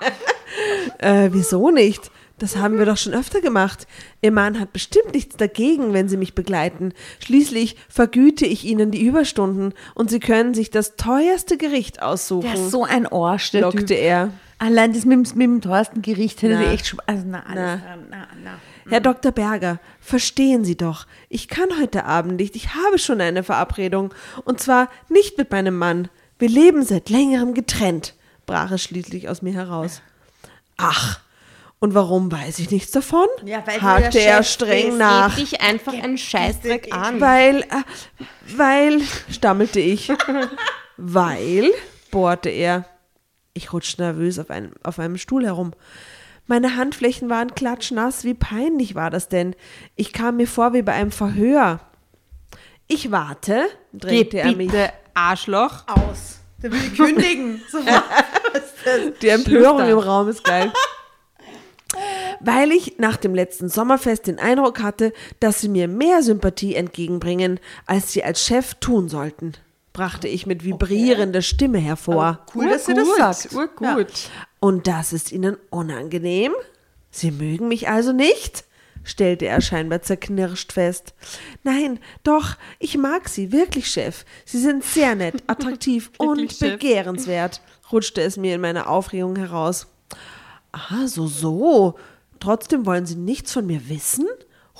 äh, 0.99 1.29
wieso 1.31 1.71
nicht? 1.71 2.09
Das 2.39 2.55
haben 2.55 2.77
wir 2.77 2.85
doch 2.85 2.97
schon 2.97 3.13
öfter 3.15 3.41
gemacht. 3.41 3.87
Ihr 4.21 4.31
Mann 4.31 4.59
hat 4.59 4.71
bestimmt 4.71 5.13
nichts 5.13 5.37
dagegen, 5.37 5.93
wenn 5.93 6.07
Sie 6.07 6.17
mich 6.17 6.35
begleiten. 6.35 6.93
Schließlich 7.19 7.75
vergüte 7.89 8.45
ich 8.45 8.63
Ihnen 8.63 8.91
die 8.91 9.03
Überstunden 9.03 9.73
und 9.95 10.11
Sie 10.11 10.19
können 10.19 10.53
sich 10.53 10.69
das 10.69 10.95
teuerste 10.97 11.57
Gericht 11.57 12.01
aussuchen. 12.03 12.43
Der 12.43 12.53
ist 12.53 12.69
so 12.71 12.83
ein 12.83 13.07
Arsch, 13.07 13.51
der 13.51 13.61
lockte 13.61 13.85
Typ. 13.87 13.97
er. 13.97 14.29
Allein 14.59 14.93
das 14.93 15.05
mit, 15.05 15.13
dem- 15.31 15.37
mit 15.37 15.45
dem 15.47 15.61
teuersten 15.61 16.01
Gericht 16.01 16.41
hätte 16.41 16.57
sie 16.57 16.65
echt 16.65 16.87
schon. 16.87 16.99
Also, 17.05 17.23
na, 17.27 17.43
alles. 17.43 17.79
Na. 17.83 17.97
Na, 18.09 18.27
na, 18.43 18.51
Herr 18.89 19.01
Dr. 19.01 19.31
Berger, 19.31 19.79
verstehen 19.99 20.63
Sie 20.65 20.75
doch, 20.77 21.05
ich 21.29 21.47
kann 21.47 21.67
heute 21.79 22.05
Abend 22.05 22.37
nicht. 22.39 22.55
Ich 22.55 22.73
habe 22.73 22.97
schon 22.97 23.19
eine 23.21 23.43
Verabredung. 23.43 24.13
Und 24.45 24.59
zwar 24.59 24.89
nicht 25.09 25.37
mit 25.37 25.51
meinem 25.51 25.77
Mann. 25.77 26.07
Wir 26.39 26.49
leben 26.49 26.83
seit 26.83 27.09
längerem 27.09 27.53
getrennt, 27.53 28.15
brach 28.45 28.71
es 28.71 28.81
schließlich 28.83 29.27
aus 29.29 29.41
mir 29.43 29.53
heraus. 29.53 30.01
Ach, 30.77 31.19
und 31.79 31.93
warum 31.93 32.31
weiß 32.31 32.57
ich 32.59 32.71
nichts 32.71 32.91
davon? 32.91 33.27
Ja, 33.45 33.61
weil 33.67 33.81
hakte 33.81 34.19
er 34.19 34.41
streng 34.43 34.87
bist. 34.87 34.97
nach. 34.97 35.35
Dich 35.35 35.61
einfach 35.61 35.93
einen 35.93 36.17
Scheißdreck 36.17 36.91
an. 36.91 37.21
Weil, 37.21 37.61
äh, 37.61 37.83
weil, 38.55 39.01
stammelte 39.29 39.79
ich. 39.79 40.11
weil, 40.97 41.69
bohrte 42.09 42.49
er. 42.49 42.85
Ich 43.53 43.73
rutschte 43.73 44.01
nervös 44.01 44.39
auf 44.39 44.49
einem, 44.49 44.71
auf 44.83 44.97
einem 44.97 45.17
Stuhl 45.17 45.45
herum. 45.45 45.73
Meine 46.47 46.77
Handflächen 46.77 47.29
waren 47.29 47.53
klatschnass. 47.53 48.23
Wie 48.23 48.33
peinlich 48.33 48.95
war 48.95 49.09
das 49.09 49.29
denn? 49.29 49.55
Ich 49.95 50.13
kam 50.13 50.37
mir 50.37 50.47
vor 50.47 50.73
wie 50.73 50.81
bei 50.81 50.93
einem 50.93 51.11
Verhör. 51.11 51.79
Ich 52.87 53.11
warte, 53.11 53.65
Geh 53.93 53.99
drängte 53.99 54.39
er 54.39 54.45
mich. 54.47 54.71
bitte, 54.71 54.93
Arschloch. 55.13 55.87
Aus. 55.87 56.39
Der 56.63 56.71
will 56.71 56.89
kündigen. 56.95 57.61
Die 59.21 59.27
Empörung 59.27 59.79
Schluss 59.79 59.89
im. 59.91 59.99
Raum 59.99 60.29
ist 60.29 60.43
geil. 60.43 60.71
Weil 62.39 62.71
ich 62.71 62.97
nach 62.97 63.17
dem 63.17 63.33
letzten 63.33 63.69
Sommerfest 63.69 64.27
den 64.27 64.39
Eindruck 64.39 64.81
hatte, 64.81 65.13
dass 65.39 65.61
sie 65.61 65.69
mir 65.69 65.87
mehr 65.87 66.23
Sympathie 66.23 66.75
entgegenbringen, 66.75 67.59
als 67.85 68.13
sie 68.13 68.23
als 68.23 68.43
Chef 68.45 68.75
tun 68.75 69.09
sollten, 69.09 69.53
brachte 69.93 70.27
ich 70.27 70.45
mit 70.45 70.63
vibrierender 70.63 71.41
Stimme 71.41 71.79
hervor. 71.79 72.45
Cool, 72.53 72.69
dass 72.69 72.85
sie 72.85 72.93
das 72.93 73.43
sagt. 73.43 73.53
Urgut. 73.53 74.29
Und 74.59 74.87
das 74.87 75.13
ist 75.13 75.31
Ihnen 75.31 75.57
unangenehm? 75.69 76.53
Sie 77.09 77.31
mögen 77.31 77.67
mich 77.67 77.89
also 77.89 78.11
nicht? 78.11 78.65
stellte 79.07 79.45
er 79.45 79.61
scheinbar 79.61 80.01
zerknirscht 80.01 80.73
fest. 80.73 81.13
Nein, 81.63 81.99
doch, 82.23 82.57
ich 82.77 82.97
mag 82.97 83.29
Sie, 83.29 83.51
wirklich, 83.51 83.87
Chef. 83.89 84.25
Sie 84.45 84.59
sind 84.59 84.83
sehr 84.83 85.15
nett, 85.15 85.35
attraktiv 85.47 86.11
und 86.17 86.51
Chef. 86.51 86.73
begehrenswert, 86.73 87.61
rutschte 87.91 88.21
es 88.21 88.37
mir 88.37 88.55
in 88.55 88.61
meiner 88.61 88.89
Aufregung 88.89 89.37
heraus. 89.37 89.87
Ah, 90.73 91.07
so, 91.07 91.25
so. 91.27 91.95
Trotzdem 92.39 92.85
wollen 92.85 93.05
Sie 93.05 93.15
nichts 93.15 93.53
von 93.53 93.65
mir 93.65 93.89
wissen? 93.89 94.27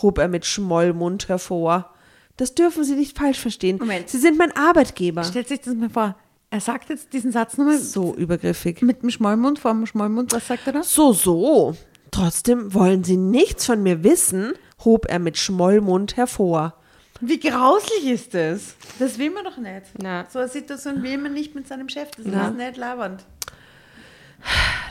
hob 0.02 0.20
er 0.20 0.28
mit 0.28 0.46
Schmollmund 0.46 1.28
hervor. 1.28 1.92
Das 2.38 2.54
dürfen 2.54 2.84
Sie 2.84 2.94
nicht 2.96 3.18
falsch 3.18 3.40
verstehen. 3.40 3.78
Moment. 3.80 4.10
Sie 4.10 4.20
sind 4.20 4.38
mein 4.38 4.56
Arbeitgeber. 4.56 5.24
Stellt 5.24 5.48
sich 5.48 5.62
das 5.62 5.74
mal 5.74 5.90
vor. 5.90 6.16
Er 6.52 6.62
sagt 6.62 6.90
jetzt 6.90 7.12
diesen 7.14 7.32
Satz 7.32 7.58
nochmal 7.58 7.80
So 7.80 8.14
übergriffig. 8.16 8.82
mit 8.84 9.02
dem 9.02 9.10
Schmollmund, 9.10 9.58
vor 9.58 9.72
dem 9.72 9.86
Schmollmund. 9.88 10.34
Was 10.34 10.48
sagt 10.48 10.68
er 10.68 10.74
da? 10.74 10.84
So, 10.84 11.14
so. 11.14 11.76
Trotzdem 12.12 12.74
wollen 12.76 13.04
Sie 13.04 13.18
nichts 13.18 13.66
von 13.66 13.82
mir 13.82 14.04
wissen, 14.04 14.54
hob 14.86 15.08
er 15.10 15.18
mit 15.20 15.38
Schmollmund 15.38 16.16
hervor. 16.16 16.76
Wie 17.20 17.40
grauslich 17.40 18.06
ist 18.06 18.36
das? 18.36 18.76
Das 19.00 19.18
will 19.18 19.32
man 19.32 19.44
doch 19.44 19.58
nicht. 19.58 19.82
Na. 20.00 20.28
So 20.32 20.38
eine 20.38 20.48
Situation 20.48 21.02
will 21.02 21.18
man 21.18 21.34
nicht 21.34 21.56
mit 21.56 21.68
seinem 21.68 21.90
Chef. 21.90 22.12
Das 22.16 22.26
Na. 22.30 22.50
ist 22.50 22.56
nicht 22.56 22.78
labernd. 22.78 23.26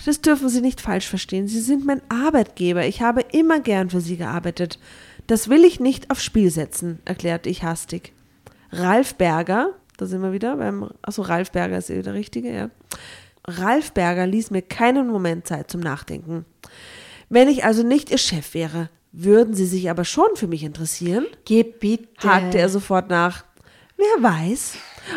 Das 0.06 0.20
dürfen 0.20 0.48
Sie 0.48 0.60
nicht 0.60 0.80
falsch 0.80 1.08
verstehen. 1.08 1.48
Sie 1.48 1.60
sind 1.60 1.84
mein 1.84 2.00
Arbeitgeber. 2.08 2.86
Ich 2.86 3.02
habe 3.02 3.22
immer 3.32 3.58
gern 3.58 3.90
für 3.90 4.00
Sie 4.00 4.16
gearbeitet. 4.16 4.78
Das 5.26 5.48
will 5.48 5.64
ich 5.64 5.80
nicht 5.80 6.12
aufs 6.12 6.22
Spiel 6.22 6.52
setzen, 6.52 7.00
erklärte 7.04 7.50
ich 7.50 7.64
hastig. 7.64 8.12
Ralf 8.70 9.16
Berger, 9.16 9.70
da 9.96 10.06
sind 10.06 10.22
wir 10.22 10.32
wieder 10.32 10.58
beim, 10.58 10.88
achso, 11.02 11.22
Ralf 11.22 11.50
Berger 11.50 11.78
ist 11.78 11.90
eh 11.90 12.02
der 12.02 12.14
Richtige, 12.14 12.54
ja. 12.54 12.70
Ralf 13.48 13.90
Berger 13.94 14.28
ließ 14.28 14.52
mir 14.52 14.62
keinen 14.62 15.08
Moment 15.08 15.48
Zeit 15.48 15.72
zum 15.72 15.80
Nachdenken. 15.80 16.44
Wenn 17.28 17.48
ich 17.48 17.64
also 17.64 17.82
nicht 17.82 18.08
Ihr 18.10 18.18
Chef 18.18 18.54
wäre, 18.54 18.90
würden 19.10 19.54
Sie 19.54 19.66
sich 19.66 19.90
aber 19.90 20.04
schon 20.04 20.36
für 20.36 20.46
mich 20.46 20.62
interessieren? 20.62 21.26
Geh 21.44 21.64
bitte. 21.64 22.28
hakte 22.28 22.58
er 22.58 22.68
sofort 22.68 23.10
nach. 23.10 23.44
Wer 23.96 24.22
weiß, 24.22 24.74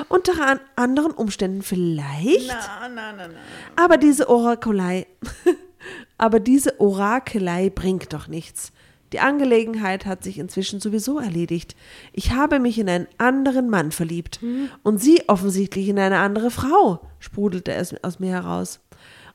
unter 0.07 0.45
an 0.45 0.59
anderen 0.75 1.11
Umständen 1.11 1.61
vielleicht. 1.61 2.47
Na, 2.47 2.89
na, 2.89 3.11
na, 3.13 3.27
na. 3.27 3.33
Aber 3.75 3.97
diese 3.97 4.29
Orakelei, 4.29 5.07
aber 6.17 6.39
diese 6.39 6.79
Orakelei 6.79 7.69
bringt 7.69 8.13
doch 8.13 8.27
nichts. 8.27 8.71
Die 9.11 9.19
Angelegenheit 9.19 10.05
hat 10.05 10.23
sich 10.23 10.37
inzwischen 10.37 10.79
sowieso 10.79 11.17
erledigt. 11.17 11.75
Ich 12.13 12.31
habe 12.31 12.59
mich 12.59 12.77
in 12.77 12.87
einen 12.87 13.07
anderen 13.17 13.69
Mann 13.69 13.91
verliebt 13.91 14.39
und 14.83 14.99
sie 14.99 15.23
offensichtlich 15.27 15.87
in 15.87 15.97
eine 15.97 16.19
andere 16.19 16.51
Frau, 16.51 17.01
sprudelte 17.17 17.73
es 17.73 17.95
aus 18.03 18.19
mir 18.19 18.31
heraus. 18.31 18.79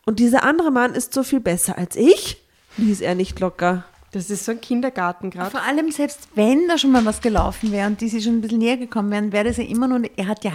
Und 0.07 0.21
dieser 0.21 0.45
andere 0.45 0.71
Mann 0.71 0.95
ist 0.95 1.13
so 1.13 1.23
viel 1.23 1.41
besser 1.41 1.77
als 1.77 1.97
ich? 1.97 2.41
ließ 2.77 3.01
er 3.01 3.15
nicht 3.15 3.41
locker. 3.41 3.85
Das 4.15 4.31
ist 4.31 4.45
so 4.45 4.53
ein 4.53 4.61
Kindergarten 4.61 5.31
gerade. 5.31 5.51
Vor 5.51 5.61
allem, 5.62 5.91
selbst 5.91 6.29
wenn 6.37 6.69
da 6.69 6.79
schon 6.79 6.93
mal 6.93 7.05
was 7.05 7.21
gelaufen 7.21 7.73
wäre 7.73 7.89
und 7.89 8.01
die 8.01 8.09
sich 8.09 8.23
schon 8.23 8.35
ein 8.35 8.41
bisschen 8.41 8.59
näher 8.59 8.77
gekommen 8.77 9.11
wären, 9.11 9.33
wäre 9.33 9.45
das 9.45 9.57
ja 9.57 9.65
immer 9.65 9.89
nur, 9.89 10.03
er 10.17 10.29
hat 10.29 10.45
ja 10.45 10.53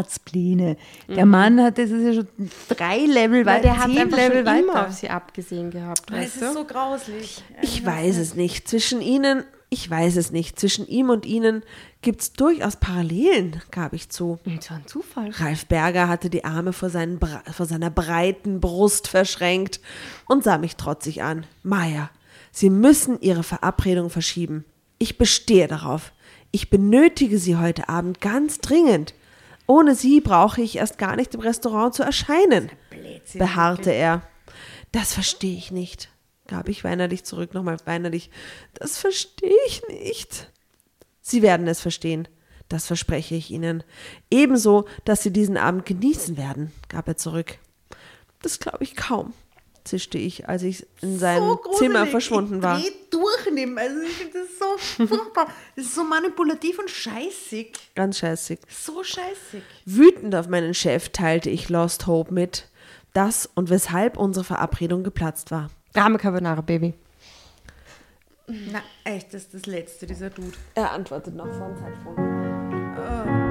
Heiratspläne. 0.00 0.76
Der 1.08 1.26
Mann 1.26 1.60
hat, 1.62 1.78
das 1.78 1.90
ist 1.90 2.02
ja 2.04 2.12
schon 2.14 2.28
drei 2.68 2.98
Level 3.06 3.46
Weil 3.46 3.56
weiter, 3.56 3.62
der 3.62 3.76
hat 3.78 3.86
zehn 3.90 3.98
einfach 3.98 4.16
Level 4.18 4.44
schon 4.46 4.58
immer 4.58 4.74
weiter. 4.74 4.86
auf 4.88 4.92
sie 4.92 5.08
abgesehen 5.08 5.70
gehabt, 5.70 6.02
Das 6.10 6.18
weißt 6.18 6.34
ist 6.36 6.42
du? 6.42 6.52
so 6.52 6.64
grauslich. 6.64 7.44
Ich 7.62 7.84
weiß 7.84 8.16
es 8.18 8.34
nicht. 8.34 8.68
Zwischen 8.68 9.00
ihnen, 9.00 9.44
ich 9.70 9.88
weiß 9.90 10.16
es 10.16 10.30
nicht. 10.32 10.58
Zwischen 10.58 10.86
ihm 10.88 11.10
und 11.10 11.26
ihnen 11.26 11.62
gibt's 12.02 12.32
durchaus 12.32 12.76
Parallelen, 12.76 13.62
gab 13.70 13.92
ich 13.92 14.08
zu. 14.10 14.38
Und 14.44 14.62
so 14.62 14.74
ein 14.74 14.86
Zufall. 14.86 15.30
Ralf 15.30 15.66
Berger 15.66 16.08
hatte 16.08 16.30
die 16.30 16.44
Arme 16.44 16.72
vor, 16.72 16.90
seinen, 16.90 17.18
vor 17.52 17.66
seiner 17.66 17.90
breiten 17.90 18.60
Brust 18.60 19.08
verschränkt 19.08 19.80
und 20.26 20.44
sah 20.44 20.58
mich 20.58 20.76
trotzig 20.76 21.22
an. 21.22 21.46
Maja, 21.62 22.10
Sie 22.56 22.70
müssen 22.70 23.20
Ihre 23.20 23.42
Verabredung 23.42 24.08
verschieben. 24.08 24.64
Ich 24.96 25.18
bestehe 25.18 25.68
darauf. 25.68 26.14
Ich 26.52 26.70
benötige 26.70 27.38
Sie 27.38 27.56
heute 27.56 27.90
Abend 27.90 28.22
ganz 28.22 28.60
dringend. 28.60 29.12
Ohne 29.66 29.94
Sie 29.94 30.22
brauche 30.22 30.62
ich 30.62 30.76
erst 30.76 30.96
gar 30.96 31.16
nicht 31.16 31.34
im 31.34 31.40
Restaurant 31.40 31.94
zu 31.94 32.02
erscheinen, 32.02 32.70
beharrte 33.34 33.90
er. 33.90 34.22
Das 34.90 35.12
verstehe 35.12 35.54
ich 35.54 35.70
nicht, 35.70 36.08
gab 36.46 36.70
ich 36.70 36.82
weinerlich 36.82 37.24
zurück, 37.24 37.52
nochmal 37.52 37.76
weinerlich. 37.84 38.30
Das 38.72 38.96
verstehe 38.96 39.50
ich 39.66 39.82
nicht. 39.88 40.50
Sie 41.20 41.42
werden 41.42 41.66
es 41.66 41.82
verstehen. 41.82 42.26
Das 42.70 42.86
verspreche 42.86 43.34
ich 43.34 43.50
Ihnen. 43.50 43.84
Ebenso, 44.30 44.86
dass 45.04 45.22
Sie 45.22 45.30
diesen 45.30 45.58
Abend 45.58 45.84
genießen 45.84 46.38
werden, 46.38 46.72
gab 46.88 47.06
er 47.06 47.18
zurück. 47.18 47.58
Das 48.40 48.60
glaube 48.60 48.82
ich 48.82 48.96
kaum, 48.96 49.34
zischte 49.86 50.18
ich, 50.18 50.48
als 50.48 50.62
ich 50.62 50.86
in 51.00 51.18
seinem 51.18 51.56
gruselig. 51.56 51.78
Zimmer 51.78 52.06
verschwunden 52.06 52.56
ich 52.56 52.62
war. 52.62 52.78
dreh 52.78 52.90
durch 53.10 53.46
in 53.46 53.56
dem. 53.56 53.78
Also 53.78 54.00
ich 54.00 54.12
finde 54.12 54.38
das 54.40 54.58
so 54.58 55.06
furchtbar. 55.06 55.46
Das 55.74 55.86
ist 55.86 55.94
so 55.94 56.04
manipulativ 56.04 56.78
und 56.78 56.90
scheißig. 56.90 57.72
Ganz 57.94 58.18
scheißig. 58.18 58.60
So 58.68 59.02
scheißig. 59.02 59.62
Wütend 59.84 60.34
auf 60.34 60.48
meinen 60.48 60.74
Chef 60.74 61.08
teilte 61.10 61.50
ich 61.50 61.68
Lost 61.68 62.06
Hope 62.06 62.32
mit, 62.34 62.68
dass 63.14 63.48
und 63.54 63.70
weshalb 63.70 64.16
unsere 64.16 64.44
Verabredung 64.44 65.04
geplatzt 65.04 65.50
war. 65.50 65.70
Drama 65.94 66.18
Carbonara, 66.18 66.60
Baby. 66.60 66.94
Na, 68.48 68.80
echt, 69.04 69.34
das 69.34 69.42
ist 69.44 69.54
das 69.54 69.66
Letzte, 69.66 70.06
dieser 70.06 70.30
Dude. 70.30 70.56
Er 70.74 70.92
antwortet 70.92 71.34
noch 71.34 71.48
vor 71.52 71.68
dem 71.68 71.76
Zeitpunkt. 71.78 73.45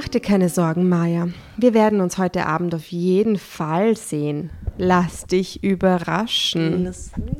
Mach 0.00 0.08
dir 0.08 0.20
keine 0.20 0.48
Sorgen, 0.48 0.88
Maja. 0.88 1.28
Wir 1.58 1.74
werden 1.74 2.00
uns 2.00 2.16
heute 2.16 2.46
Abend 2.46 2.74
auf 2.74 2.86
jeden 2.86 3.36
Fall 3.36 3.98
sehen. 3.98 4.48
Lass 4.78 5.26
dich 5.26 5.62
überraschen. 5.62 6.90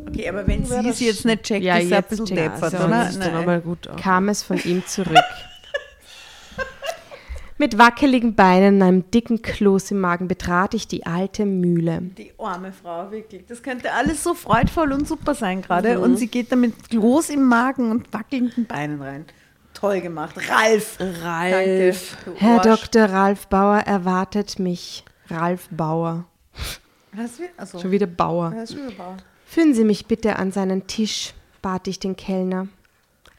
Okay, 0.06 0.28
aber 0.28 0.46
wenn 0.46 0.66
sie 0.66 0.74
es 0.74 0.84
das- 0.84 1.00
jetzt 1.00 1.24
nicht 1.24 1.44
checkt, 1.44 1.64
Ja, 1.64 1.78
ist 1.78 1.90
er 1.90 1.98
ein 1.98 2.04
bisschen 2.06 2.26
deppert, 2.36 2.70
sie 2.72 2.76
oder? 2.76 2.88
Nein. 2.88 3.18
nochmal 3.32 3.62
gut. 3.62 3.88
Kam 3.96 4.28
es 4.28 4.42
von 4.42 4.58
ihm 4.62 4.84
zurück. 4.84 5.16
Mit 7.56 7.78
wackeligen 7.78 8.34
Beinen 8.34 8.74
und 8.76 8.82
einem 8.82 9.10
dicken 9.10 9.40
Kloß 9.40 9.92
im 9.92 10.00
Magen 10.00 10.28
betrat 10.28 10.74
ich 10.74 10.86
die 10.86 11.06
alte 11.06 11.46
Mühle. 11.46 12.02
Die 12.18 12.32
arme 12.38 12.72
Frau, 12.74 13.10
wirklich. 13.10 13.46
Das 13.46 13.62
könnte 13.62 13.90
alles 13.94 14.22
so 14.22 14.34
freudvoll 14.34 14.92
und 14.92 15.08
super 15.08 15.34
sein 15.34 15.62
gerade. 15.62 15.98
Und 15.98 16.18
sie 16.18 16.26
geht 16.26 16.52
damit 16.52 16.74
los 16.92 17.30
im 17.30 17.44
Magen 17.44 17.90
und 17.90 18.12
wackelnden 18.12 18.66
Beinen 18.66 19.00
rein. 19.00 19.24
Toll 19.74 20.00
gemacht. 20.00 20.36
Ralf. 20.48 20.98
Ralf. 21.00 22.16
Danke. 22.24 22.40
Herr. 22.40 22.60
Dr. 22.60 23.04
Ralf 23.06 23.46
Bauer 23.46 23.78
erwartet 23.78 24.58
mich. 24.58 25.04
Ralf 25.28 25.68
Bauer. 25.70 26.24
Hast 27.16 27.40
also, 27.56 27.80
Schon 27.80 27.90
wieder 27.90 28.06
Bauer. 28.06 28.52
hast 28.54 28.74
du 28.74 28.78
überbaut. 28.78 29.24
Führen 29.46 29.74
Sie 29.74 29.84
mich 29.84 30.06
bitte 30.06 30.36
an 30.36 30.52
seinen 30.52 30.86
Tisch, 30.86 31.34
bat 31.62 31.88
ich 31.88 31.98
den 31.98 32.14
Kellner. 32.16 32.68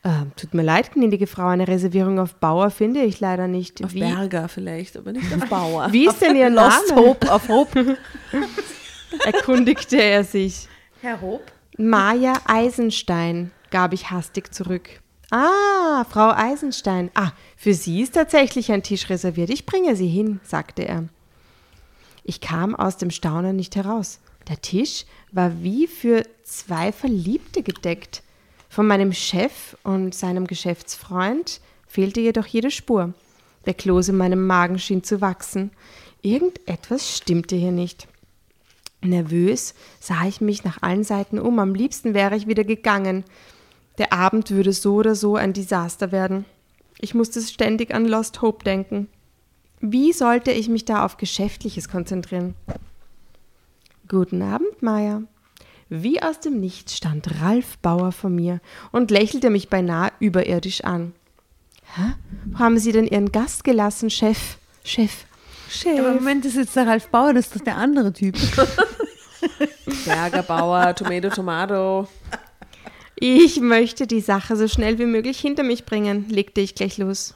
Ähm, 0.04 0.32
tut 0.36 0.54
mir 0.54 0.64
leid, 0.64 0.94
gnädige 0.94 1.28
Frau, 1.28 1.48
eine 1.48 1.68
Reservierung 1.68 2.20
auf 2.20 2.34
Bauer 2.36 2.72
finde 2.72 3.02
ich 3.04 3.20
leider 3.20 3.48
nicht. 3.48 3.84
Auf 3.84 3.94
Wie, 3.94 4.00
Berger 4.00 4.50
vielleicht, 4.50 4.98
aber 4.98 5.12
nicht 5.12 5.32
auf 5.34 5.46
Bauer. 5.50 5.94
wie 5.94 6.08
ist 6.08 6.22
denn 6.22 6.36
Ihr 6.36 6.50
Lost 6.50 6.90
Name? 6.90 7.02
Hope 7.02 7.32
auf 7.32 7.48
Hope. 7.48 7.98
erkundigte 9.26 10.02
er 10.02 10.24
sich. 10.24 10.68
Herr 11.02 11.22
Hope? 11.22 11.44
Maja 11.78 12.34
Eisenstein, 12.46 13.52
gab 13.70 13.94
ich 13.94 14.10
hastig 14.10 14.54
zurück. 14.54 15.01
Ah, 15.32 16.06
Frau 16.10 16.32
Eisenstein. 16.32 17.10
Ah, 17.14 17.32
für 17.56 17.74
Sie 17.74 18.02
ist 18.02 18.16
tatsächlich 18.16 18.70
ein 18.72 18.84
Tisch 18.84 19.10
reserviert. 19.10 19.50
Ich 19.50 19.66
bringe 19.66 19.96
Sie 19.96 20.10
hin, 20.10 20.42
sagte 20.44 20.86
er. 20.86 21.06
Ich 22.26 22.42
kam 22.42 22.76
aus 22.76 22.98
dem 22.98 23.12
Staunen 23.12 23.56
nicht 23.56 23.78
heraus. 23.78 24.20
Der 24.50 24.62
Tisch 24.62 25.06
war 25.32 25.64
wie 25.64 25.88
für 25.88 26.24
zwei 26.44 26.92
Verliebte 26.92 27.64
gedeckt. 27.64 28.24
Von 28.68 28.88
meinem 28.88 29.14
Chef 29.14 29.78
und 29.84 30.14
seinem 30.14 30.48
Geschäftsfreund 30.48 31.62
fehlte 31.88 32.20
jedoch 32.20 32.46
jede 32.46 32.70
Spur. 32.70 33.14
Der 33.66 33.74
Kloß 33.74 34.10
in 34.10 34.18
meinem 34.18 34.46
Magen 34.46 34.80
schien 34.80 35.02
zu 35.02 35.22
wachsen. 35.22 35.72
Irgendetwas 36.22 37.18
stimmte 37.18 37.56
hier 37.56 37.72
nicht. 37.72 38.10
Nervös 39.02 39.76
sah 40.02 40.26
ich 40.28 40.42
mich 40.42 40.66
nach 40.66 40.82
allen 40.82 41.06
Seiten 41.06 41.40
um. 41.40 41.58
Am 41.60 41.74
liebsten 41.74 42.14
wäre 42.14 42.36
ich 42.36 42.48
wieder 42.48 42.66
gegangen. 42.66 43.24
Der 43.98 44.14
Abend 44.14 44.52
würde 44.52 44.74
so 44.74 44.96
oder 44.96 45.16
so 45.16 45.36
ein 45.36 45.54
Desaster 45.54 46.12
werden. 46.12 46.46
Ich 47.00 47.14
musste 47.14 47.42
ständig 47.42 47.94
an 47.94 48.06
Lost 48.06 48.42
Hope 48.42 48.64
denken. 48.64 49.08
Wie 49.80 50.14
sollte 50.14 50.52
ich 50.52 50.70
mich 50.70 50.86
da 50.86 51.04
auf 51.04 51.18
Geschäftliches 51.18 51.90
konzentrieren? 51.90 52.54
Guten 54.08 54.42
Abend, 54.42 54.82
Maya. 54.82 55.24
Wie 55.90 56.22
aus 56.22 56.40
dem 56.40 56.60
Nichts 56.60 56.96
stand 56.96 57.42
Ralf 57.42 57.78
Bauer 57.80 58.12
vor 58.12 58.30
mir 58.30 58.62
und 58.92 59.12
lächelte 59.12 59.50
mich 59.50 59.70
beinahe 59.70 60.12
überirdisch 60.20 60.84
an. 60.84 61.14
Hä? 61.96 62.14
Wo 62.46 62.60
haben 62.60 62.78
Sie 62.78 62.92
denn 62.92 63.08
Ihren 63.08 63.32
Gast 63.32 63.64
gelassen, 63.64 64.10
Chef? 64.10 64.58
Chef. 64.84 65.26
Aber 66.00 66.14
Moment, 66.14 66.46
das 66.46 66.54
ist 66.54 66.58
jetzt 66.60 66.76
der 66.76 66.88
Ralf 66.88 67.08
Bauer, 67.08 67.34
das 67.34 67.48
ist 67.48 67.56
doch 67.56 67.64
der 67.64 67.78
andere 67.78 68.14
Typ. 68.14 68.38
Berger, 70.06 70.44
Bauer, 70.44 70.96
Tomato, 70.96 71.30
Tomato. 71.30 72.08
Ich 73.24 73.62
möchte 73.62 74.08
die 74.08 74.20
Sache 74.20 74.56
so 74.56 74.68
schnell 74.68 74.98
wie 74.98 75.06
möglich 75.06 75.40
hinter 75.40 75.62
mich 75.62 75.86
bringen, 75.86 76.26
legte 76.28 76.60
ich 76.60 76.74
gleich 76.74 76.98
los. 76.98 77.36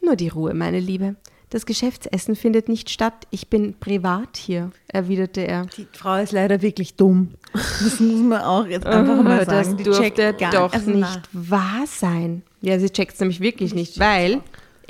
Nur 0.00 0.16
die 0.16 0.28
Ruhe, 0.28 0.54
meine 0.54 0.80
Liebe. 0.80 1.14
Das 1.50 1.66
Geschäftsessen 1.66 2.36
findet 2.36 2.70
nicht 2.70 2.88
statt. 2.88 3.26
Ich 3.28 3.48
bin 3.48 3.74
privat 3.78 4.38
hier, 4.38 4.70
erwiderte 4.88 5.42
er. 5.42 5.66
Die 5.76 5.86
Frau 5.92 6.16
ist 6.16 6.32
leider 6.32 6.62
wirklich 6.62 6.94
dumm. 6.94 7.34
Das 7.52 8.00
muss 8.00 8.22
man 8.22 8.40
auch 8.40 8.64
jetzt 8.66 8.86
einfach 8.86 9.22
mal 9.22 9.44
das 9.44 9.66
sagen. 9.66 9.76
Die 9.76 9.82
durfte 9.82 10.02
checkt 10.04 10.38
gar 10.38 10.52
doch 10.52 10.72
also 10.72 10.90
nicht 10.90 11.20
wahr 11.32 11.84
sein. 11.86 12.40
Ja, 12.62 12.78
sie 12.78 12.88
checkt 12.88 13.12
es 13.12 13.20
nämlich 13.20 13.40
wirklich 13.40 13.74
nicht, 13.74 13.98
weil 13.98 14.40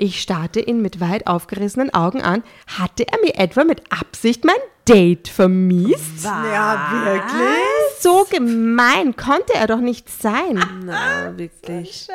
ich 0.01 0.19
starrte 0.19 0.59
ihn 0.59 0.81
mit 0.81 0.99
weit 0.99 1.27
aufgerissenen 1.27 1.93
Augen 1.93 2.23
an. 2.23 2.41
Hatte 2.79 3.05
er 3.07 3.19
mir 3.23 3.35
etwa 3.37 3.63
mit 3.63 3.83
Absicht 3.91 4.43
mein 4.43 4.55
Date 4.89 5.27
vermiest? 5.27 6.23
Ja, 6.23 6.89
wirklich? 7.05 7.99
So 7.99 8.25
gemein 8.27 9.15
konnte 9.15 9.53
er 9.53 9.67
doch 9.67 9.79
nicht 9.79 10.09
sein. 10.09 10.59
Na, 10.85 11.37
wirklich. 11.37 12.07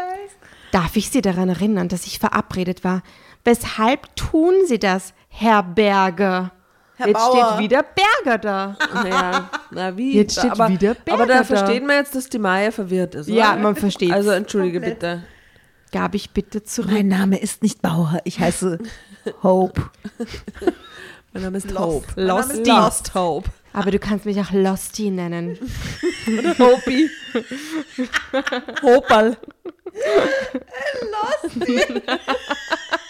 Darf 0.72 0.96
ich 0.96 1.10
Sie 1.10 1.22
daran 1.22 1.48
erinnern, 1.48 1.86
dass 1.86 2.06
ich 2.06 2.18
verabredet 2.18 2.82
war? 2.82 3.02
Weshalb 3.44 4.16
tun 4.16 4.54
Sie 4.66 4.80
das, 4.80 5.14
Herr 5.28 5.62
Berger? 5.62 6.50
Herr 6.96 7.06
Jetzt 7.06 7.18
Bauer. 7.18 7.52
steht 7.52 7.58
wieder 7.70 7.84
Berger 7.84 8.38
da. 8.38 8.76
Naja, 8.94 9.50
na 9.70 9.96
wie? 9.96 10.16
Jetzt 10.16 10.38
steht 10.38 10.50
aber, 10.50 10.70
wieder 10.70 10.94
Berger 10.94 11.22
Aber 11.22 11.26
da 11.32 11.38
da. 11.38 11.44
versteht 11.44 11.86
man 11.86 11.96
jetzt, 11.98 12.16
dass 12.16 12.28
die 12.28 12.38
Maya 12.40 12.72
verwirrt 12.72 13.14
ist, 13.14 13.28
oder? 13.28 13.36
Ja, 13.36 13.54
man 13.54 13.76
versteht. 13.76 14.10
Also 14.10 14.30
entschuldige 14.30 14.80
Komplett. 14.80 14.98
bitte. 14.98 15.22
Gab 15.96 16.14
ich 16.14 16.32
bitte 16.32 16.62
zurück. 16.62 16.90
Mein 16.90 17.08
Name 17.08 17.38
ist 17.38 17.62
nicht 17.62 17.80
Bauer, 17.80 18.20
ich 18.24 18.38
heiße 18.38 18.76
Hope. 19.42 19.88
Mein 21.32 21.44
Name 21.44 21.56
ist 21.56 21.70
Lost. 21.70 21.80
Hope. 21.80 22.06
Mein 22.16 22.26
Name 22.26 22.40
Lost, 22.42 22.52
ist 22.52 22.66
Lost 22.66 23.14
Hope. 23.14 23.50
Aber 23.72 23.90
du 23.90 23.98
kannst 23.98 24.26
mich 24.26 24.38
auch 24.38 24.52
Losty 24.52 25.10
nennen. 25.10 25.56
Hopi. 26.58 27.08
Hopal. 28.82 29.38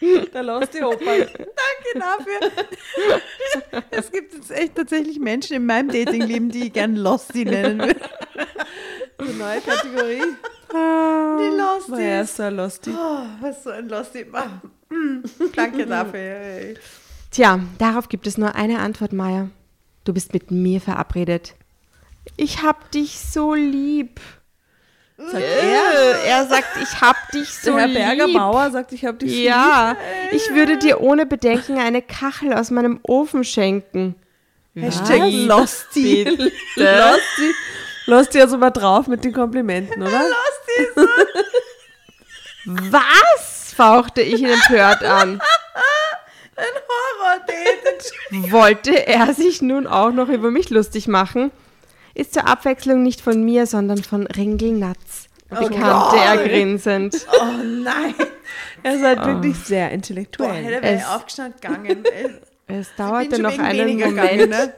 Der 0.00 0.42
Losty 0.42 0.80
Hopal. 0.80 1.26
Danke 1.26 1.94
dafür. 1.94 2.66
Es 3.90 4.10
gibt 4.10 4.34
jetzt 4.34 4.50
echt 4.50 4.74
tatsächlich 4.74 5.18
Menschen 5.18 5.56
in 5.56 5.66
meinem 5.66 5.88
Datingleben, 5.88 6.50
die 6.50 6.66
ich 6.66 6.72
gern 6.72 6.96
Losty 6.96 7.44
nennen 7.44 7.78
würde. 7.80 8.00
Eine 9.18 9.32
neue 9.32 9.60
Kategorie. 9.60 10.22
Die 10.72 11.56
Losties. 11.56 11.88
Maya 11.88 12.20
ist 12.20 12.36
so 12.36 12.42
ein 12.42 12.56
Losty. 12.56 12.90
Oh, 12.90 13.22
was 13.40 13.64
so 13.64 13.70
ein 13.70 13.88
Losty. 13.88 14.26
Mm, 14.90 15.20
Danke 15.54 15.86
dafür. 15.86 16.74
Tja, 17.30 17.60
darauf 17.78 18.08
gibt 18.08 18.26
es 18.26 18.36
nur 18.36 18.54
eine 18.54 18.80
Antwort, 18.80 19.12
Maya. 19.12 19.48
Du 20.04 20.12
bist 20.12 20.32
mit 20.34 20.50
mir 20.50 20.80
verabredet. 20.80 21.54
Ich 22.36 22.62
hab 22.62 22.90
dich 22.90 23.18
so 23.18 23.54
lieb. 23.54 24.20
Sagt 25.18 25.42
Er, 25.42 26.24
er 26.26 26.46
sagt, 26.46 26.76
ich 26.82 27.00
hab 27.00 27.30
dich 27.32 27.48
so 27.48 27.72
Der 27.72 27.86
Herr 27.86 27.88
Berger 27.88 28.26
lieb. 28.26 28.36
Bauer 28.36 28.70
sagt, 28.70 28.92
ich 28.92 29.04
habe 29.04 29.16
dich 29.18 29.32
Ja, 29.42 29.96
ich 30.32 30.50
würde 30.54 30.76
dir 30.76 31.00
ohne 31.00 31.24
Bedenken 31.24 31.78
eine 31.78 32.02
Kachel 32.02 32.52
aus 32.52 32.70
meinem 32.70 33.00
Ofen 33.02 33.42
schenken. 33.44 34.14
Hashtag? 34.74 35.22
Losty. 35.30 36.24
Losty. 36.76 37.54
Losty 38.06 38.40
also 38.40 38.58
mal 38.58 38.70
drauf 38.70 39.06
mit 39.06 39.24
den 39.24 39.32
Komplimenten, 39.32 40.02
oder? 40.02 40.22
Was? 42.66 43.56
fauchte 43.76 44.22
ich 44.22 44.40
ihn 44.40 44.48
empört 44.48 45.04
an. 45.04 45.40
Horror-Date. 46.56 48.50
Wollte 48.50 49.06
er 49.06 49.34
sich 49.34 49.60
nun 49.62 49.86
auch 49.86 50.10
noch 50.10 50.28
über 50.28 50.50
mich 50.50 50.70
lustig 50.70 51.08
machen? 51.08 51.50
Ist 52.16 52.32
zur 52.34 52.46
Abwechslung 52.48 53.02
nicht 53.02 53.20
von 53.20 53.44
mir, 53.44 53.66
sondern 53.66 54.02
von 54.02 54.26
Ringelnatz, 54.26 55.26
bekannte 55.50 56.16
er 56.16 56.36
Gott. 56.38 56.46
grinsend. 56.46 57.26
Oh 57.40 57.62
nein. 57.62 58.14
Er 58.82 58.94
ist 58.94 59.02
halt 59.02 59.24
wirklich 59.26 59.56
sehr 59.58 59.88
Boah, 59.88 59.94
intellektuell. 59.94 60.64
hätte 60.64 60.82
wäre 60.82 60.82
Es- 60.94 61.02
ich 61.02 61.06
aufgestanden 61.08 61.60
gegangen. 61.60 62.04
Es 62.66 62.88
Ich 62.90 62.96
dauerte 62.96 63.40
noch 63.42 63.58
einen 63.58 63.98
Moment, 63.98 64.16
gegangen, 64.16 64.48
ne? 64.50 64.72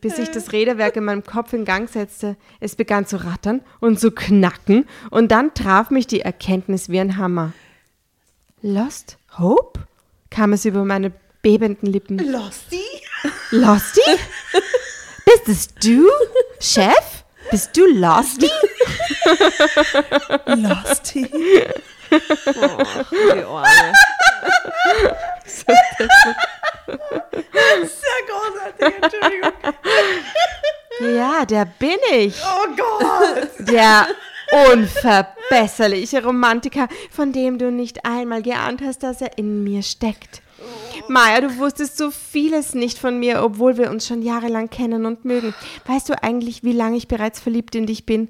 bis 0.00 0.16
sich 0.16 0.30
das 0.30 0.52
Räderwerk 0.52 0.96
in 0.96 1.04
meinem 1.04 1.24
Kopf 1.24 1.52
in 1.52 1.64
Gang 1.64 1.88
setzte. 1.90 2.36
Es 2.60 2.76
begann 2.76 3.06
zu 3.06 3.16
rattern 3.24 3.62
und 3.80 3.98
zu 3.98 4.12
knacken 4.12 4.86
und 5.10 5.32
dann 5.32 5.52
traf 5.54 5.90
mich 5.90 6.06
die 6.06 6.20
Erkenntnis 6.20 6.88
wie 6.90 7.00
ein 7.00 7.16
Hammer. 7.16 7.52
Lost 8.62 9.18
Hope? 9.38 9.80
kam 10.30 10.52
es 10.52 10.64
über 10.64 10.84
meine 10.84 11.10
bebenden 11.42 11.86
Lippen. 11.92 12.18
Losty? 12.30 12.80
Losty? 13.50 14.00
Bist 15.24 15.48
es 15.48 15.68
du, 15.74 16.08
Chef? 16.60 17.24
Bist 17.50 17.76
du 17.76 17.86
Losty? 17.86 18.50
Losty. 20.46 21.30
Die 22.10 23.44
Ohrle. 23.44 23.92
Sehr 25.46 25.74
großartig, 28.28 28.94
Entschuldigung. 29.02 29.52
Ja, 31.16 31.44
der 31.44 31.64
bin 31.64 31.98
ich. 32.12 32.36
Oh 32.42 32.66
Gott. 32.76 33.48
Der 33.68 34.06
unverbesserliche 34.72 36.22
Romantiker, 36.22 36.88
von 37.10 37.32
dem 37.32 37.58
du 37.58 37.70
nicht 37.70 38.04
einmal 38.04 38.42
geahnt 38.42 38.80
hast, 38.84 39.02
dass 39.02 39.20
er 39.20 39.36
in 39.38 39.64
mir 39.64 39.82
steckt. 39.82 40.42
Maja, 41.08 41.40
du 41.40 41.58
wusstest 41.58 41.96
so 41.96 42.10
vieles 42.10 42.74
nicht 42.74 42.98
von 42.98 43.18
mir, 43.18 43.42
obwohl 43.42 43.76
wir 43.76 43.90
uns 43.90 44.06
schon 44.06 44.22
jahrelang 44.22 44.70
kennen 44.70 45.06
und 45.06 45.24
mögen. 45.24 45.54
Weißt 45.86 46.08
du 46.08 46.22
eigentlich, 46.22 46.62
wie 46.62 46.72
lange 46.72 46.96
ich 46.96 47.08
bereits 47.08 47.40
verliebt 47.40 47.74
in 47.74 47.86
dich 47.86 48.06
bin? 48.06 48.28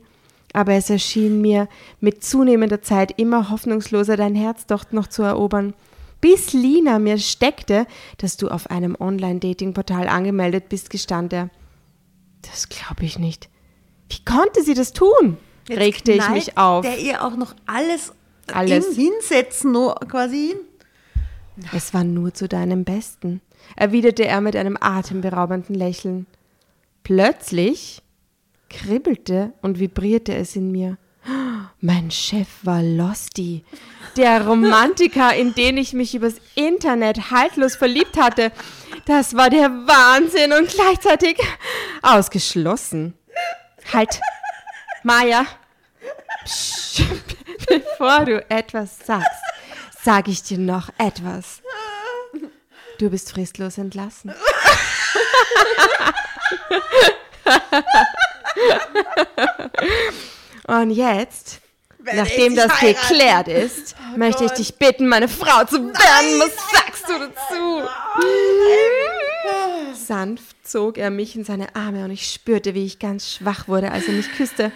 Aber 0.53 0.75
es 0.75 0.89
erschien 0.89 1.41
mir 1.41 1.69
mit 2.01 2.23
zunehmender 2.23 2.81
Zeit 2.81 3.19
immer 3.19 3.51
hoffnungsloser, 3.51 4.17
dein 4.17 4.35
Herz 4.35 4.67
doch 4.67 4.85
noch 4.93 5.09
zu 5.09 5.23
erobern. 5.23 5.75
Bis 6.21 6.53
Lina 6.53 6.99
mir 6.99 7.19
steckte, 7.19 7.87
dass 8.19 8.37
du 8.37 8.49
auf 8.49 8.71
einem 8.71 8.97
Online-Dating-Portal 8.99 10.09
angemeldet 10.09 10.69
bist, 10.69 10.91
gestand 10.91 11.33
er. 11.33 11.51
Das 12.43 12.69
glaube 12.69 13.05
ich 13.05 13.19
nicht. 13.19 13.49
Wie 14.09 14.25
konnte 14.25 14.62
sie 14.62 14.75
das 14.75 14.93
tun? 14.93 15.39
Jetzt 15.69 15.79
regte 15.81 16.12
ich 16.12 16.29
mich 16.29 16.57
auf. 16.57 16.85
Der 16.85 16.99
ihr 16.99 17.25
auch 17.25 17.37
noch 17.37 17.55
alles, 17.67 18.12
Alles. 18.53 18.97
In, 18.97 19.12
hinsetzen, 19.12 19.73
nur 19.73 19.95
quasi 20.09 20.49
hin. 20.49 20.59
Es 21.72 21.94
war 21.94 22.05
nur 22.05 22.34
zu 22.34 22.48
deinem 22.48 22.84
Besten, 22.84 23.40
erwiderte 23.76 24.24
er 24.26 24.40
mit 24.40 24.57
einem 24.57 24.76
atemberaubenden 24.80 25.74
Lächeln. 25.74 26.26
Plötzlich 27.02 28.02
kribbelte 28.68 29.52
und 29.62 29.78
vibrierte 29.78 30.34
es 30.34 30.57
in 30.57 30.72
mir. 30.72 30.98
Mein 31.80 32.11
Chef 32.11 32.48
war 32.62 32.82
Losty, 32.82 33.64
der 34.16 34.46
Romantiker, 34.46 35.34
in 35.34 35.55
den 35.55 35.76
ich 35.76 35.92
mich 35.92 36.14
übers 36.14 36.34
Internet 36.55 37.30
haltlos 37.30 37.76
verliebt 37.76 38.16
hatte. 38.18 38.52
Das 39.07 39.34
war 39.34 39.50
der 39.50 39.70
Wahnsinn 39.70 40.52
und 40.52 40.68
gleichzeitig 40.68 41.38
ausgeschlossen. 42.02 43.14
Halt, 43.92 44.20
Maja. 45.02 45.46
Psch, 46.44 47.02
Bevor 47.68 48.24
du 48.24 48.50
etwas 48.50 48.98
sagst, 49.05 49.42
sage 50.05 50.30
ich 50.30 50.42
dir 50.42 50.59
noch 50.59 50.90
etwas. 50.98 51.62
Du 52.98 53.09
bist 53.11 53.32
fristlos 53.32 53.78
entlassen. 53.78 54.34
Und 60.66 60.90
jetzt, 60.90 61.61
nachdem 61.98 62.55
das 62.55 62.78
geklärt 62.78 63.48
ist, 63.48 63.96
möchte 64.16 64.44
ich 64.44 64.52
dich 64.52 64.76
bitten, 64.76 65.09
meine 65.09 65.28
Frau 65.28 65.64
zu 65.64 65.78
werden. 65.78 66.40
Was 66.40 66.55
sagst 66.72 67.09
du 67.09 67.18
dazu? 67.18 67.88
Sanft 69.94 70.57
zog 70.66 70.98
er 70.98 71.11
mich 71.11 71.34
in 71.34 71.44
seine 71.44 71.74
Arme 71.74 72.05
und 72.05 72.11
ich 72.11 72.30
spürte, 72.30 72.74
wie 72.74 72.84
ich 72.84 72.98
ganz 72.98 73.30
schwach 73.32 73.68
wurde, 73.68 73.90
als 73.90 74.07
er 74.07 74.12
mich 74.12 74.30
küsste. 74.32 74.70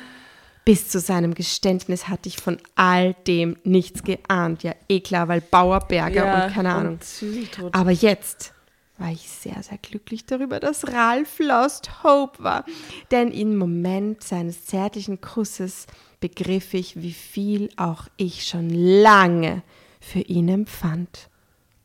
Bis 0.69 0.91
zu 0.91 1.01
seinem 1.01 1.33
Geständnis 1.33 2.09
hatte 2.09 2.29
ich 2.29 2.37
von 2.37 2.59
all 2.75 3.15
dem 3.27 3.57
nichts 3.65 4.03
geahnt. 4.03 4.63
Ja, 4.63 4.75
eh 4.91 5.01
klar, 5.01 5.27
weil 5.27 5.41
Bauerberger 5.41 6.45
und 6.45 6.53
keine 6.53 6.75
Ahnung. 6.75 7.01
Zügeltod. 7.01 7.75
Aber 7.75 7.91
jetzt 7.91 8.53
war 8.99 9.11
ich 9.11 9.31
sehr, 9.31 9.63
sehr 9.63 9.79
glücklich 9.79 10.27
darüber, 10.27 10.61
dass 10.61 10.87
Ralph 10.93 11.39
Lost 11.39 12.05
Hope 12.05 12.45
war. 12.45 12.67
Denn 13.11 13.31
im 13.33 13.57
Moment 13.57 14.23
seines 14.23 14.67
zärtlichen 14.67 15.23
Kusses 15.23 15.87
begriff 16.21 16.75
ich, 16.75 17.01
wie 17.01 17.15
viel 17.15 17.71
auch 17.79 18.07
ich 18.19 18.47
schon 18.47 18.69
lange 18.69 19.63
für 20.03 20.21
ihn 20.21 20.51
empfand. 20.51 21.31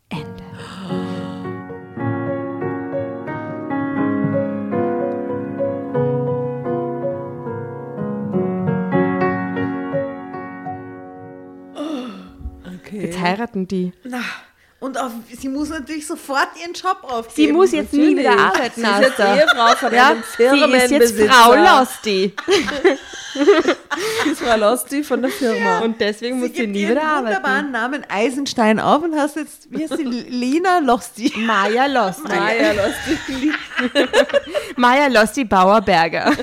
Ende. 0.09 0.43
Okay. 12.93 13.05
Jetzt 13.05 13.19
heiraten 13.19 13.67
die. 13.67 13.91
Na, 14.03 14.19
und 14.79 14.97
auf, 14.99 15.11
sie 15.39 15.47
muss 15.47 15.69
natürlich 15.69 16.05
sofort 16.05 16.49
ihren 16.61 16.73
Job 16.73 16.97
aufgeben. 17.03 17.47
Sie 17.47 17.53
muss 17.53 17.71
jetzt 17.71 17.93
nie 17.93 18.17
wieder 18.17 18.35
Natürlich. 18.35 18.55
arbeiten, 18.57 18.81
Sie 18.81 18.87
ist 18.91 18.99
jetzt 18.99 19.19
Asta. 19.21 19.35
Ehefrau 19.35 19.75
von 19.77 19.93
Ja, 19.93 20.07
einem 20.09 20.23
sie 20.37 20.95
ist 20.97 21.17
jetzt. 21.17 21.31
Frau 21.31 21.55
Losty. 21.55 22.33
Sie 23.33 24.29
ist 24.31 24.41
Frau 24.41 24.57
Losti 24.57 25.03
von 25.05 25.21
der 25.21 25.31
Firma. 25.31 25.79
Und 25.79 26.01
deswegen 26.01 26.39
muss 26.39 26.49
Sie 26.49 26.55
sie 26.55 26.61
gibt 26.63 26.73
nie 26.73 26.89
wieder 26.89 27.01
arbeiten. 27.01 27.27
wunderbaren 27.27 27.71
Namen 27.71 28.05
Eisenstein 28.09 28.79
auf 28.81 29.01
und 29.03 29.15
hast 29.15 29.37
jetzt, 29.37 29.67
wie 29.71 29.83
heißt 29.83 29.95
sie, 29.95 30.03
Lena 30.29 30.79
Losti. 30.79 31.31
Maja 31.37 31.85
Losty. 31.85 32.27
Maja 32.27 32.71
Losti. 32.73 33.53
Maja 34.75 35.07
Losty 35.07 35.45
Bauerberger. 35.45 36.33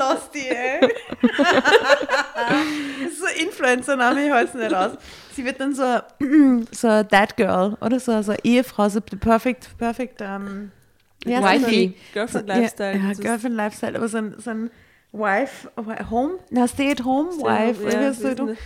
Losti, 0.00 0.48
ey. 0.48 0.80
das 1.20 1.38
ist 3.12 3.18
so 3.20 3.26
ein 3.26 3.46
Influencer-Name, 3.46 4.26
ich 4.26 4.32
halte 4.32 4.58
es 4.58 4.62
nicht 4.64 4.74
aus. 4.74 4.92
Sie 5.34 5.44
wird 5.44 5.60
dann 5.60 5.74
so, 5.74 6.00
so 6.72 7.02
Dad 7.02 7.36
Girl 7.36 7.76
oder 7.80 8.00
so, 8.00 8.20
so 8.22 8.32
eine 8.32 8.44
Ehefrau, 8.44 8.88
so 8.88 9.00
the 9.10 9.16
perfect, 9.16 9.76
perfect, 9.78 10.20
ähm, 10.20 10.70
heißt 11.26 11.42
das? 11.44 11.62
Wifey. 11.62 11.94
Girlfriend 12.14 12.48
So, 12.48 12.54
Lifestyle. 12.54 12.96
Ja, 12.98 13.04
ja 13.08 13.12
Girlfriend 13.14 13.56
Lifestyle, 13.56 13.96
aber 13.96 14.08
so 14.08 14.18
ein, 14.18 14.34
so 14.38 14.50
ein 14.50 14.70
Wife, 15.12 15.70
Home, 16.10 16.34
na, 16.50 16.66
Stay 16.68 16.90
at 16.92 17.04
Home 17.04 17.30
Wife, 17.30 17.82
ja, 17.90 18.00
hast 18.08 18.22
du- 18.22 18.28
das 18.28 18.32
ist 18.34 18.40
eine- 18.40 18.56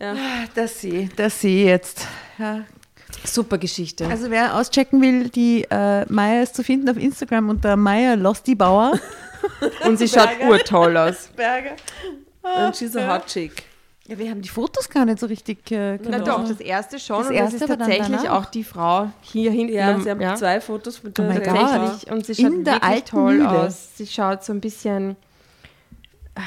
ja. 0.00 0.14
das 0.54 0.80
sie, 0.80 1.08
das 1.16 1.40
sie 1.40 1.64
jetzt. 1.64 2.06
Ja. 2.38 2.64
Super 3.24 3.58
Geschichte. 3.58 4.06
Also 4.06 4.30
wer 4.30 4.56
auschecken 4.56 5.00
will, 5.02 5.28
die 5.28 5.64
äh, 5.70 6.04
Maya 6.12 6.42
ist 6.42 6.54
zu 6.56 6.62
finden 6.64 6.88
auf 6.90 6.96
Instagram 6.96 7.48
unter 7.50 7.76
Maya 7.76 8.14
Losty 8.14 8.54
Bauer. 8.54 8.92
Und 9.84 9.98
sie 9.98 10.08
schaut 10.08 10.28
urtoll 10.48 10.96
aus. 10.96 11.28
Berger. 11.36 11.72
And 12.42 12.76
she's 12.76 12.96
a 12.96 13.14
hot 13.14 13.26
chick. 13.26 13.64
Ja, 14.06 14.18
wir 14.18 14.28
haben 14.30 14.42
die 14.42 14.48
Fotos 14.48 14.88
gar 14.88 15.04
nicht 15.04 15.20
so 15.20 15.26
richtig 15.26 15.70
äh, 15.70 15.96
Na 16.02 16.18
doch, 16.18 16.46
das 16.48 16.58
erste 16.60 16.98
schon. 16.98 17.18
Das 17.18 17.28
und 17.28 17.34
erste, 17.34 17.58
das 17.60 17.70
ist 17.70 17.78
tatsächlich 17.78 18.28
auch 18.28 18.46
die 18.46 18.64
Frau 18.64 19.10
hier 19.20 19.52
hinten. 19.52 19.72
Ja, 19.74 19.92
am- 19.94 20.02
sie 20.02 20.10
haben 20.10 20.36
zwei 20.36 20.60
Fotos 20.60 21.02
mit 21.04 21.18
Oh 21.18 21.22
der. 21.22 21.44
Frau. 21.44 21.54
Tatsächlich. 21.54 22.10
Und 22.12 22.26
sie 22.26 22.42
In 22.42 22.48
schaut 22.56 22.66
der 22.66 22.74
wirklich 22.82 23.04
toll 23.04 23.34
Mühle. 23.34 23.48
aus. 23.50 23.88
Sie 23.96 24.06
schaut 24.06 24.42
so 24.44 24.52
ein 24.52 24.60
bisschen 24.60 25.16
ah, 26.34 26.40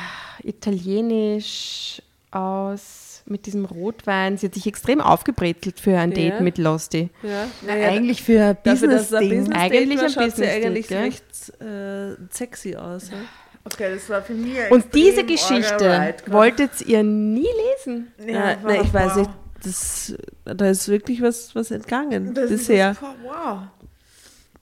italienisch 0.43 2.01
aus 2.32 3.03
mit 3.26 3.46
diesem 3.46 3.66
Rotwein. 3.66 4.38
Sie 4.38 4.48
hat 4.48 4.54
sich 4.54 4.68
extrem 4.68 5.00
aufgebrezelt 5.02 5.80
für 5.80 5.98
ein 5.98 6.12
Ja. 6.12 6.16
Date 6.16 6.42
mit 6.42 6.58
Losty. 6.58 7.10
Ja. 7.24 7.48
Na, 7.66 7.74
Naja, 7.74 7.88
eigentlich 7.90 8.22
für 8.24 8.44
ein 8.44 8.58
Business-Ding. 8.64 9.30
Business 9.30 9.58
Eigentlich 9.60 9.98
war, 9.98 10.06
ein 10.06 10.10
schaut 10.12 10.24
sie 10.24 10.30
Business-Date, 10.42 10.66
eigentlich 10.66 10.92
recht 10.92 11.62
äh, 11.62 12.16
sexy 12.30 12.76
aus. 12.76 13.10
Ja? 13.10 13.18
Okay, 13.66 13.94
das 13.96 14.10
war 14.10 14.22
für 14.22 14.34
mich 14.34 14.58
Und 14.72 14.94
diese 14.94 15.24
Geschichte 15.24 16.16
wolltet 16.28 16.82
ihr 16.82 17.02
nie 17.04 17.48
lesen. 17.78 18.12
Ja, 18.28 18.58
na, 18.62 18.82
ich 18.82 18.94
weiß 18.94 19.16
nicht, 19.18 19.30
das, 19.64 20.14
da 20.44 20.70
ist 20.70 20.90
wirklich 20.90 21.22
was, 21.22 21.56
was 21.56 21.72
entgangen 21.72 22.34
Das 22.34 22.52
ist 22.52 22.68
bisher. 22.68 22.98
was- 23.00 23.10
Wow. 23.24 23.60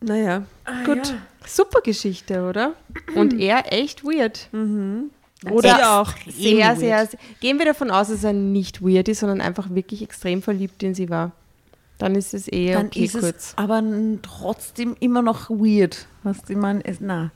Naja, 0.03 0.43
Ah, 0.65 0.83
gut. 0.85 1.07
ja. 1.07 1.13
Super 1.47 1.81
Geschichte, 1.81 2.43
oder? 2.47 2.73
Und 3.15 3.33
er 3.39 3.73
echt 3.73 4.03
weird. 4.03 4.47
Oder 5.49 5.99
auch. 6.01 6.13
Sehr, 6.27 6.75
sehr, 6.75 7.07
sehr. 7.07 7.19
Gehen 7.39 7.57
wir 7.57 7.65
davon 7.65 7.89
aus, 7.89 8.09
dass 8.09 8.23
er 8.23 8.33
nicht 8.33 8.81
weird 8.81 9.07
ist, 9.07 9.21
sondern 9.21 9.41
einfach 9.41 9.69
wirklich 9.73 10.01
extrem 10.03 10.41
verliebt 10.41 10.83
in 10.83 10.93
sie 10.93 11.09
war. 11.09 11.31
Dann 11.97 12.15
ist 12.15 12.33
es 12.33 12.47
eh 12.51 12.73
Dann 12.73 12.87
okay 12.87 13.05
ist 13.05 13.15
es 13.15 13.21
kurz. 13.21 13.53
aber 13.55 13.77
n- 13.79 14.19
trotzdem 14.21 14.95
immer 14.99 15.21
noch 15.21 15.49
weird. 15.49 16.07
Was 16.23 16.37
ich 16.49 16.57
meine, 16.57 16.83
es, 16.85 16.97
na. 16.99 17.31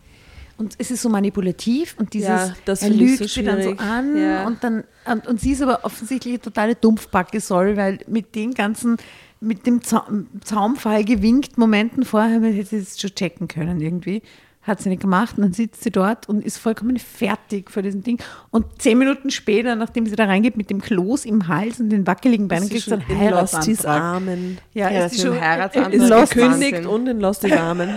Und 0.58 0.76
es 0.78 0.90
ist 0.90 1.02
so 1.02 1.10
manipulativ 1.10 1.96
und 2.00 2.14
dieses, 2.14 2.30
Ja, 2.30 2.54
er 2.66 2.90
lügt 2.90 3.18
so 3.18 3.28
sie 3.28 3.44
dann 3.44 3.62
so 3.62 3.72
an 3.72 4.16
Ja. 4.18 4.48
und 4.48 4.64
dann, 4.64 4.84
und, 5.06 5.28
und 5.28 5.42
sie 5.42 5.52
ist 5.52 5.62
aber 5.62 5.84
offensichtlich 5.84 6.36
eine 6.36 6.42
totale 6.42 6.76
Dumpfbacke 6.76 7.42
soll, 7.42 7.76
weil 7.76 8.00
mit 8.08 8.36
den 8.36 8.54
ganzen, 8.54 8.96
mit 9.42 9.68
dem 9.68 9.84
Za 9.84 10.08
Zaumfall 10.46 11.04
gewinkt 11.04 11.58
Momenten 11.58 12.06
vorher 12.06 12.40
hätte 12.42 12.66
sie 12.70 12.78
es 12.78 13.00
schon 13.00 13.14
checken 13.14 13.48
können 13.50 13.82
irgendwie. 13.82 14.22
Hat 14.68 14.82
sie 14.82 14.90
nicht 14.90 15.02
gemacht 15.02 15.38
und 15.38 15.44
dann 15.44 15.54
sitzt 15.54 15.84
sie 15.84 15.92
dort 15.92 16.28
und 16.28 16.44
ist 16.44 16.58
vollkommen 16.58 16.98
fertig 16.98 17.70
vor 17.70 17.84
diesem 17.84 18.02
Ding. 18.04 18.20
Und 18.50 18.66
zehn 18.82 18.98
Minuten 18.98 19.30
später, 19.30 19.76
nachdem 19.76 20.08
sie 20.08 20.16
da 20.16 20.26
reingeht 20.26 20.58
mit 20.58 20.70
dem 20.72 20.82
Kloß 20.82 21.26
im 21.26 21.48
Hals 21.48 21.80
und 21.80 21.90
den 21.92 22.08
wackeligen 22.08 22.48
Beinen, 22.48 22.64
Ist 22.64 22.70
sie 22.70 22.74
kriegt 22.76 22.86
sie 23.08 23.14
einen 23.14 23.20
Heiratsantrag. 23.22 24.02
Armen. 24.02 24.58
Ja, 24.74 24.90
Ja, 24.90 25.06
ist 25.06 25.18
dem 25.24 25.28
schon 25.34 25.40
Heiratsantrag 25.42 25.94
Ist 25.94 26.04
ist 26.04 26.10
Lost 26.10 26.36
Wahnsinn. 26.38 26.60
gekündigt 26.72 26.86
und 26.88 27.08
in 27.08 27.20
Lostis 27.20 27.52
Armen. 27.52 27.90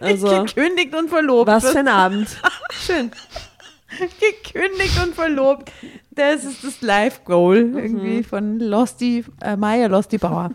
Also, 0.00 0.26
gekündigt 0.44 0.94
und 0.96 1.08
verlobt. 1.08 1.46
was 1.46 1.70
für 1.70 1.78
ein 1.78 1.88
Abend. 1.88 2.28
Schön. 2.84 3.10
gekündigt 3.98 5.00
und 5.04 5.14
verlobt. 5.14 5.70
Das 6.10 6.44
ist 6.44 6.64
das 6.64 6.80
Life-Goal 6.82 7.64
Mhm. 7.64 7.78
irgendwie 7.78 8.22
von 8.24 8.58
Losty, 8.58 9.24
äh, 9.40 9.56
Maya 9.56 9.86
Losty 9.86 10.18
Bauer. 10.18 10.50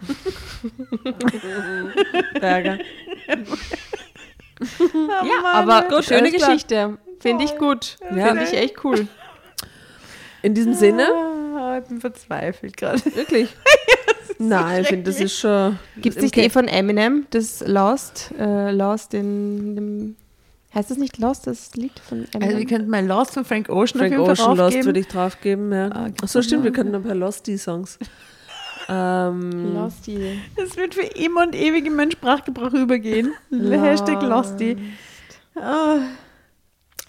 Berger. 2.39 2.77
Ja, 4.80 5.41
Mann, 5.41 5.70
aber 5.70 5.88
gut, 5.88 6.05
schöne. 6.05 6.32
Geschichte. 6.32 6.97
Finde 7.20 7.43
ich 7.45 7.58
gut. 7.58 7.97
Ja. 8.16 8.28
Finde 8.28 8.43
ich 8.43 8.53
echt 8.53 8.84
cool. 8.84 9.08
In 10.41 10.53
diesem 10.53 10.74
Sinne, 10.74 11.08
Ah, 11.58 11.80
ich 11.80 11.86
bin 11.88 11.99
verzweifelt 11.99 12.78
gerade. 12.78 13.03
wirklich. 13.16 13.49
Nein, 14.38 14.82
ich 14.84 14.88
finde, 14.88 15.10
das 15.12 15.20
ist 15.20 15.39
schon. 15.39 15.80
Gibt 15.97 16.16
es 16.18 16.22
nicht 16.22 16.36
Ke- 16.36 16.43
eh 16.43 16.49
von 16.49 16.68
Eminem, 16.68 17.26
das 17.32 17.64
Lost, 17.66 18.32
äh, 18.39 18.72
Lost 18.72 19.16
in 19.16 19.76
dem, 19.76 20.16
heißt 20.76 20.91
das 20.91 20.97
nicht 20.99 21.18
Lost, 21.18 21.47
das 21.47 21.74
Lied 21.76 21.99
von 21.99 22.20
Eminem? 22.32 22.43
Also 22.43 22.58
wir 22.60 22.66
könnten 22.68 22.89
mal 22.91 23.03
Lost 23.05 23.34
von 23.34 23.43
Frank 23.45 23.70
Ocean 23.70 23.99
Frank 23.99 24.14
auf 24.14 24.20
jeden 24.20 24.22
Ocean 24.22 24.36
Fall 24.38 24.47
Lost 24.49 24.60
draufgeben. 24.60 24.86
würde 24.86 24.99
ich 24.99 25.08
draufgeben, 25.08 25.72
ja. 25.74 25.88
Ah, 25.91 26.08
Ach 26.24 26.28
so, 26.28 26.41
stimmt, 26.43 26.64
wir 26.64 26.72
könnten 26.72 26.93
ein 26.93 27.03
paar 27.03 27.16
Losty-Songs. 27.16 27.97
Ähm, 28.89 29.73
Losty. 29.73 30.39
Das 30.55 30.77
wird 30.77 30.95
für 30.95 31.01
immer 31.01 31.43
und 31.43 31.55
ewig 31.55 31.85
in 31.85 31.95
meinen 31.95 32.11
Sprachgebrauch 32.11 32.73
übergehen. 32.73 33.33
Hashtag 33.51 34.21
Losty. 34.21 34.77
Ah. 35.55 35.99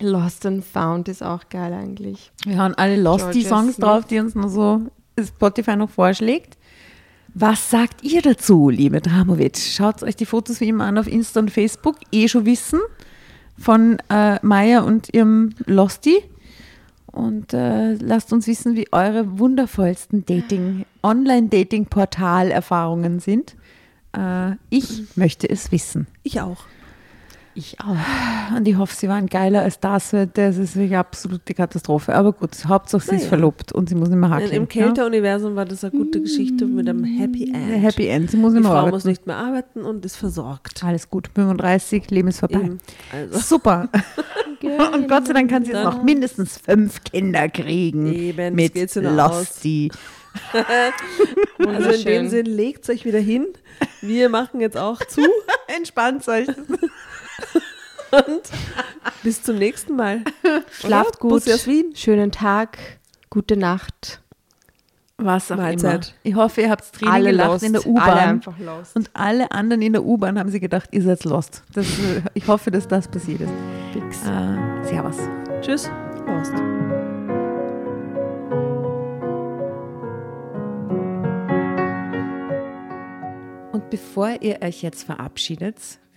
Lost 0.00 0.46
and 0.46 0.64
Found 0.64 1.08
ist 1.08 1.22
auch 1.22 1.48
geil 1.48 1.72
eigentlich. 1.72 2.30
Wir 2.44 2.58
haben 2.58 2.74
alle 2.74 3.00
Losty-Songs 3.00 3.76
drauf, 3.76 4.06
die 4.06 4.20
uns 4.20 4.34
noch 4.34 4.48
so 4.48 4.82
Spotify 5.20 5.76
noch 5.76 5.90
vorschlägt. 5.90 6.56
Was 7.34 7.70
sagt 7.70 8.02
ihr 8.02 8.22
dazu, 8.22 8.70
liebe 8.70 9.00
Dramovic? 9.00 9.58
Schaut 9.58 10.02
euch 10.02 10.16
die 10.16 10.26
Fotos 10.26 10.60
wie 10.60 10.68
immer 10.68 10.84
an 10.84 10.98
auf 10.98 11.06
Insta 11.06 11.40
und 11.40 11.50
Facebook, 11.50 11.96
eh 12.10 12.28
schon 12.28 12.46
wissen, 12.46 12.80
von 13.58 13.98
äh, 14.08 14.38
Maya 14.42 14.80
und 14.80 15.12
ihrem 15.14 15.50
Losty. 15.66 16.22
Und 17.12 17.54
äh, 17.54 17.94
lasst 17.94 18.32
uns 18.32 18.46
wissen, 18.46 18.76
wie 18.76 18.86
eure 18.92 19.38
wundervollsten 19.38 20.26
Dating, 20.26 20.84
Online-Dating-Portal-Erfahrungen 21.02 23.20
sind. 23.20 23.56
Äh, 24.16 24.52
ich 24.70 25.16
möchte 25.16 25.48
es 25.48 25.72
wissen. 25.72 26.06
ich 26.22 26.40
auch. 26.40 26.64
Ich 27.54 27.76
auch. 27.80 28.56
Und 28.56 28.68
ich 28.68 28.76
hoffe, 28.76 28.94
sie 28.94 29.08
waren 29.08 29.26
geiler 29.26 29.62
als 29.62 29.80
das. 29.80 30.12
weil 30.12 30.26
Das 30.28 30.56
ist 30.56 30.76
wirklich 30.76 30.96
absolute 30.96 31.54
Katastrophe. 31.54 32.14
Aber 32.14 32.32
gut, 32.32 32.50
Hauptsache 32.66 33.02
sie 33.02 33.16
ist 33.16 33.22
Naja. 33.22 33.28
verlobt 33.28 33.72
und 33.72 33.88
sie 33.88 33.94
muss 33.96 34.08
nicht 34.08 34.18
mehr 34.18 34.30
hakeln. 34.30 34.52
Im 34.52 34.68
Kälter-Universum 34.68 35.56
war 35.56 35.64
das 35.64 35.82
eine 35.82 35.90
gute 35.92 36.20
Geschichte 36.20 36.66
mit 36.66 36.88
einem 36.88 37.02
Happy 37.04 37.50
ja? 37.50 37.58
End. 37.58 37.82
Happy 37.82 38.06
End. 38.06 38.30
Sie 38.30 38.36
muss 38.36 38.52
Die 38.52 38.58
nicht 38.58 38.62
mehr 38.62 38.72
Frau 38.72 38.78
arbeiten. 38.78 38.94
muss 38.94 39.04
nicht 39.04 39.26
mehr 39.26 39.36
arbeiten 39.36 39.82
und 39.82 40.04
ist 40.04 40.16
versorgt. 40.16 40.84
Alles 40.84 41.10
gut. 41.10 41.30
35, 41.34 42.10
Leben 42.10 42.28
ist 42.28 42.40
vorbei. 42.40 42.70
Also. 43.12 43.38
Super. 43.38 43.88
Und 44.92 45.08
Gott 45.08 45.26
sei 45.26 45.34
Dank 45.34 45.50
kann 45.50 45.64
sie 45.64 45.70
jetzt 45.72 45.84
noch 45.84 46.02
mindestens 46.02 46.58
fünf 46.58 47.04
Kinder 47.04 47.48
kriegen. 47.48 48.12
Eben, 48.12 48.54
mit. 48.54 48.74
Losty. 48.96 49.90
Also 51.58 51.90
in 51.90 52.04
dem. 52.04 52.28
Sinn, 52.28 52.46
legt 52.46 52.88
euch 52.90 53.04
wieder 53.04 53.18
hin. 53.18 53.46
Wir 54.02 54.28
machen 54.28 54.60
jetzt 54.60 54.76
auch 54.76 54.98
zu. 55.04 55.22
Entspannt 55.66 56.28
euch. 56.28 56.46
Bis 59.22 59.42
zum 59.42 59.56
nächsten 59.56 59.96
Mal. 59.96 60.22
Schlaft 60.70 61.18
gut. 61.20 61.30
Bussi 61.30 61.52
aus 61.52 61.66
Wien. 61.66 61.94
Schönen 61.94 62.32
Tag. 62.32 62.78
Gute 63.30 63.56
Nacht. 63.56 64.20
Was 65.20 65.50
auch 65.50 65.56
Mahlzeit. 65.56 66.06
immer. 66.06 66.16
Ich 66.22 66.34
hoffe, 66.36 66.60
ihr 66.62 66.70
habt 66.70 66.92
Tränen 66.92 67.12
Alle 67.12 67.30
gelacht 67.30 67.50
lost. 67.50 67.64
in 67.64 67.72
der 67.72 67.82
Alle 67.82 67.90
U-Bahn. 67.90 68.40
Und 68.94 69.10
alle 69.14 69.50
anderen 69.50 69.82
in 69.82 69.92
der 69.92 70.04
U-Bahn 70.04 70.38
haben 70.38 70.48
sie 70.50 70.60
gedacht, 70.60 70.90
ihr 70.92 71.02
seid 71.02 71.24
lost. 71.24 71.64
Das, 71.74 71.86
äh, 71.86 72.22
ich 72.34 72.46
hoffe, 72.46 72.70
dass 72.70 72.86
das 72.86 73.08
passiert 73.08 73.40
ist. 73.40 73.50
Fix. 73.92 74.22
Äh, 74.24 74.84
servus. 74.84 75.16
Tschüss. 75.60 75.90
Lost. 76.26 76.54
Und 83.72 83.90
bevor 83.90 84.40
ihr 84.40 84.60
euch 84.62 84.82
jetzt 84.82 85.04
verabschiedet, 85.04 85.76